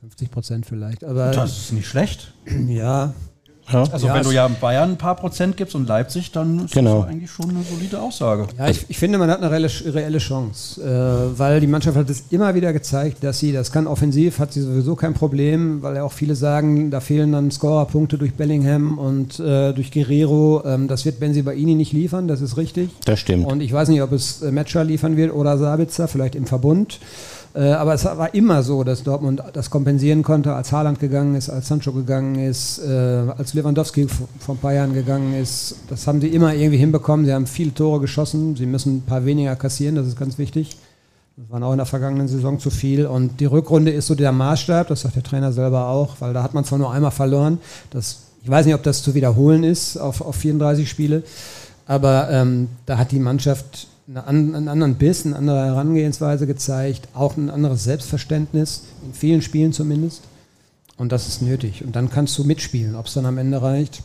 [0.00, 1.04] 50 Prozent vielleicht.
[1.04, 2.32] Aber das ist nicht schlecht.
[2.68, 3.14] Ja,
[3.70, 3.84] Ja.
[3.90, 7.02] Also ja, wenn du ja Bayern ein paar Prozent gibst und Leipzig, dann ist genau.
[7.02, 8.46] das eigentlich schon eine solide Aussage.
[8.58, 12.10] Ja, ich, ich finde, man hat eine reelle, reelle Chance, äh, weil die Mannschaft hat
[12.10, 15.96] es immer wieder gezeigt, dass sie, das kann offensiv, hat sie sowieso kein Problem, weil
[15.96, 20.62] ja auch viele sagen, da fehlen dann Scorerpunkte durch Bellingham und äh, durch Guerrero.
[20.64, 22.90] Ähm, das wird Benzi Baini nicht liefern, das ist richtig.
[23.04, 23.46] Das stimmt.
[23.46, 26.98] Und ich weiß nicht, ob es äh, Matcher liefern wird oder Sabitzer, vielleicht im Verbund.
[27.54, 31.50] Äh, aber es war immer so, dass Dortmund das kompensieren konnte, als Haaland gegangen ist,
[31.50, 32.90] als Sancho gegangen ist, äh,
[33.36, 34.06] als Lewandowski
[34.38, 35.76] vor ein paar Jahren gegangen ist.
[35.88, 37.26] Das haben sie immer irgendwie hinbekommen.
[37.26, 38.56] Sie haben viele Tore geschossen.
[38.56, 40.76] Sie müssen ein paar weniger kassieren, das ist ganz wichtig.
[41.36, 43.06] Das waren auch in der vergangenen Saison zu viel.
[43.06, 46.42] Und die Rückrunde ist so der Maßstab, das sagt der Trainer selber auch, weil da
[46.42, 47.58] hat man zwar nur einmal verloren.
[47.90, 51.22] Das, ich weiß nicht, ob das zu wiederholen ist auf, auf 34 Spiele,
[51.86, 57.50] aber ähm, da hat die Mannschaft einen anderen Biss, eine andere Herangehensweise gezeigt, auch ein
[57.50, 60.22] anderes Selbstverständnis, in vielen Spielen zumindest.
[60.96, 61.84] Und das ist nötig.
[61.84, 62.94] Und dann kannst du mitspielen.
[62.94, 64.02] Ob es dann am Ende reicht,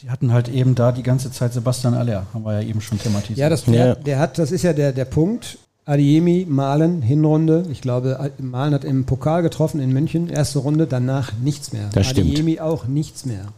[0.00, 2.98] Sie hatten halt eben da die ganze Zeit Sebastian Aller, haben wir ja eben schon
[2.98, 3.36] thematisiert.
[3.38, 5.58] Ja, das, der, der hat, das ist ja der, der Punkt.
[5.84, 7.64] Adiemi, Malen, Hinrunde.
[7.70, 11.90] Ich glaube, Malen hat im Pokal getroffen in München, erste Runde, danach nichts mehr.
[11.92, 12.60] Das Adiemi stimmt.
[12.60, 13.48] auch nichts mehr.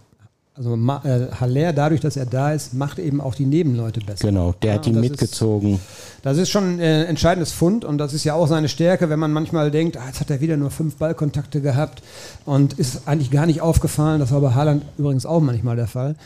[0.54, 4.28] Also äh, Haller, dadurch, dass er da ist, macht eben auch die Nebenleute besser.
[4.28, 5.74] Genau, der ja, hat ihn mitgezogen.
[5.74, 5.82] Ist,
[6.22, 9.18] das ist schon ein äh, entscheidendes Fund und das ist ja auch seine Stärke, wenn
[9.18, 12.02] man manchmal denkt, ah, jetzt hat er wieder nur fünf Ballkontakte gehabt
[12.44, 14.20] und ist eigentlich gar nicht aufgefallen.
[14.20, 16.16] Das war bei Haaland übrigens auch manchmal der Fall.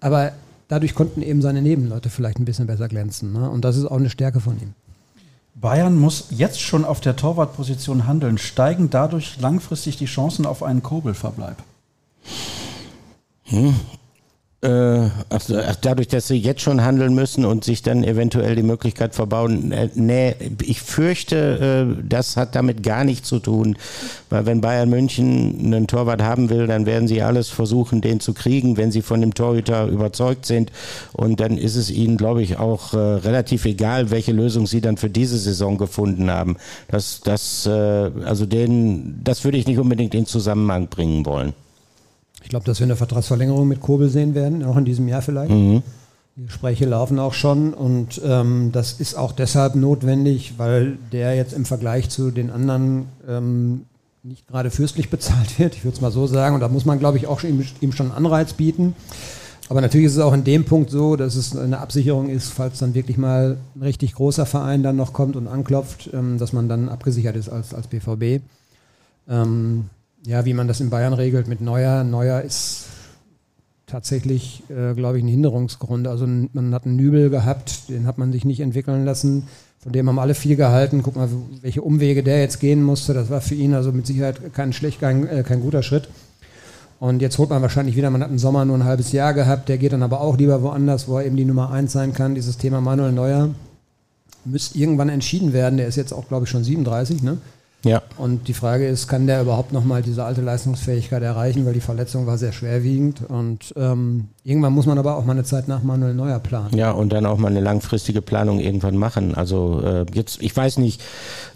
[0.00, 0.32] Aber
[0.68, 3.32] dadurch konnten eben seine Nebenleute vielleicht ein bisschen besser glänzen.
[3.32, 3.48] Ne?
[3.48, 4.74] Und das ist auch eine Stärke von ihm.
[5.54, 8.36] Bayern muss jetzt schon auf der Torwartposition handeln.
[8.36, 11.56] Steigen dadurch langfristig die Chancen auf einen Kobelverbleib?
[13.50, 13.74] Hm.
[14.62, 19.14] Äh, also dadurch, dass sie jetzt schon handeln müssen und sich dann eventuell die Möglichkeit
[19.14, 23.76] verbauen, äh, nee, ich fürchte, äh, das hat damit gar nichts zu tun,
[24.28, 28.34] weil wenn Bayern München einen Torwart haben will, dann werden sie alles versuchen, den zu
[28.34, 30.70] kriegen, wenn sie von dem Torhüter überzeugt sind
[31.14, 34.98] und dann ist es ihnen, glaube ich, auch äh, relativ egal, welche Lösung sie dann
[34.98, 36.58] für diese Saison gefunden haben.
[36.88, 41.54] Das, das, äh, also den, das würde ich nicht unbedingt in Zusammenhang bringen wollen.
[42.42, 45.50] Ich glaube, dass wir eine Vertragsverlängerung mit Kobel sehen werden, auch in diesem Jahr vielleicht.
[45.50, 45.82] Mhm.
[46.36, 51.52] Die Gespräche laufen auch schon und ähm, das ist auch deshalb notwendig, weil der jetzt
[51.52, 53.82] im Vergleich zu den anderen ähm,
[54.22, 56.54] nicht gerade fürstlich bezahlt wird, ich würde es mal so sagen.
[56.54, 58.94] Und da muss man, glaube ich, auch ihm, ihm schon einen Anreiz bieten.
[59.68, 62.80] Aber natürlich ist es auch in dem Punkt so, dass es eine Absicherung ist, falls
[62.80, 66.68] dann wirklich mal ein richtig großer Verein dann noch kommt und anklopft, ähm, dass man
[66.68, 68.42] dann abgesichert ist als, als BVB.
[69.28, 69.90] Ähm,
[70.24, 72.04] ja, wie man das in Bayern regelt mit Neuer.
[72.04, 72.86] Neuer ist
[73.86, 76.06] tatsächlich, äh, glaube ich, ein Hinderungsgrund.
[76.06, 79.48] Also man hat einen Nübel gehabt, den hat man sich nicht entwickeln lassen.
[79.78, 81.02] Von dem haben alle viel gehalten.
[81.02, 81.28] Guck mal,
[81.62, 83.14] welche Umwege der jetzt gehen musste.
[83.14, 86.08] Das war für ihn also mit Sicherheit kein schlecht, kein, äh, kein guter Schritt.
[87.00, 89.70] Und jetzt holt man wahrscheinlich wieder, man hat einen Sommer nur ein halbes Jahr gehabt,
[89.70, 92.34] der geht dann aber auch lieber woanders, wo er eben die Nummer eins sein kann.
[92.34, 93.54] Dieses Thema Manuel Neuer
[94.44, 95.78] müsste irgendwann entschieden werden.
[95.78, 97.38] Der ist jetzt auch, glaube ich, schon 37, ne?
[97.84, 98.02] Ja.
[98.18, 102.26] Und die Frage ist, kann der überhaupt nochmal diese alte Leistungsfähigkeit erreichen, weil die Verletzung
[102.26, 103.22] war sehr schwerwiegend.
[103.28, 106.74] Und ähm, irgendwann muss man aber auch mal eine Zeit nach Manuel Neuer planen.
[106.74, 109.34] Ja, und dann auch mal eine langfristige Planung irgendwann machen.
[109.34, 111.02] Also äh, jetzt, ich weiß nicht,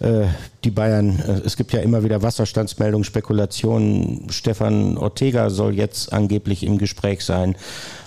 [0.01, 0.27] äh,
[0.65, 4.27] die Bayern, äh, es gibt ja immer wieder Wasserstandsmeldungen, Spekulationen.
[4.28, 7.56] Stefan Ortega soll jetzt angeblich im Gespräch sein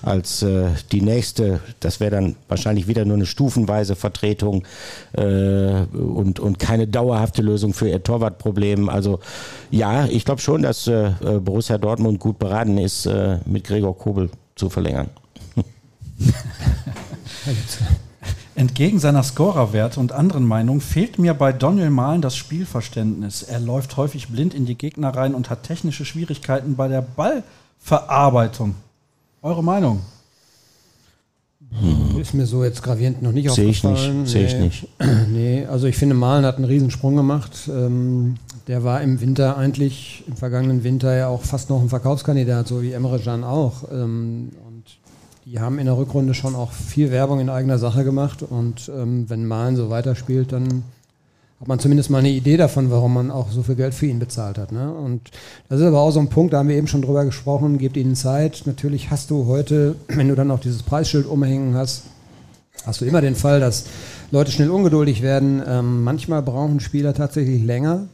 [0.03, 1.59] als äh, die nächste.
[1.79, 4.63] Das wäre dann wahrscheinlich wieder nur eine stufenweise Vertretung
[5.13, 8.89] äh, und, und keine dauerhafte Lösung für ihr Torwartproblem.
[8.89, 9.21] Also
[9.71, 14.29] ja, ich glaube schon, dass äh, Borussia Dortmund gut beraten ist, äh, mit Gregor Kobel
[14.57, 15.09] zu verlängern.
[18.55, 23.43] Entgegen seiner Scorerwerte und anderen Meinungen fehlt mir bei Daniel Mahlen das Spielverständnis.
[23.43, 28.73] Er läuft häufig blind in die Gegner rein und hat technische Schwierigkeiten bei der Ballverarbeitung.
[29.43, 30.01] Eure Meinung?
[31.69, 32.19] Hm.
[32.19, 34.25] Ist mir so jetzt gravierend noch nicht Sehe aufgefallen.
[34.25, 34.87] Sehe ich nicht.
[34.99, 35.05] Nee.
[35.05, 35.27] ich nicht.
[35.29, 37.51] nee, also ich finde, Malen hat einen Riesensprung gemacht.
[37.67, 42.67] Ähm, der war im Winter eigentlich, im vergangenen Winter ja auch fast noch ein Verkaufskandidat,
[42.67, 43.83] so wie Emre Can auch.
[43.91, 44.51] Ähm,
[45.45, 49.29] die haben in der Rückrunde schon auch viel Werbung in eigener Sache gemacht und ähm,
[49.29, 50.83] wenn Malen so weiterspielt, dann
[51.61, 54.19] hat man zumindest mal eine Idee davon, warum man auch so viel Geld für ihn
[54.19, 54.73] bezahlt hat.
[54.73, 54.91] Ne?
[54.91, 55.31] Und
[55.69, 57.95] das ist aber auch so ein Punkt, da haben wir eben schon drüber gesprochen, gebt
[57.95, 58.63] ihnen Zeit.
[58.65, 62.03] Natürlich hast du heute, wenn du dann auch dieses Preisschild umhängen hast,
[62.85, 63.85] hast du immer den Fall, dass
[64.31, 65.63] Leute schnell ungeduldig werden.
[65.65, 68.07] Ähm, manchmal brauchen Spieler tatsächlich länger.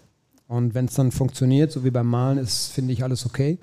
[0.47, 3.57] Und wenn es dann funktioniert, so wie beim Malen, ist, finde ich, alles okay.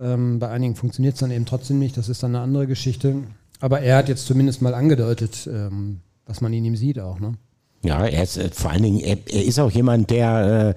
[0.00, 3.16] Ähm, bei einigen funktioniert es dann eben trotzdem nicht, das ist dann eine andere Geschichte.
[3.60, 7.20] Aber er hat jetzt zumindest mal angedeutet, ähm, was man in ihm sieht auch.
[7.20, 7.34] Ne?
[7.82, 10.74] Ja, er ist äh, vor allen Dingen, er, er, ist auch jemand, der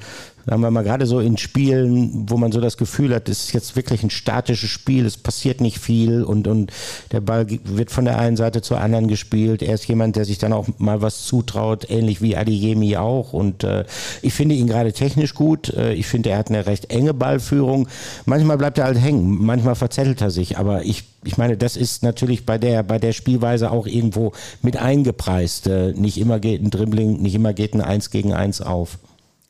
[0.48, 3.54] Sagen wir mal, gerade so in Spielen, wo man so das Gefühl hat, es ist
[3.54, 6.72] jetzt wirklich ein statisches Spiel, es passiert nicht viel und, und
[7.12, 9.62] der Ball wird von der einen Seite zur anderen gespielt.
[9.62, 13.34] Er ist jemand, der sich dann auch mal was zutraut, ähnlich wie Adiyemi auch.
[13.34, 13.84] Und äh,
[14.22, 15.68] ich finde ihn gerade technisch gut.
[15.74, 17.90] Äh, ich finde, er hat eine recht enge Ballführung.
[18.26, 22.04] Manchmal bleibt er halt hängen, manchmal verzettelt er sich, aber ich ich meine, das ist
[22.04, 25.68] natürlich bei der, bei der Spielweise auch irgendwo mit eingepreist.
[25.68, 28.98] Äh, nicht immer geht ein Dribbling, nicht immer geht ein 1 gegen 1 auf.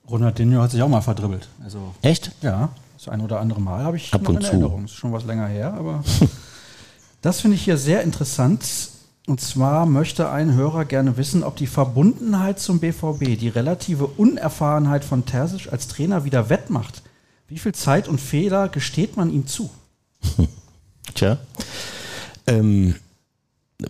[0.10, 1.48] Ronaldinho hat sich auch mal verdribbelt.
[1.64, 2.32] Also, Echt?
[2.42, 4.48] Ja, das ein oder andere Mal habe ich Ab noch und in zu.
[4.48, 4.86] Erinnerung.
[4.86, 6.04] Ist schon was länger her, aber
[7.22, 8.64] das finde ich hier sehr interessant.
[9.28, 15.04] Und zwar möchte ein Hörer gerne wissen, ob die Verbundenheit zum BVB, die relative Unerfahrenheit
[15.04, 17.02] von Terzic als Trainer wieder wettmacht.
[17.50, 19.70] Wie viel Zeit und Fehler gesteht man ihm zu?
[21.14, 21.38] Tja.
[22.46, 22.96] Ähm,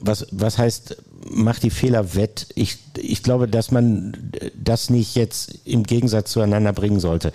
[0.02, 0.98] was, was heißt,
[1.32, 2.48] macht die Fehler wett?
[2.56, 7.32] Ich, ich glaube, dass man das nicht jetzt im Gegensatz zueinander bringen sollte.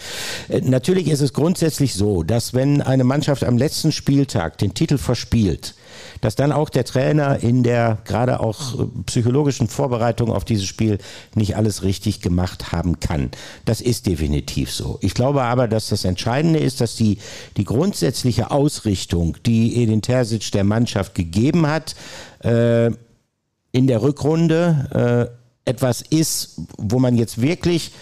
[0.49, 4.99] Äh, Natürlich ist es grundsätzlich so, dass wenn eine Mannschaft am letzten Spieltag den Titel
[4.99, 5.75] verspielt,
[6.21, 10.99] dass dann auch der Trainer in der gerade auch äh, psychologischen Vorbereitung auf dieses Spiel
[11.35, 13.31] nicht alles richtig gemacht haben kann.
[13.65, 14.99] Das ist definitiv so.
[15.03, 17.19] Ich glaube aber, dass das Entscheidende ist, dass die,
[17.57, 21.95] die grundsätzliche Ausrichtung, die Edin Terzic der Mannschaft gegeben hat,
[22.41, 22.91] äh,
[23.73, 25.33] in der Rückrunde
[25.67, 27.93] äh, etwas ist, wo man jetzt wirklich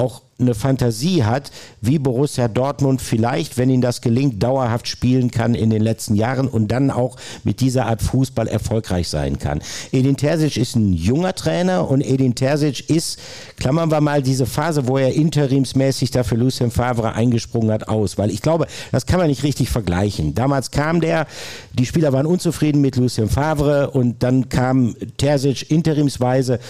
[0.00, 1.50] auch eine Fantasie hat,
[1.82, 6.48] wie Borussia Dortmund vielleicht, wenn ihnen das gelingt, dauerhaft spielen kann in den letzten Jahren
[6.48, 9.60] und dann auch mit dieser Art Fußball erfolgreich sein kann.
[9.92, 13.18] Edin Terzic ist ein junger Trainer und Edin Terzic ist,
[13.58, 18.30] klammern wir mal diese Phase, wo er interimsmäßig dafür Lucien Favre eingesprungen hat, aus, weil
[18.30, 20.34] ich glaube, das kann man nicht richtig vergleichen.
[20.34, 21.26] Damals kam der,
[21.74, 26.60] die Spieler waren unzufrieden mit Lucien Favre und dann kam Terzic interimsweise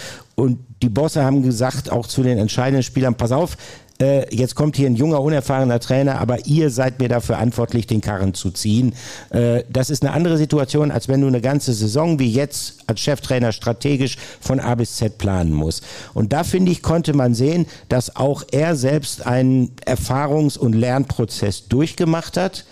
[0.41, 3.57] und die Bosse haben gesagt, auch zu den entscheidenden Spielern, pass auf,
[4.01, 8.01] äh, jetzt kommt hier ein junger, unerfahrener Trainer, aber ihr seid mir dafür verantwortlich, den
[8.01, 8.95] Karren zu ziehen.
[9.29, 13.01] Äh, das ist eine andere Situation, als wenn du eine ganze Saison wie jetzt als
[13.01, 15.83] Cheftrainer strategisch von A bis Z planen musst.
[16.15, 21.67] Und da finde ich, konnte man sehen, dass auch er selbst einen Erfahrungs- und Lernprozess
[21.67, 22.65] durchgemacht hat.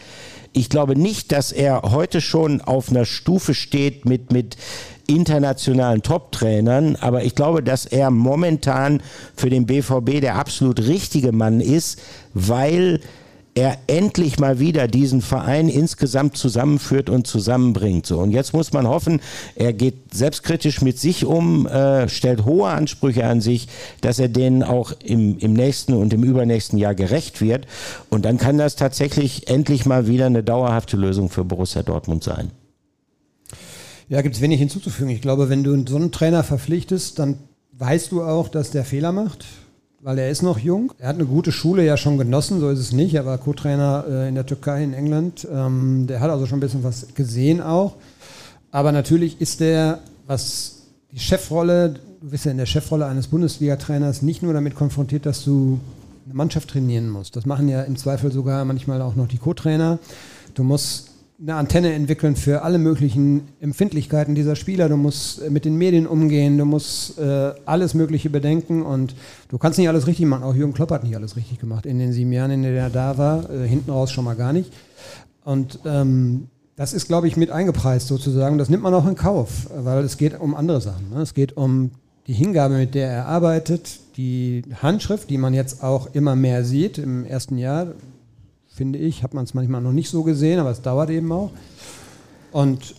[0.52, 4.58] Ich glaube nicht, dass er heute schon auf einer Stufe steht mit, mit
[5.10, 9.02] internationalen Top-Trainern, aber ich glaube, dass er momentan
[9.36, 12.00] für den BVB der absolut richtige Mann ist,
[12.34, 13.02] weil
[13.56, 18.06] er endlich mal wieder diesen Verein insgesamt zusammenführt und zusammenbringt.
[18.06, 19.20] So, und jetzt muss man hoffen,
[19.56, 23.68] er geht selbstkritisch mit sich um, äh, stellt hohe Ansprüche an sich,
[24.02, 27.66] dass er denen auch im, im nächsten und im übernächsten Jahr gerecht wird.
[28.10, 32.52] Und dann kann das tatsächlich endlich mal wieder eine dauerhafte Lösung für Borussia Dortmund sein.
[34.10, 35.12] Ja, gibt es wenig hinzuzufügen.
[35.12, 37.38] Ich glaube, wenn du so einen Trainer verpflichtest, dann
[37.74, 39.46] weißt du auch, dass der Fehler macht,
[40.02, 40.92] weil er ist noch jung.
[40.98, 43.14] Er hat eine gute Schule ja schon genossen, so ist es nicht.
[43.14, 45.48] Er war Co-Trainer äh, in der Türkei, in England.
[45.54, 47.98] Ähm, der hat also schon ein bisschen was gesehen auch.
[48.72, 54.24] Aber natürlich ist der, was die Chefrolle, du bist ja in der Chefrolle eines Bundesliga-Trainers
[54.24, 55.80] nicht nur damit konfrontiert, dass du
[56.26, 57.36] eine Mannschaft trainieren musst.
[57.36, 60.00] Das machen ja im Zweifel sogar manchmal auch noch die Co-Trainer.
[60.56, 61.09] Du musst
[61.42, 64.90] eine Antenne entwickeln für alle möglichen Empfindlichkeiten dieser Spieler.
[64.90, 69.16] Du musst äh, mit den Medien umgehen, du musst äh, alles Mögliche bedenken und
[69.48, 70.44] du kannst nicht alles richtig machen.
[70.44, 72.90] Auch Jürgen Klopp hat nicht alles richtig gemacht in den sieben Jahren, in denen er
[72.90, 73.50] da war.
[73.50, 74.74] Äh, hinten raus schon mal gar nicht.
[75.46, 78.58] Und ähm, das ist, glaube ich, mit eingepreist sozusagen.
[78.58, 81.10] Das nimmt man auch in Kauf, weil es geht um andere Sachen.
[81.10, 81.22] Ne?
[81.22, 81.92] Es geht um
[82.28, 86.98] die Hingabe, mit der er arbeitet, die Handschrift, die man jetzt auch immer mehr sieht
[86.98, 87.88] im ersten Jahr
[88.80, 89.24] finde ich.
[89.24, 91.52] Hat man es manchmal noch nicht so gesehen, aber es dauert eben auch.
[92.54, 92.96] Und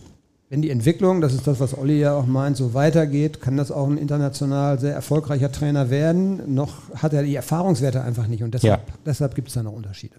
[0.51, 3.71] wenn die Entwicklung, das ist das, was Olli ja auch meint, so weitergeht, kann das
[3.71, 6.55] auch ein international sehr erfolgreicher Trainer werden.
[6.55, 8.95] Noch hat er die Erfahrungswerte einfach nicht und deshalb, Ja.
[9.07, 10.17] deshalb gibt es da noch Unterschiede.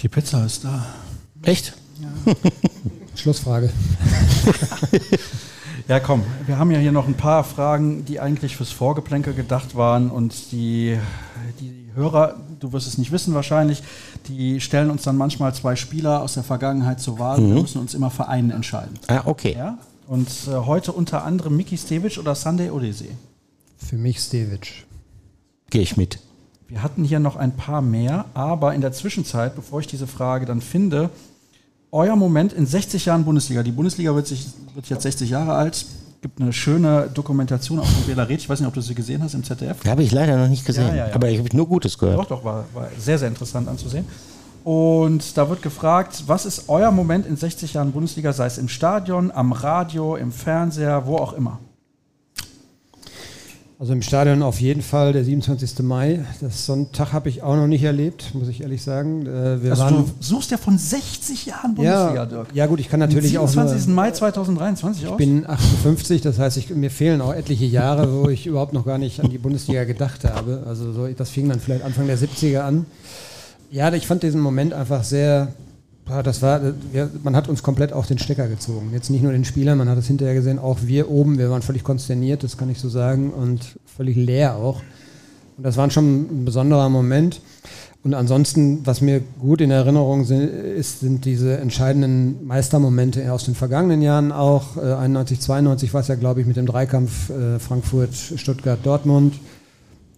[0.00, 0.86] Die Pizza ist da.
[1.42, 1.74] Echt?
[3.14, 3.70] Schlussfrage.
[5.86, 9.76] Ja, komm, wir haben ja hier noch ein paar Fragen, die eigentlich fürs Vorgeplänkel gedacht
[9.76, 10.96] waren und die,
[11.60, 13.82] die Hörer, du wirst es nicht wissen wahrscheinlich,
[14.26, 17.38] die stellen uns dann manchmal zwei Spieler aus der Vergangenheit zur Wahl.
[17.38, 18.98] Wir müssen uns immer für einen entscheiden.
[19.06, 19.54] Ah, okay.
[19.56, 19.78] Ja?
[20.06, 23.10] Und äh, heute unter anderem Miki Stevic oder Sunday Odyssey.
[23.76, 24.86] Für mich Stevic.
[25.70, 26.18] Gehe ich mit.
[26.68, 30.46] Wir hatten hier noch ein paar mehr, aber in der Zwischenzeit, bevor ich diese Frage
[30.46, 31.10] dann finde,
[31.92, 33.62] euer Moment in 60 Jahren Bundesliga.
[33.62, 35.84] Die Bundesliga wird, sich, wird jetzt 60 Jahre alt.
[36.24, 38.40] Gibt eine schöne Dokumentation auch von Bela Reth.
[38.40, 39.84] Ich weiß nicht, ob du sie gesehen hast im ZDF.
[39.86, 41.14] Habe ich leider noch nicht gesehen, Ja, ja, ja.
[41.14, 42.18] aber ich habe nur Gutes gehört.
[42.18, 44.06] Doch, doch, war, war sehr, sehr interessant anzusehen.
[44.64, 48.70] Und da wird gefragt, was ist euer Moment in 60 Jahren Bundesliga, sei es im
[48.70, 51.58] Stadion, am Radio, im Fernseher, wo auch immer?
[53.76, 55.80] Also im Stadion auf jeden Fall der 27.
[55.80, 56.24] Mai.
[56.40, 59.26] Das, so einen Tag habe ich auch noch nicht erlebt, muss ich ehrlich sagen.
[59.26, 62.46] Äh, wir also du suchst ja von 60 Jahren Bundesliga, ja, Dirk.
[62.54, 63.58] Ja gut, ich kann natürlich 27.
[63.58, 63.94] auch 27.
[63.94, 65.16] Mai 2023 Ich aus?
[65.16, 68.98] bin 58, das heißt, ich, mir fehlen auch etliche Jahre, wo ich überhaupt noch gar
[68.98, 70.62] nicht an die Bundesliga gedacht habe.
[70.66, 72.86] Also so, das fing dann vielleicht Anfang der 70er an.
[73.72, 75.48] Ja, ich fand diesen Moment einfach sehr
[76.06, 76.60] das war,
[77.22, 78.90] man hat uns komplett auf den Stecker gezogen.
[78.92, 81.62] Jetzt nicht nur den Spieler, man hat es hinterher gesehen, auch wir oben, wir waren
[81.62, 84.82] völlig konsterniert, das kann ich so sagen, und völlig leer auch.
[85.56, 87.40] Und das war schon ein besonderer Moment.
[88.02, 94.02] Und ansonsten, was mir gut in Erinnerung ist, sind diese entscheidenden Meistermomente aus den vergangenen
[94.02, 94.76] Jahren auch.
[94.76, 99.36] Äh, 91, 92 war es ja, glaube ich, mit dem Dreikampf äh, Frankfurt, Stuttgart, Dortmund.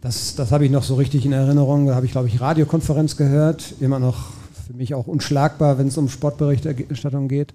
[0.00, 1.86] Das, das habe ich noch so richtig in Erinnerung.
[1.86, 4.30] Da habe ich, glaube ich, Radiokonferenz gehört, immer noch
[4.66, 7.54] für mich auch unschlagbar, wenn es um Sportberichterstattung geht.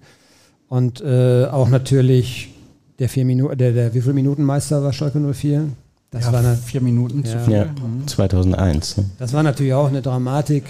[0.69, 2.53] Und äh, auch natürlich
[2.99, 5.67] der vier Minuten, der, der wie viel Minuten Meister war Schalke 04?
[6.11, 7.53] Das ja, war eine, vier Minuten ja, zu viel.
[7.53, 7.67] Ja,
[8.05, 8.97] 2001.
[8.97, 9.05] Ne?
[9.17, 10.63] Das war natürlich auch eine Dramatik.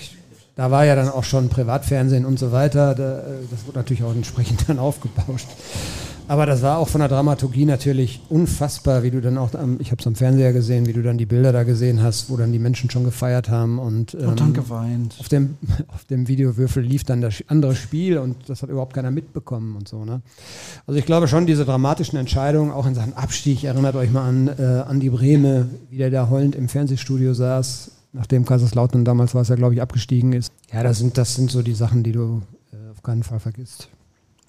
[0.55, 2.95] Da war ja dann auch schon Privatfernsehen und so weiter.
[2.95, 5.47] Da, äh, das wurde natürlich auch entsprechend dann aufgebauscht.
[6.31, 9.49] Aber das war auch von der Dramaturgie natürlich unfassbar, wie du dann auch,
[9.79, 12.37] ich habe es am Fernseher gesehen, wie du dann die Bilder da gesehen hast, wo
[12.37, 15.17] dann die Menschen schon gefeiert haben und, ähm, und dann geweint.
[15.19, 15.57] Auf dem,
[15.89, 19.89] auf dem Videowürfel lief dann das andere Spiel und das hat überhaupt keiner mitbekommen und
[19.89, 20.05] so.
[20.05, 20.21] Ne?
[20.87, 24.47] Also ich glaube schon, diese dramatischen Entscheidungen, auch in Sachen Abstieg, erinnert euch mal an
[24.47, 29.49] äh, Andi Brehme, wie der da heulend im Fernsehstudio saß, nachdem Kaiserslautern damals war es
[29.49, 30.49] ja, glaube ich, abgestiegen ist.
[30.71, 32.41] Ja, das sind, das sind so die Sachen, die du
[32.71, 33.89] äh, auf keinen Fall vergisst.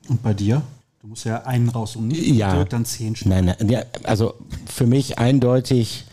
[0.08, 0.62] Und bei dir?
[1.02, 2.62] Du musst ja einen raus und nicht ja.
[2.64, 4.34] dann zehn Nein, nein, ja, also
[4.66, 6.04] für mich eindeutig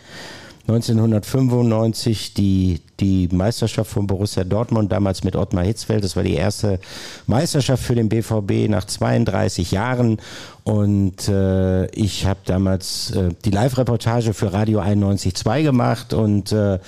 [0.61, 6.03] 1995 die, die Meisterschaft von Borussia Dortmund, damals mit Ottmar Hitzfeld.
[6.03, 6.79] Das war die erste
[7.27, 10.17] Meisterschaft für den BVB nach 32 Jahren.
[10.63, 16.79] Und äh, ich habe damals äh, die Live-Reportage für Radio 91.2 gemacht und äh,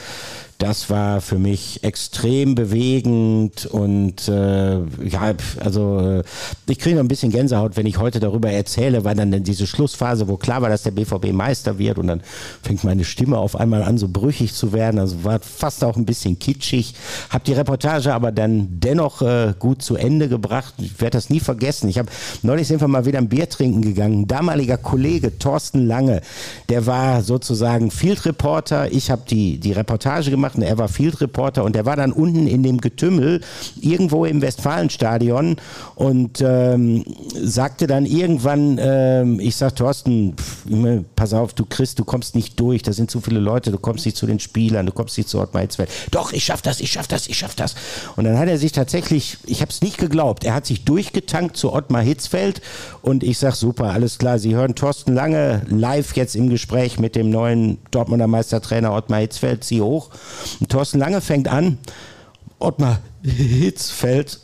[0.61, 6.23] das war für mich extrem bewegend und äh, ja, also äh,
[6.67, 10.27] ich kriege noch ein bisschen Gänsehaut, wenn ich heute darüber erzähle, weil dann diese Schlussphase,
[10.27, 12.21] wo klar war, dass der BVB Meister wird und dann
[12.61, 14.99] fängt meine Stimme auf einmal an, so brüchig zu werden.
[14.99, 16.93] Also war fast auch ein bisschen kitschig.
[17.31, 20.75] Hab die Reportage aber dann dennoch äh, gut zu Ende gebracht.
[20.77, 21.89] Ich werde das nie vergessen.
[21.89, 22.09] Ich habe
[22.43, 24.21] neulich sind mal wieder ein Bier trinken gegangen.
[24.21, 26.21] Ein damaliger Kollege Thorsten Lange,
[26.69, 28.91] der war sozusagen Field Reporter.
[28.91, 32.11] Ich habe die die Reportage gemacht gemacht er war Field Reporter und er war dann
[32.11, 33.41] unten in dem Getümmel
[33.79, 35.57] irgendwo im Westfalenstadion
[35.95, 37.03] und ähm,
[37.41, 40.65] sagte dann irgendwann, ähm, ich sag Thorsten, pff,
[41.15, 44.05] pass auf, du Chris, du kommst nicht durch, da sind zu viele Leute, du kommst
[44.05, 45.89] nicht zu den Spielern, du kommst nicht zu Ottmar Hitzfeld.
[46.11, 47.75] Doch, ich schaff das, ich schaff das, ich schaff das.
[48.15, 51.57] Und dann hat er sich tatsächlich, ich habe es nicht geglaubt, er hat sich durchgetankt
[51.57, 52.61] zu Ottmar Hitzfeld
[53.01, 57.15] und ich sag super, alles klar, Sie hören Thorsten Lange live jetzt im Gespräch mit
[57.15, 60.09] dem neuen Dortmunder Meistertrainer Ottmar Hitzfeld, Sie hoch.
[60.59, 61.77] Und Thorsten Lange fängt an,
[62.59, 64.39] Ottmar Hitzfeld,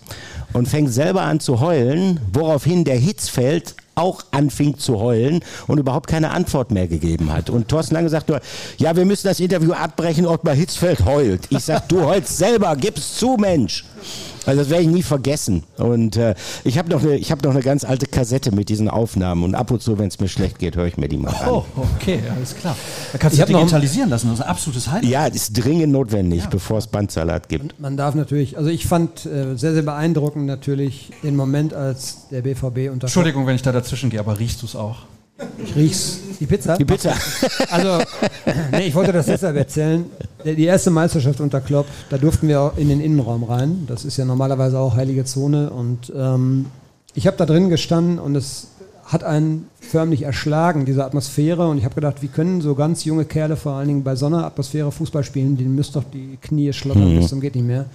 [0.54, 6.08] und fängt selber an zu heulen, woraufhin der Hitzfeld auch anfing zu heulen und überhaupt
[6.08, 7.50] keine Antwort mehr gegeben hat.
[7.50, 8.40] Und Thorsten Lange sagt nur,
[8.78, 11.48] ja, wir müssen das Interview abbrechen, Ottmar Hitzfeld heult.
[11.50, 13.86] Ich sag, du heulst selber, gib's zu, Mensch.
[14.48, 15.64] Also das werde ich nie vergessen.
[15.78, 19.44] Und äh, ich habe noch, eine, hab noch eine ganz alte Kassette mit diesen Aufnahmen.
[19.44, 21.50] Und ab und zu, wenn es mir schlecht geht, höre ich mir die mal an.
[21.50, 22.76] Oh, okay, alles klar.
[23.12, 24.28] Da kannst du ich digitalisieren lassen.
[24.30, 25.10] Das ist ein absolutes Highlight.
[25.10, 26.50] Ja, das ist dringend notwendig, ja.
[26.50, 27.80] bevor es Bandsalat gibt.
[27.80, 32.28] Man, man, darf natürlich, also ich fand äh, sehr, sehr beeindruckend natürlich den Moment, als
[32.32, 33.08] der BVB unter.
[33.08, 35.00] Entschuldigung, wenn ich da dazwischen gehe, aber riechst du es auch?
[35.64, 36.20] Ich riech's.
[36.40, 36.78] Die Pizza?
[36.78, 37.14] Die Pizza.
[37.70, 38.00] Also,
[38.72, 40.06] nee, ich wollte das deshalb erzählen.
[40.46, 43.86] Die erste Meisterschaft unter Klopp, da durften wir in den Innenraum rein.
[43.88, 45.70] Das ist ja normalerweise auch heilige Zone.
[45.70, 46.68] Und ähm,
[47.14, 48.68] ich habe da drin gestanden und es
[49.06, 51.68] hat einen förmlich erschlagen, diese Atmosphäre.
[51.68, 54.28] Und ich habe gedacht, wie können so ganz junge Kerle vor allen Dingen bei so
[54.28, 55.58] einer Atmosphäre Fußball spielen?
[55.58, 57.20] Denen müsst doch die Knie schlottern mhm.
[57.20, 57.86] bis zum geht nicht mehr.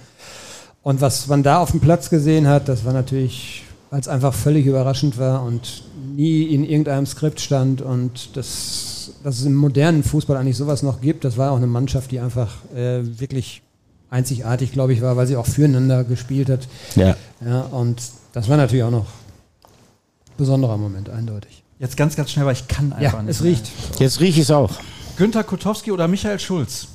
[0.81, 4.33] Und was man da auf dem Platz gesehen hat, das war natürlich, weil es einfach
[4.33, 10.03] völlig überraschend war und nie in irgendeinem Skript stand und das, dass es im modernen
[10.03, 11.23] Fußball eigentlich sowas noch gibt.
[11.23, 13.61] Das war auch eine Mannschaft, die einfach äh, wirklich
[14.09, 16.67] einzigartig, glaube ich, war, weil sie auch füreinander gespielt hat.
[16.95, 17.15] Ja.
[17.43, 17.61] ja.
[17.61, 18.01] Und
[18.33, 21.63] das war natürlich auch noch ein besonderer Moment, eindeutig.
[21.79, 23.31] Jetzt ganz, ganz schnell, weil ich kann einfach ja, nicht.
[23.31, 23.71] Es riecht.
[23.99, 24.71] Jetzt rieche ich es auch.
[25.17, 26.87] Günter Kutowski oder Michael Schulz?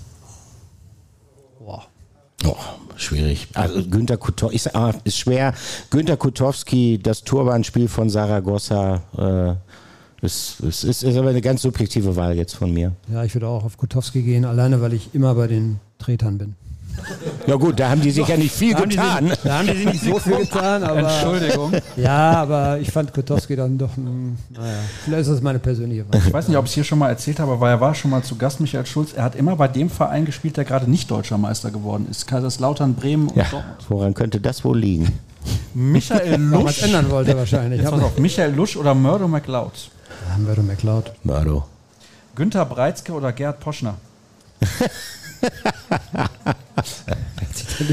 [2.44, 2.56] Oh,
[2.96, 3.48] schwierig.
[3.54, 5.54] Also Günter Kutowski ist, ah, ist schwer.
[5.90, 12.16] Günter Kutowski, das Turbanspiel von Saragossa, äh, ist, ist, ist, ist aber eine ganz subjektive
[12.16, 12.92] Wahl jetzt von mir.
[13.12, 16.54] Ja, ich würde auch auf Kutowski gehen, alleine weil ich immer bei den Tretern bin.
[17.46, 19.28] Ja gut, da haben die sich ja nicht viel Da haben, getan.
[19.28, 20.98] sich, da haben die sich nicht so viel getan, aber.
[20.98, 21.72] Entschuldigung.
[21.96, 26.20] Ja, aber ich fand Kotowski dann doch, ein, naja, vielleicht ist das meine persönliche Wahl.
[26.26, 28.10] Ich weiß nicht, ob ich es hier schon mal erzählt habe, aber er war schon
[28.10, 29.12] mal zu Gast, Michael Schulz.
[29.14, 32.26] Er hat immer bei dem Verein gespielt, der gerade nicht deutscher Meister geworden ist.
[32.26, 33.76] Kaiserslautern, Bremen und Ja, Dortmund.
[33.88, 35.18] woran könnte das wohl liegen?
[35.74, 36.82] Michael Noch was Lusch.
[36.82, 37.80] ändern wollte wahrscheinlich.
[37.80, 39.90] Jetzt pass auf, Michael Lusch oder Murdo McLeod?
[40.32, 41.12] Haben wir doch McLeod.
[41.24, 41.64] Mördo.
[42.34, 43.94] Günther Breitzke oder Gerd Poschner?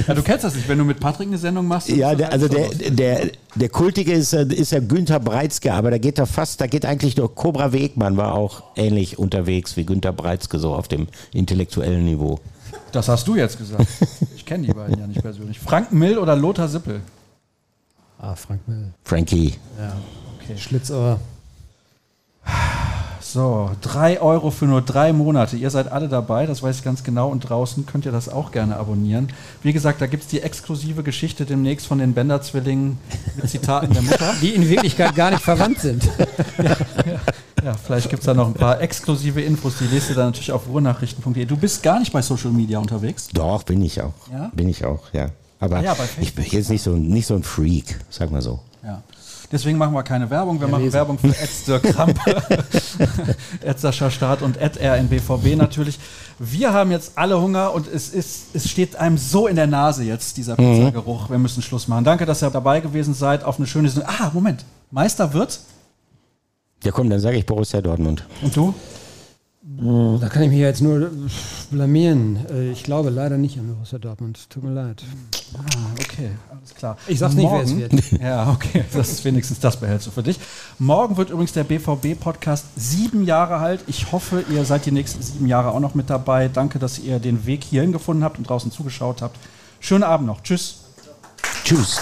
[0.08, 1.90] ja, du kennst das nicht, wenn du mit Patrick eine Sendung machst.
[1.90, 5.74] Ja, ist das der, also der, der, der Kultige ist, äh, ist ja Günther Breitzke,
[5.74, 9.78] aber da geht er fast, da geht eigentlich nur Cobra Wegmann war auch ähnlich unterwegs
[9.78, 12.40] wie Günther Breitzke, so auf dem intellektuellen Niveau.
[12.92, 13.88] Das hast du jetzt gesagt.
[14.36, 15.60] Ich kenne die beiden ja nicht persönlich.
[15.60, 17.02] Frank Mill oder Lothar Sippel?
[18.20, 18.94] Ah, Frank Mill.
[19.04, 19.56] Frankie.
[19.78, 19.98] Ja.
[20.40, 20.58] Okay.
[20.58, 21.20] Schlitzohr.
[23.36, 25.58] So, drei Euro für nur drei Monate.
[25.58, 27.28] Ihr seid alle dabei, das weiß ich ganz genau.
[27.28, 29.28] Und draußen könnt ihr das auch gerne abonnieren.
[29.62, 32.98] Wie gesagt, da gibt es die exklusive Geschichte demnächst von den Bender-Zwillingen
[33.36, 34.34] mit Zitaten der Mutter.
[34.42, 36.10] Die in Wirklichkeit gar nicht verwandt sind.
[37.64, 40.52] Ja, vielleicht gibt es da noch ein paar exklusive Infos, die lest ihr dann natürlich
[40.52, 41.46] auf ruhrnachrichten.de.
[41.46, 43.28] Du bist gar nicht bei Social Media unterwegs.
[43.34, 44.14] Doch, bin ich auch.
[44.32, 44.52] Ja?
[44.54, 45.30] Bin ich auch, ja.
[45.60, 48.60] Aber Ah ja, ich bin jetzt nicht so, nicht so ein Freak, sag mal so.
[48.84, 49.02] Ja.
[49.52, 50.60] Deswegen machen wir keine Werbung.
[50.60, 52.20] Wir machen Werbung für Ed Dirk Krampe,
[53.62, 56.00] Ed Sascha Staat und Ed RNBVB natürlich.
[56.40, 60.04] Wir haben jetzt alle Hunger und es, ist, es steht einem so in der Nase
[60.04, 61.30] jetzt, dieser Pizzageruch.
[61.30, 62.04] Wir müssen Schluss machen.
[62.04, 63.44] Danke, dass ihr dabei gewesen seid.
[63.44, 64.10] Auf eine schöne Sendung.
[64.20, 64.66] Ah, Moment.
[64.92, 65.60] Meister wird?
[66.84, 68.26] Ja komm, dann sage ich Borussia Dortmund.
[68.42, 68.74] Und du?
[69.68, 71.10] Da kann ich mich jetzt nur
[71.72, 72.38] blamieren.
[72.52, 74.48] Äh, Ich glaube leider nicht an Borussia Dortmund.
[74.52, 75.02] Tut mir leid.
[75.58, 75.62] Ah,
[76.00, 76.98] okay, alles klar.
[77.08, 78.12] Ich sag's nicht, wer es Morgen- wird.
[78.22, 80.40] Ja, okay, das ist wenigstens das behältst du für dich.
[80.78, 83.80] Morgen wird übrigens der BVB-Podcast sieben Jahre alt.
[83.88, 86.48] Ich hoffe, ihr seid die nächsten sieben Jahre auch noch mit dabei.
[86.48, 89.38] Danke, dass ihr den Weg hierhin gefunden habt und draußen zugeschaut habt.
[89.80, 90.44] Schönen Abend noch.
[90.44, 90.82] Tschüss.
[91.64, 91.98] Tschüss.